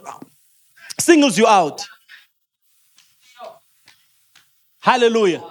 singles 0.99 1.39
you 1.39 1.47
out. 1.47 1.87
Hallelujah. 4.81 5.45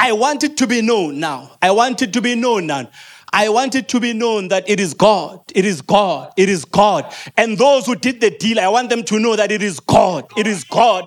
I 0.00 0.10
want 0.10 0.42
it 0.42 0.56
to 0.56 0.66
be 0.66 0.82
known 0.82 1.20
now. 1.20 1.52
I 1.62 1.70
want 1.70 2.02
it 2.02 2.12
to 2.14 2.20
be 2.20 2.34
known 2.34 2.66
now. 2.66 2.90
I 3.32 3.48
want 3.48 3.74
it 3.74 3.88
to 3.90 4.00
be 4.00 4.12
known 4.12 4.48
that 4.48 4.68
it 4.68 4.80
is 4.80 4.94
God. 4.94 5.40
It 5.54 5.64
is 5.64 5.82
God. 5.82 6.32
It 6.36 6.48
is 6.48 6.64
God. 6.64 7.12
And 7.36 7.58
those 7.58 7.86
who 7.86 7.94
did 7.94 8.20
the 8.20 8.30
deal, 8.30 8.58
I 8.60 8.68
want 8.68 8.90
them 8.90 9.02
to 9.04 9.18
know 9.18 9.36
that 9.36 9.52
it 9.52 9.62
is 9.62 9.80
God. 9.80 10.26
It 10.36 10.46
is 10.46 10.64
God. 10.64 11.06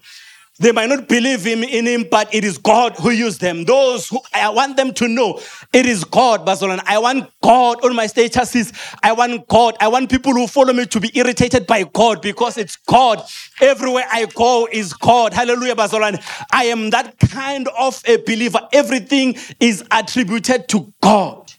They 0.59 0.71
might 0.71 0.89
not 0.89 1.07
believe 1.07 1.43
him 1.43 1.63
in 1.63 1.87
him, 1.87 2.05
but 2.11 2.31
it 2.31 2.43
is 2.43 2.59
God 2.59 2.95
who 2.97 3.09
used 3.09 3.41
them. 3.41 3.65
Those 3.65 4.09
who 4.09 4.19
I 4.31 4.49
want 4.49 4.77
them 4.77 4.93
to 4.93 5.07
know 5.07 5.41
it 5.73 5.87
is 5.87 6.03
God, 6.03 6.45
Barcelona. 6.45 6.83
I 6.85 6.99
want 6.99 7.31
God 7.41 7.83
on 7.83 7.95
my 7.95 8.05
statuses. 8.05 8.71
I 9.01 9.11
want 9.13 9.47
God. 9.47 9.75
I 9.79 9.87
want 9.87 10.11
people 10.11 10.33
who 10.33 10.45
follow 10.45 10.71
me 10.71 10.85
to 10.85 10.99
be 10.99 11.09
irritated 11.15 11.65
by 11.65 11.83
God 11.85 12.21
because 12.21 12.59
it's 12.59 12.75
God. 12.75 13.23
Everywhere 13.59 14.05
I 14.11 14.27
go 14.27 14.67
is 14.71 14.93
God. 14.93 15.33
Hallelujah, 15.33 15.75
Barcelona. 15.75 16.19
I 16.51 16.65
am 16.65 16.91
that 16.91 17.17
kind 17.17 17.67
of 17.79 17.99
a 18.05 18.17
believer. 18.17 18.59
Everything 18.71 19.37
is 19.59 19.83
attributed 19.89 20.67
to 20.69 20.93
God. 21.01 21.50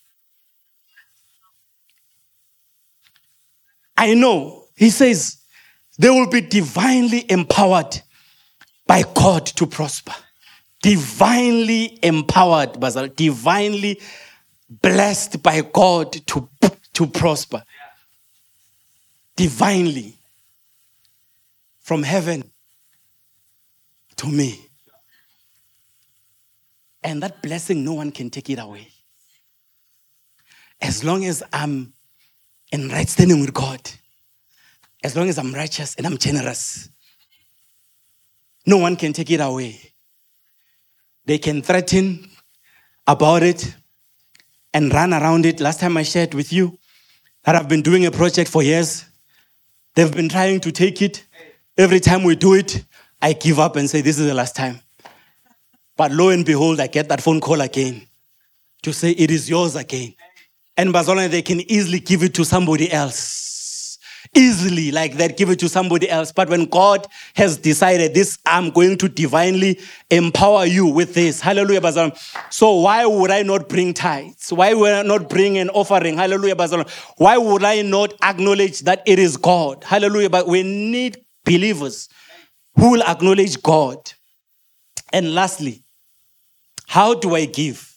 I 4.02 4.14
know. 4.14 4.64
He 4.74 4.90
says 4.90 5.36
they 5.96 6.10
will 6.10 6.28
be 6.28 6.40
divinely 6.40 7.24
empowered 7.30 8.02
by 8.84 9.04
God 9.14 9.46
to 9.46 9.64
prosper. 9.64 10.14
Divinely 10.82 12.00
empowered, 12.02 12.80
divinely 13.14 14.00
blessed 14.68 15.40
by 15.40 15.60
God 15.60 16.14
to, 16.26 16.48
to 16.94 17.06
prosper. 17.06 17.62
Divinely. 19.36 20.16
From 21.78 22.02
heaven 22.02 22.50
to 24.16 24.26
me. 24.26 24.66
And 27.04 27.22
that 27.22 27.40
blessing, 27.40 27.84
no 27.84 27.92
one 27.92 28.10
can 28.10 28.30
take 28.30 28.50
it 28.50 28.58
away. 28.58 28.88
As 30.80 31.04
long 31.04 31.24
as 31.24 31.44
I'm 31.52 31.92
in 32.72 32.88
right 32.88 33.08
standing 33.08 33.40
with 33.40 33.52
God, 33.52 33.80
as 35.04 35.14
long 35.14 35.28
as 35.28 35.38
I'm 35.38 35.54
righteous 35.54 35.94
and 35.94 36.06
I'm 36.06 36.16
generous, 36.16 36.88
no 38.66 38.78
one 38.78 38.96
can 38.96 39.12
take 39.12 39.30
it 39.30 39.40
away. 39.40 39.78
They 41.26 41.38
can 41.38 41.62
threaten 41.62 42.28
about 43.06 43.42
it 43.42 43.74
and 44.72 44.92
run 44.92 45.12
around 45.12 45.46
it. 45.46 45.60
Last 45.60 45.80
time 45.80 45.96
I 45.96 46.02
shared 46.02 46.34
with 46.34 46.52
you 46.52 46.78
that 47.44 47.54
I've 47.54 47.68
been 47.68 47.82
doing 47.82 48.06
a 48.06 48.10
project 48.10 48.50
for 48.50 48.62
years. 48.62 49.04
They've 49.94 50.12
been 50.12 50.28
trying 50.28 50.60
to 50.60 50.72
take 50.72 51.02
it. 51.02 51.24
Every 51.76 52.00
time 52.00 52.24
we 52.24 52.36
do 52.36 52.54
it, 52.54 52.84
I 53.20 53.34
give 53.34 53.58
up 53.58 53.76
and 53.76 53.88
say, 53.88 54.00
This 54.00 54.18
is 54.18 54.26
the 54.26 54.34
last 54.34 54.56
time. 54.56 54.80
But 55.96 56.12
lo 56.12 56.30
and 56.30 56.44
behold, 56.44 56.80
I 56.80 56.86
get 56.86 57.08
that 57.10 57.20
phone 57.20 57.40
call 57.40 57.60
again 57.60 58.06
to 58.82 58.92
say, 58.92 59.10
It 59.10 59.30
is 59.30 59.50
yours 59.50 59.76
again. 59.76 60.14
And 60.76 60.92
Bazona, 60.92 61.28
they 61.28 61.42
can 61.42 61.60
easily 61.70 62.00
give 62.00 62.22
it 62.22 62.34
to 62.34 62.44
somebody 62.44 62.90
else 62.90 63.42
easily 64.34 64.90
like 64.90 65.14
that, 65.14 65.36
give 65.36 65.50
it 65.50 65.58
to 65.60 65.68
somebody 65.68 66.08
else. 66.08 66.32
But 66.32 66.48
when 66.48 66.66
God 66.66 67.06
has 67.34 67.58
decided 67.58 68.14
this, 68.14 68.38
I'm 68.46 68.70
going 68.70 68.96
to 68.98 69.08
divinely 69.08 69.78
empower 70.10 70.64
you 70.64 70.86
with 70.86 71.14
this. 71.14 71.40
Hallelujah, 71.40 71.80
Bazalon. 71.80 72.16
So 72.50 72.76
why 72.76 73.04
would 73.04 73.30
I 73.30 73.42
not 73.42 73.68
bring 73.68 73.92
tithes? 73.92 74.52
Why 74.52 74.74
would 74.74 74.92
I 74.92 75.02
not 75.02 75.28
bring 75.28 75.58
an 75.58 75.68
offering? 75.70 76.16
Hallelujah, 76.16 76.56
Bazalon. 76.56 76.88
Why 77.18 77.36
would 77.36 77.64
I 77.64 77.82
not 77.82 78.14
acknowledge 78.22 78.80
that 78.80 79.02
it 79.06 79.18
is 79.18 79.36
God? 79.36 79.84
Hallelujah. 79.84 80.30
But 80.30 80.48
we 80.48 80.62
need 80.62 81.24
believers 81.44 82.08
who 82.76 82.92
will 82.92 83.02
acknowledge 83.02 83.62
God. 83.62 84.12
And 85.12 85.34
lastly, 85.34 85.84
how 86.86 87.14
do 87.14 87.34
I 87.34 87.44
give? 87.44 87.91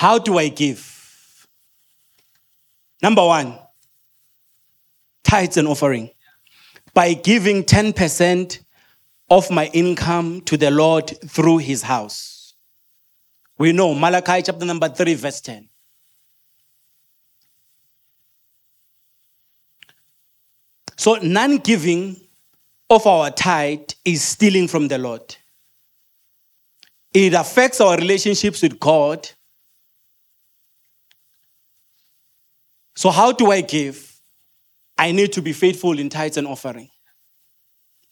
How 0.00 0.18
do 0.18 0.38
I 0.38 0.48
give? 0.48 1.46
Number 3.02 3.22
one, 3.22 3.58
tithes 5.22 5.58
and 5.58 5.68
offering 5.68 6.08
by 6.94 7.12
giving 7.12 7.64
10% 7.64 8.60
of 9.28 9.50
my 9.50 9.66
income 9.74 10.40
to 10.46 10.56
the 10.56 10.70
Lord 10.70 11.10
through 11.28 11.58
his 11.58 11.82
house. 11.82 12.54
We 13.58 13.72
know 13.72 13.94
Malachi 13.94 14.40
chapter 14.40 14.64
number 14.64 14.88
3, 14.88 15.12
verse 15.16 15.42
10. 15.42 15.68
So, 20.96 21.16
non 21.16 21.58
giving 21.58 22.16
of 22.88 23.06
our 23.06 23.30
tithe 23.30 23.90
is 24.06 24.22
stealing 24.22 24.66
from 24.66 24.88
the 24.88 24.96
Lord. 24.96 25.36
It 27.12 27.34
affects 27.34 27.82
our 27.82 27.98
relationships 27.98 28.62
with 28.62 28.80
God. 28.80 29.28
So, 33.00 33.08
how 33.08 33.32
do 33.32 33.50
I 33.50 33.62
give? 33.62 34.20
I 34.98 35.12
need 35.12 35.32
to 35.32 35.40
be 35.40 35.54
faithful 35.54 35.98
in 35.98 36.10
tithes 36.10 36.36
and 36.36 36.46
offering. 36.46 36.90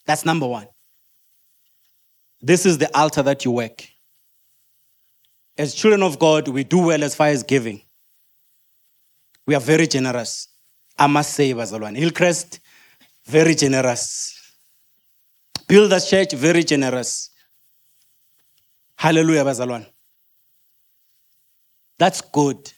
That's 0.07 0.25
number 0.25 0.47
one. 0.47 0.67
This 2.41 2.65
is 2.65 2.79
the 2.79 2.89
altar 2.97 3.21
that 3.21 3.45
you 3.45 3.51
work. 3.51 3.87
As 5.55 5.75
children 5.75 6.01
of 6.01 6.17
God, 6.17 6.47
we 6.47 6.63
do 6.63 6.79
well 6.79 7.03
as 7.03 7.13
far 7.13 7.27
as 7.27 7.43
giving. 7.43 7.83
We 9.45 9.53
are 9.53 9.61
very 9.61 9.85
generous. 9.85 10.47
I 10.97 11.05
must 11.05 11.35
say, 11.35 11.53
Bazalwan. 11.53 11.95
Hillcrest, 11.95 12.59
very 13.25 13.53
generous. 13.53 14.55
Build 15.67 15.91
Builders 15.91 16.09
Church, 16.09 16.33
very 16.33 16.63
generous. 16.63 17.29
Hallelujah, 18.95 19.43
Bazalwan. 19.45 19.85
That's 21.99 22.21
good. 22.21 22.73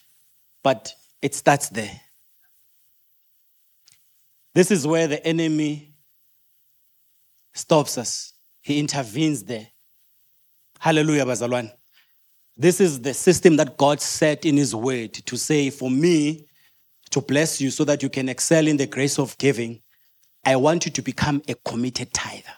but 0.62 0.94
it 1.22 1.36
starts 1.36 1.70
there. 1.70 2.00
This 4.54 4.72
is 4.72 4.86
where 4.86 5.08
the 5.08 5.26
enemy 5.26 5.94
stops 7.54 7.98
us. 7.98 8.34
He 8.62 8.80
intervenes 8.80 9.44
there. 9.44 9.68
Hallelujah, 10.80 11.26
Bazalwan. 11.26 11.72
This 12.58 12.82
is 12.82 13.02
the 13.02 13.14
system 13.14 13.56
that 13.58 13.78
God 13.78 14.02
set 14.02 14.46
in 14.46 14.58
His 14.58 14.76
word 14.76 15.14
to 15.14 15.38
say, 15.38 15.70
for 15.70 15.90
me 15.90 16.48
to 17.12 17.22
bless 17.22 17.62
you 17.62 17.70
so 17.70 17.84
that 17.86 18.04
you 18.04 18.10
can 18.10 18.30
excel 18.30 18.68
in 18.68 18.78
the 18.78 18.88
grace 18.88 19.20
of 19.20 19.38
giving, 19.38 19.82
I 20.46 20.56
want 20.56 20.86
you 20.86 20.92
to 20.92 21.02
become 21.02 21.42
a 21.48 21.56
committed 21.56 22.14
tither. 22.14 22.54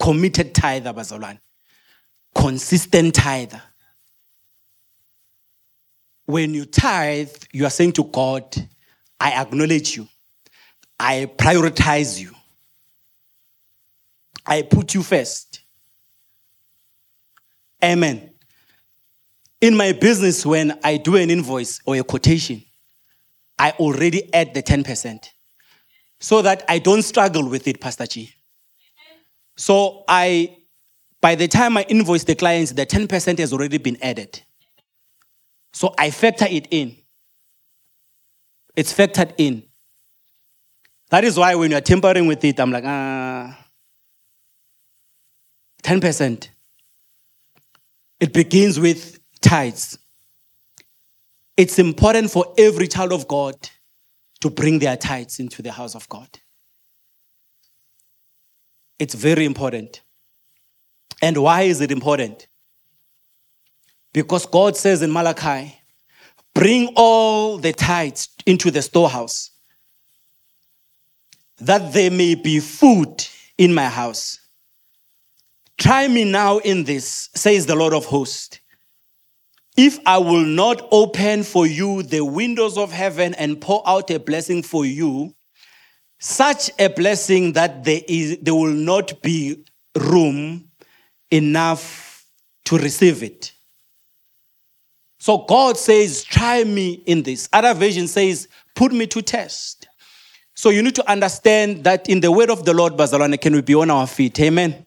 Committed 0.00 0.54
tither, 0.54 0.92
Bazalwan. 0.92 1.38
Consistent 2.34 3.14
tither. 3.14 3.62
When 6.26 6.54
you 6.54 6.64
tithe, 6.64 7.34
you 7.52 7.66
are 7.66 7.70
saying 7.70 7.92
to 7.92 8.04
God, 8.04 8.44
I 9.20 9.32
acknowledge 9.32 9.96
you. 9.96 10.08
I 10.98 11.30
prioritize 11.36 12.20
you. 12.20 12.32
I 14.46 14.62
put 14.62 14.94
you 14.94 15.02
first. 15.02 15.60
Amen. 17.82 18.30
In 19.60 19.76
my 19.76 19.92
business, 19.92 20.44
when 20.44 20.78
I 20.82 20.96
do 20.96 21.16
an 21.16 21.30
invoice 21.30 21.80
or 21.86 21.96
a 21.96 22.04
quotation, 22.04 22.62
I 23.58 23.70
already 23.72 24.32
add 24.34 24.54
the 24.54 24.62
10% 24.62 25.28
so 26.18 26.42
that 26.42 26.64
I 26.68 26.78
don't 26.78 27.02
struggle 27.02 27.48
with 27.48 27.66
it, 27.68 27.80
Pastor 27.80 28.06
Chi. 28.06 28.28
So 29.56 30.04
I, 30.08 30.56
by 31.20 31.34
the 31.34 31.48
time 31.48 31.76
I 31.76 31.82
invoice 31.88 32.24
the 32.24 32.34
clients, 32.34 32.72
the 32.72 32.86
10% 32.86 33.38
has 33.38 33.52
already 33.52 33.78
been 33.78 33.98
added. 34.02 34.42
So 35.72 35.94
I 35.98 36.10
factor 36.10 36.46
it 36.48 36.68
in. 36.70 36.96
It's 38.76 38.92
factored 38.92 39.34
in. 39.38 39.64
That 41.10 41.24
is 41.24 41.38
why 41.38 41.54
when 41.54 41.70
you're 41.70 41.80
tampering 41.80 42.26
with 42.26 42.44
it, 42.44 42.58
I'm 42.58 42.70
like, 42.70 42.84
ah, 42.86 43.58
10%. 45.82 46.48
It 48.20 48.32
begins 48.32 48.78
with 48.78 49.18
tithes. 49.40 49.98
It's 51.56 51.78
important 51.78 52.30
for 52.30 52.54
every 52.56 52.88
child 52.88 53.12
of 53.12 53.28
God 53.28 53.54
to 54.40 54.48
bring 54.50 54.78
their 54.78 54.96
tithes 54.96 55.38
into 55.38 55.60
the 55.60 55.72
house 55.72 55.94
of 55.94 56.08
God. 56.08 56.28
It's 58.98 59.14
very 59.14 59.44
important. 59.44 60.00
And 61.20 61.36
why 61.38 61.62
is 61.62 61.80
it 61.80 61.92
important? 61.92 62.46
Because 64.12 64.46
God 64.46 64.76
says 64.76 65.02
in 65.02 65.12
Malachi, 65.12 65.78
bring 66.54 66.92
all 66.96 67.58
the 67.58 67.72
tithes 67.72 68.28
into 68.46 68.70
the 68.70 68.82
storehouse, 68.82 69.50
that 71.58 71.92
there 71.92 72.10
may 72.10 72.34
be 72.34 72.60
food 72.60 73.26
in 73.56 73.72
my 73.72 73.86
house. 73.86 74.38
Try 75.78 76.08
me 76.08 76.24
now 76.24 76.58
in 76.58 76.84
this, 76.84 77.30
says 77.34 77.66
the 77.66 77.74
Lord 77.74 77.94
of 77.94 78.04
hosts. 78.04 78.58
If 79.76 79.98
I 80.04 80.18
will 80.18 80.44
not 80.44 80.86
open 80.90 81.44
for 81.44 81.66
you 81.66 82.02
the 82.02 82.22
windows 82.24 82.76
of 82.76 82.92
heaven 82.92 83.34
and 83.34 83.60
pour 83.60 83.82
out 83.88 84.10
a 84.10 84.18
blessing 84.18 84.62
for 84.62 84.84
you, 84.84 85.34
such 86.20 86.70
a 86.78 86.88
blessing 86.88 87.54
that 87.54 87.82
there, 87.84 88.02
is, 88.06 88.38
there 88.42 88.54
will 88.54 88.70
not 88.70 89.22
be 89.22 89.64
room 89.96 90.68
enough 91.30 92.26
to 92.66 92.76
receive 92.78 93.22
it. 93.22 93.51
So 95.22 95.38
God 95.38 95.76
says, 95.78 96.24
try 96.24 96.64
me 96.64 96.94
in 97.06 97.22
this. 97.22 97.48
Other 97.52 97.74
version 97.74 98.08
says, 98.08 98.48
put 98.74 98.90
me 98.90 99.06
to 99.06 99.22
test. 99.22 99.86
So 100.56 100.70
you 100.70 100.82
need 100.82 100.96
to 100.96 101.08
understand 101.08 101.84
that 101.84 102.08
in 102.08 102.18
the 102.18 102.32
word 102.32 102.50
of 102.50 102.64
the 102.64 102.74
Lord, 102.74 102.94
Bazalwane, 102.94 103.40
can 103.40 103.54
we 103.54 103.60
be 103.60 103.76
on 103.76 103.88
our 103.88 104.08
feet? 104.08 104.40
Amen. 104.40 104.84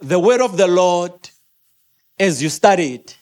The 0.00 0.18
word 0.18 0.42
of 0.42 0.58
the 0.58 0.66
Lord, 0.66 1.30
as 2.18 2.42
you 2.42 2.50
study 2.50 2.96
it, 2.96 3.16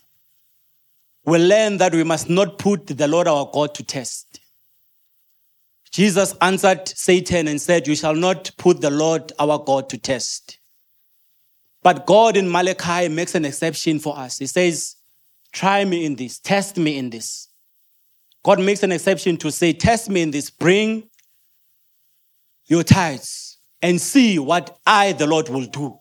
will 1.24 1.46
learn 1.46 1.76
that 1.76 1.94
we 1.94 2.02
must 2.02 2.28
not 2.28 2.58
put 2.58 2.88
the 2.88 3.06
Lord 3.06 3.28
our 3.28 3.48
God 3.54 3.72
to 3.76 3.84
test. 3.84 4.40
Jesus 5.92 6.34
answered 6.40 6.88
Satan 6.88 7.46
and 7.46 7.60
said, 7.60 7.86
You 7.86 7.94
shall 7.94 8.16
not 8.16 8.50
put 8.58 8.80
the 8.80 8.90
Lord 8.90 9.30
our 9.38 9.60
God 9.60 9.88
to 9.90 9.96
test. 9.96 10.57
But 11.88 12.04
God 12.04 12.36
in 12.36 12.50
Malachi 12.50 13.08
makes 13.08 13.34
an 13.34 13.46
exception 13.46 13.98
for 13.98 14.14
us. 14.14 14.36
He 14.36 14.44
says, 14.44 14.96
Try 15.54 15.86
me 15.86 16.04
in 16.04 16.16
this, 16.16 16.38
test 16.38 16.76
me 16.76 16.98
in 16.98 17.08
this. 17.08 17.48
God 18.44 18.60
makes 18.60 18.82
an 18.82 18.92
exception 18.92 19.38
to 19.38 19.50
say, 19.50 19.72
Test 19.72 20.10
me 20.10 20.20
in 20.20 20.30
this, 20.30 20.50
bring 20.50 21.08
your 22.66 22.82
tithes 22.82 23.56
and 23.80 23.98
see 23.98 24.38
what 24.38 24.78
I, 24.86 25.12
the 25.12 25.26
Lord, 25.26 25.48
will 25.48 25.64
do. 25.64 25.98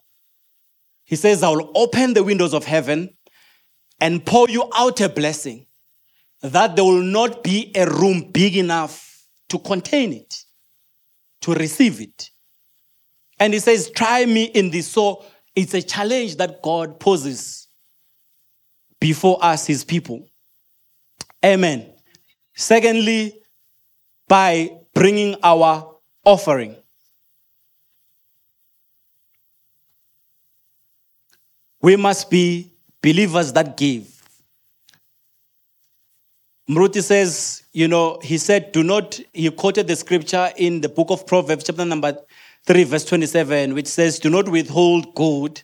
He 1.05 1.15
says, 1.15 1.41
I 1.41 1.51
will 1.51 1.71
open 1.73 2.13
the 2.13 2.23
windows 2.25 2.53
of 2.53 2.65
heaven 2.65 3.15
and 4.01 4.25
pour 4.25 4.49
you 4.49 4.69
out 4.75 4.99
a 4.99 5.07
blessing 5.07 5.67
that 6.41 6.75
there 6.75 6.83
will 6.83 7.01
not 7.01 7.45
be 7.45 7.71
a 7.77 7.89
room 7.89 8.29
big 8.33 8.57
enough 8.57 9.25
to 9.47 9.57
contain 9.59 10.11
it, 10.11 10.35
to 11.43 11.53
receive 11.53 12.01
it. 12.01 12.29
And 13.39 13.53
he 13.53 13.59
says, 13.59 13.89
Try 13.89 14.25
me 14.25 14.43
in 14.47 14.69
this. 14.69 14.87
So 14.87 15.23
it's 15.57 15.73
a 15.73 15.81
challenge 15.81 16.35
that 16.35 16.61
God 16.61 16.99
poses 16.99 17.67
before 19.01 19.43
us, 19.43 19.65
his 19.65 19.83
people. 19.83 20.23
Amen. 21.43 21.91
Secondly, 22.55 23.41
by 24.27 24.69
bringing 24.93 25.35
our 25.41 25.95
offering. 26.23 26.75
We 31.81 31.95
must 31.95 32.29
be 32.29 32.71
believers 33.01 33.51
that 33.53 33.77
give. 33.77 34.13
Mruti 36.69 37.01
says, 37.01 37.63
you 37.73 37.87
know, 37.87 38.19
he 38.21 38.37
said, 38.37 38.71
do 38.73 38.83
not, 38.83 39.19
he 39.33 39.49
quoted 39.49 39.87
the 39.87 39.95
scripture 39.95 40.51
in 40.55 40.81
the 40.81 40.89
book 40.89 41.09
of 41.09 41.25
Proverbs, 41.25 41.63
chapter 41.63 41.85
number 41.85 42.15
3, 42.67 42.83
verse 42.83 43.05
27, 43.05 43.73
which 43.73 43.87
says, 43.87 44.19
do 44.19 44.29
not 44.29 44.49
withhold 44.49 45.15
good 45.15 45.61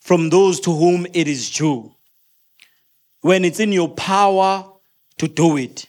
from 0.00 0.28
those 0.28 0.60
to 0.60 0.74
whom 0.74 1.06
it 1.14 1.26
is 1.26 1.50
due 1.50 1.94
when 3.22 3.44
it's 3.44 3.60
in 3.60 3.72
your 3.72 3.88
power 3.88 4.70
to 5.16 5.26
do 5.26 5.56
it. 5.56 5.86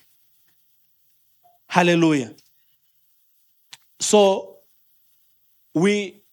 Hallelujah. 1.68 2.34
So 4.00 4.58
we 5.76 6.24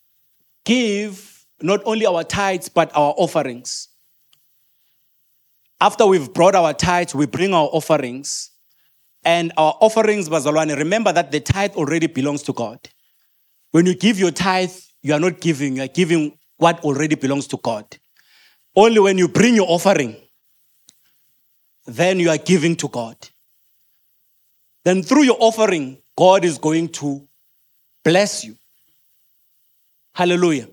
give 0.65 1.45
not 1.61 1.83
only 1.85 2.07
our 2.07 2.23
tithes, 2.23 2.69
but 2.69 2.91
our 2.95 3.13
offerings. 3.19 3.89
After 5.81 6.07
we've 6.07 6.33
brought 6.33 6.55
our 6.55 6.73
tithes, 6.73 7.15
we 7.15 7.27
bring 7.27 7.53
our 7.53 7.69
offerings. 7.73 8.51
And 9.25 9.53
our 9.57 9.77
offerings, 9.81 10.29
Bazalwane, 10.29 10.77
remember 10.77 11.13
that 11.13 11.33
the 11.33 11.41
tithe 11.41 11.75
already 11.75 12.07
belongs 12.07 12.43
to 12.45 12.53
God. 12.53 12.79
When 13.77 13.85
you 13.85 13.95
give 13.95 14.19
your 14.19 14.31
tithe, 14.31 14.73
you 15.03 15.13
are 15.13 15.21
not 15.21 15.39
giving, 15.39 15.77
you 15.77 15.83
are 15.83 15.89
giving 15.89 16.39
what 16.57 16.83
already 16.83 17.15
belongs 17.15 17.47
to 17.49 17.59
God. 17.59 17.85
Only 18.75 19.01
when 19.01 19.19
you 19.19 19.29
bring 19.29 19.55
your 19.55 19.67
offering, 19.69 20.17
then 21.85 22.19
you 22.19 22.31
are 22.31 22.39
giving 22.39 22.75
to 22.77 22.89
God. 22.89 23.17
Then 24.83 25.03
through 25.03 25.25
your 25.25 25.37
offering, 25.39 25.99
God 26.17 26.47
is 26.47 26.57
going 26.57 26.89
to 27.01 27.29
bless 28.03 28.47
you. 28.47 28.57
Hallelujah. 30.15 30.69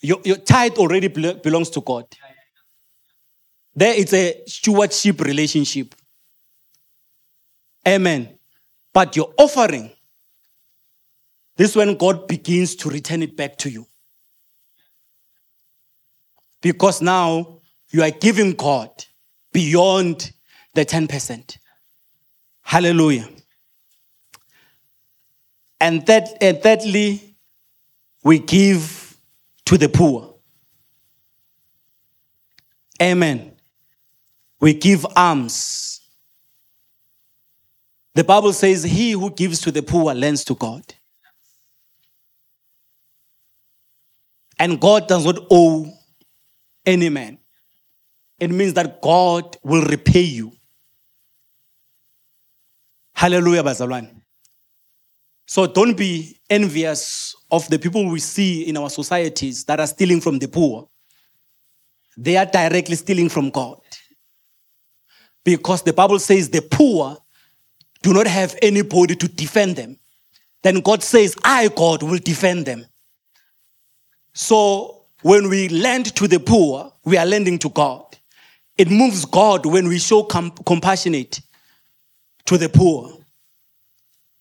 Your, 0.00 0.18
your 0.24 0.38
tithe 0.38 0.78
already 0.78 1.08
belongs 1.08 1.68
to 1.68 1.82
God. 1.82 2.06
There 3.74 3.92
it's 3.94 4.14
a 4.14 4.42
stewardship 4.46 5.20
relationship. 5.20 5.94
Amen. 7.86 8.38
But 8.94 9.14
your 9.14 9.34
offering, 9.36 9.90
this 11.56 11.70
is 11.70 11.76
when 11.76 11.96
God 11.96 12.26
begins 12.26 12.74
to 12.76 12.88
return 12.88 13.22
it 13.22 13.36
back 13.36 13.56
to 13.58 13.70
you. 13.70 13.86
Because 16.60 17.02
now 17.02 17.60
you 17.90 18.02
are 18.02 18.10
giving 18.10 18.52
God 18.52 18.90
beyond 19.52 20.32
the 20.74 20.84
10%. 20.84 21.58
Hallelujah. 22.62 23.28
And, 25.80 26.06
that, 26.06 26.28
and 26.40 26.62
thirdly, 26.62 27.36
we 28.22 28.38
give 28.38 29.16
to 29.66 29.76
the 29.76 29.88
poor. 29.88 30.36
Amen. 33.02 33.52
We 34.60 34.74
give 34.74 35.04
alms. 35.16 36.00
The 38.14 38.22
Bible 38.22 38.52
says, 38.52 38.84
He 38.84 39.12
who 39.12 39.30
gives 39.30 39.60
to 39.62 39.72
the 39.72 39.82
poor 39.82 40.14
lends 40.14 40.44
to 40.44 40.54
God. 40.54 40.94
And 44.62 44.80
God 44.80 45.08
does 45.08 45.24
not 45.24 45.38
owe 45.50 45.92
any 46.86 47.08
man. 47.08 47.38
it 48.38 48.48
means 48.48 48.74
that 48.74 49.02
God 49.02 49.56
will 49.64 49.82
repay 49.82 50.20
you. 50.20 50.52
Hallelujah, 53.12 53.64
bazalwane. 53.64 54.22
So 55.46 55.66
don't 55.66 55.96
be 55.96 56.38
envious 56.48 57.34
of 57.50 57.68
the 57.70 57.78
people 57.78 58.08
we 58.08 58.20
see 58.20 58.62
in 58.68 58.76
our 58.76 58.88
societies 58.88 59.64
that 59.64 59.80
are 59.80 59.86
stealing 59.88 60.20
from 60.20 60.38
the 60.38 60.46
poor. 60.46 60.88
They 62.16 62.36
are 62.36 62.46
directly 62.46 62.94
stealing 62.94 63.30
from 63.30 63.50
God. 63.50 63.80
Because 65.44 65.82
the 65.82 65.92
Bible 65.92 66.20
says 66.20 66.48
the 66.48 66.62
poor 66.62 67.18
do 68.00 68.12
not 68.12 68.28
have 68.28 68.54
anybody 68.62 69.16
to 69.16 69.26
defend 69.26 69.74
them. 69.74 69.98
Then 70.62 70.82
God 70.82 71.02
says, 71.02 71.34
I, 71.42 71.66
God, 71.66 72.04
will 72.04 72.20
defend 72.20 72.66
them. 72.66 72.86
So 74.34 75.04
when 75.22 75.48
we 75.48 75.68
lend 75.68 76.14
to 76.16 76.26
the 76.26 76.40
poor, 76.40 76.92
we 77.04 77.16
are 77.16 77.26
lending 77.26 77.58
to 77.60 77.68
God. 77.68 78.04
It 78.76 78.90
moves 78.90 79.24
God 79.24 79.66
when 79.66 79.88
we 79.88 79.98
show 79.98 80.22
com- 80.24 80.52
compassionate 80.66 81.40
to 82.46 82.56
the 82.56 82.68
poor. 82.68 83.12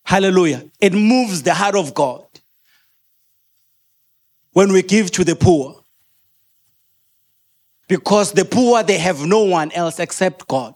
Hallelujah. 0.04 0.64
It 0.80 0.94
moves 0.94 1.44
the 1.44 1.54
heart 1.54 1.76
of 1.76 1.94
God 1.94 2.26
when 4.54 4.72
we 4.72 4.82
give 4.82 5.12
to 5.12 5.24
the 5.24 5.36
poor. 5.36 5.84
Because 7.88 8.32
the 8.32 8.46
poor, 8.46 8.84
they 8.84 8.98
have 8.98 9.26
no 9.26 9.44
one 9.44 9.72
else 9.74 10.00
except 10.00 10.48
God. 10.48 10.74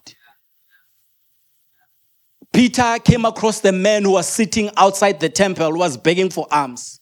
Peter 2.51 2.97
came 3.03 3.25
across 3.25 3.59
the 3.61 3.71
man 3.71 4.03
who 4.03 4.11
was 4.11 4.27
sitting 4.27 4.69
outside 4.77 5.19
the 5.19 5.29
temple, 5.29 5.71
who 5.71 5.79
was 5.79 5.97
begging 5.97 6.29
for 6.29 6.47
alms. 6.51 6.99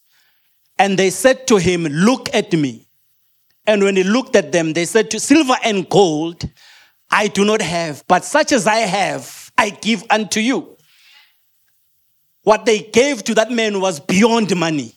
And 0.77 0.97
they 0.97 1.09
said 1.09 1.47
to 1.47 1.57
him, 1.57 1.83
Look 1.83 2.33
at 2.33 2.53
me. 2.53 2.87
And 3.65 3.83
when 3.83 3.95
he 3.95 4.03
looked 4.03 4.35
at 4.35 4.51
them, 4.51 4.73
they 4.73 4.85
said 4.85 5.09
to 5.11 5.19
silver 5.19 5.55
and 5.63 5.87
gold, 5.89 6.49
I 7.09 7.27
do 7.27 7.45
not 7.45 7.61
have, 7.61 8.03
but 8.07 8.25
such 8.25 8.51
as 8.51 8.67
I 8.67 8.77
have, 8.77 9.51
I 9.57 9.69
give 9.69 10.03
unto 10.09 10.39
you. 10.39 10.77
What 12.41 12.65
they 12.65 12.79
gave 12.79 13.23
to 13.25 13.35
that 13.35 13.51
man 13.51 13.79
was 13.79 13.99
beyond 13.99 14.55
money. 14.55 14.95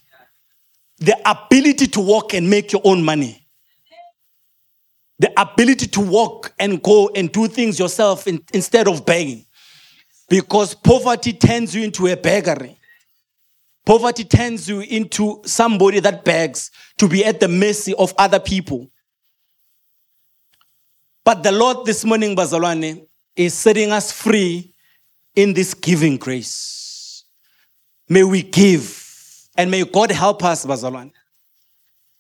The 0.99 1.16
ability 1.29 1.89
to 1.89 2.01
walk 2.01 2.35
and 2.35 2.49
make 2.49 2.72
your 2.72 2.83
own 2.85 3.05
money. 3.05 3.47
The 5.18 5.33
ability 5.41 5.87
to 5.89 6.01
walk 6.01 6.53
and 6.59 6.83
go 6.83 7.11
and 7.14 7.31
do 7.31 7.47
things 7.49 7.79
yourself 7.79 8.27
in, 8.27 8.43
instead 8.53 8.89
of 8.89 9.07
begging. 9.07 9.45
Because 10.29 10.74
poverty 10.74 11.33
turns 11.35 11.74
you 11.74 11.85
into 11.85 12.07
a 12.09 12.16
beggar. 12.16 12.70
Poverty 13.87 14.24
turns 14.24 14.68
you 14.68 14.80
into 14.80 15.41
somebody 15.45 16.01
that 16.01 16.24
begs 16.24 16.72
to 16.99 17.09
be 17.09 17.24
at 17.24 17.39
the 17.39 17.47
mercy 17.47 17.95
of 17.95 18.12
other 18.18 18.41
people. 18.41 18.91
But 21.24 21.45
the 21.45 21.53
Lord 21.53 21.87
this 21.87 22.05
morning, 22.05 22.34
Bazalwane, 22.34 23.07
is 23.37 23.55
setting 23.55 23.93
us 23.93 24.11
free 24.11 24.74
in 25.37 25.55
this 25.55 25.72
giving 25.72 26.16
grace. 26.16 27.24
May 28.09 28.24
we 28.24 28.43
give 28.43 29.05
and 29.57 29.70
may 29.70 29.84
God 29.84 30.11
help 30.11 30.43
us, 30.45 30.66
Bazalwane. 30.66 31.12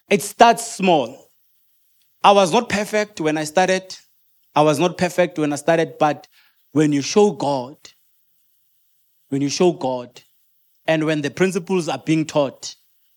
It 0.08 0.22
starts 0.22 0.76
small. 0.76 1.30
I 2.22 2.30
was 2.32 2.52
not 2.52 2.68
perfect 2.68 3.20
when 3.20 3.36
I 3.36 3.44
started. 3.44 3.96
I 4.54 4.62
was 4.62 4.78
not 4.78 4.96
perfect 4.96 5.38
when 5.38 5.52
I 5.52 5.56
started, 5.56 5.98
but 5.98 6.28
when 6.72 6.92
you 6.92 7.02
show 7.02 7.32
God, 7.32 7.76
when 9.28 9.42
you 9.42 9.48
show 9.48 9.72
God, 9.72 10.22
and 10.86 11.04
when 11.04 11.22
the 11.22 11.30
principles 11.30 11.88
are 11.88 12.02
being 12.04 12.24
taught, 12.24 12.74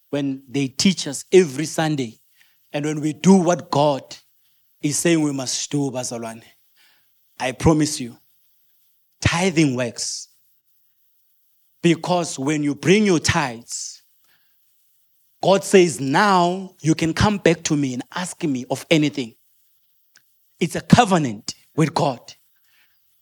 when 0.10 0.44
they 0.48 0.68
teach 0.68 1.08
us 1.08 1.26
every 1.32 1.66
Sunday, 1.66 2.20
and 2.74 2.86
when 2.86 3.02
we 3.02 3.14
do 3.14 3.36
what 3.36 3.70
God 3.70 4.16
is 4.82 4.98
saying 4.98 5.22
we 5.22 5.32
must 5.32 5.70
do, 5.72 5.92
Bazalwane, 5.92 6.44
I 7.40 7.52
promise 7.52 8.00
you, 8.00 8.18
tithing 9.22 9.76
works. 9.76 10.28
Because 11.82 12.38
when 12.38 12.64
you 12.64 12.76
bring 12.76 13.06
your 13.06 13.20
tithes, 13.20 14.04
God 15.42 15.64
says, 15.64 16.02
now 16.02 16.76
you 16.82 16.96
can 16.96 17.14
come 17.14 17.38
back 17.38 17.64
to 17.64 17.78
me 17.78 17.94
and 17.94 18.04
ask 18.14 18.44
me 18.44 18.66
of 18.70 18.86
anything. 18.90 19.36
It's 20.60 20.76
a 20.76 20.82
covenant 20.82 21.56
with 21.76 21.94
God. 21.94 22.20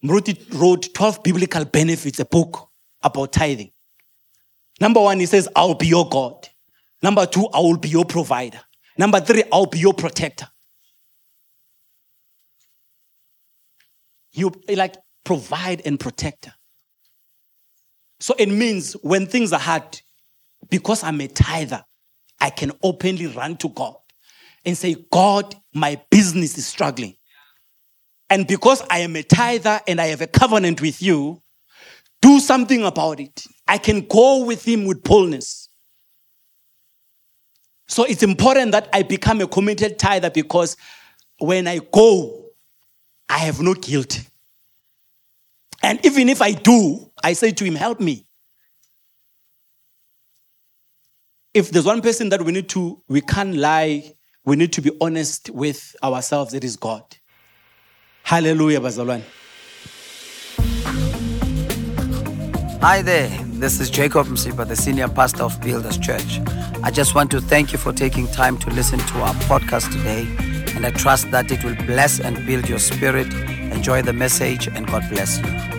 Mruti 0.04 0.60
wrote 0.60 0.93
12 0.93 1.24
biblical 1.24 1.66
benefits, 1.66 2.20
a 2.20 2.26
book 2.26 2.70
about 3.04 3.34
tithing. 3.34 3.72
Number 4.80 5.01
one, 5.01 5.19
he 5.19 5.25
says, 5.25 5.47
I'll 5.55 5.73
be 5.73 5.88
your 5.88 6.07
God. 6.07 6.47
Number 7.01 7.25
two, 7.25 7.47
I 7.53 7.59
will 7.59 7.78
be 7.78 7.89
your 7.89 8.05
provider. 8.05 8.59
Number 8.97 9.19
three, 9.19 9.43
I'll 9.51 9.65
be 9.65 9.80
your 9.80 9.93
protector. 9.93 10.47
You 14.34 14.51
like 14.69 14.95
provide 15.23 15.82
and 15.86 15.99
protector. 15.99 16.53
So 18.19 18.36
it 18.38 18.49
means 18.49 18.93
when 18.93 19.28
things 19.28 19.53
are 19.53 19.59
hard, 19.59 20.01
because 20.69 21.03
I'm 21.03 21.21
a 21.21 21.28
tither, 21.28 21.84
I 22.39 22.49
can 22.49 22.71
openly 22.84 23.28
run 23.28 23.57
to 23.57 23.69
God 23.69 23.95
and 24.65 24.78
say, 24.78 24.95
God, 25.11 25.55
my 25.73 26.01
business 26.09 26.57
is 26.57 26.67
struggling. 26.67 27.15
And 28.30 28.45
because 28.45 28.82
I 28.89 28.99
am 28.99 29.15
a 29.15 29.23
tither 29.23 29.80
and 29.88 30.01
I 30.01 30.07
have 30.07 30.21
a 30.21 30.28
covenant 30.28 30.82
with 30.82 31.01
you, 31.01 31.41
do 32.28 32.41
something 32.41 32.84
about 32.84 33.21
it. 33.21 33.45
I 33.69 33.78
can 33.78 34.05
go 34.05 34.43
with 34.43 34.67
him 34.67 34.86
with 34.86 35.01
boldness. 35.01 35.69
So 37.88 38.03
it's 38.03 38.21
important 38.21 38.73
that 38.73 38.89
I 38.91 39.03
become 39.03 39.39
a 39.39 39.47
committed 39.47 39.97
tither 39.97 40.30
because 40.30 40.75
when 41.39 41.69
I 41.69 41.80
go, 41.80 42.49
I 43.30 43.38
have 43.39 43.61
no 43.61 43.73
guilt. 43.73 44.19
And 45.82 46.05
even 46.05 46.28
if 46.28 46.41
I 46.41 46.51
do, 46.51 47.09
I 47.23 47.32
say 47.32 47.51
to 47.51 47.63
him, 47.63 47.75
Help 47.75 48.01
me. 48.01 48.25
If 51.53 51.71
there's 51.71 51.86
one 51.86 52.01
person 52.01 52.28
that 52.30 52.41
we 52.41 52.51
need 52.51 52.67
to, 52.69 53.01
we 53.07 53.21
can't 53.21 53.55
lie, 53.55 54.13
we 54.43 54.57
need 54.57 54.73
to 54.73 54.82
be 54.82 54.91
honest 54.99 55.49
with 55.51 55.95
ourselves, 56.03 56.53
it 56.53 56.65
is 56.65 56.75
God. 56.75 57.03
Hallelujah, 58.23 58.82
Bazalwan. 58.82 59.23
Hi 62.82 63.01
there, 63.01 63.30
this 63.53 63.80
is 63.80 63.89
Jacob 63.89 64.28
Msipa, 64.28 64.67
the 64.67 64.75
senior 64.75 65.07
pastor 65.07 65.41
of 65.41 65.59
Builders 65.61 65.97
Church. 65.97 66.39
I 66.84 66.91
just 66.91 67.15
want 67.15 67.32
to 67.32 67.41
thank 67.41 67.71
you 67.71 67.80
for 67.80 67.91
taking 67.91 68.28
time 68.28 68.55
to 68.59 68.69
listen 68.69 68.99
to 68.99 69.21
our 69.21 69.34
podcast 69.45 69.91
today, 69.91 70.28
and 70.75 70.86
I 70.86 70.91
trust 70.91 71.32
that 71.32 71.51
it 71.51 71.63
will 71.63 71.75
bless 71.88 72.19
and 72.19 72.45
build 72.45 72.69
your 72.69 72.78
spirit. 72.78 73.34
Enjoy 73.73 74.03
the 74.03 74.13
message, 74.13 74.67
and 74.67 74.86
God 74.86 75.09
bless 75.09 75.39
you. 75.39 75.76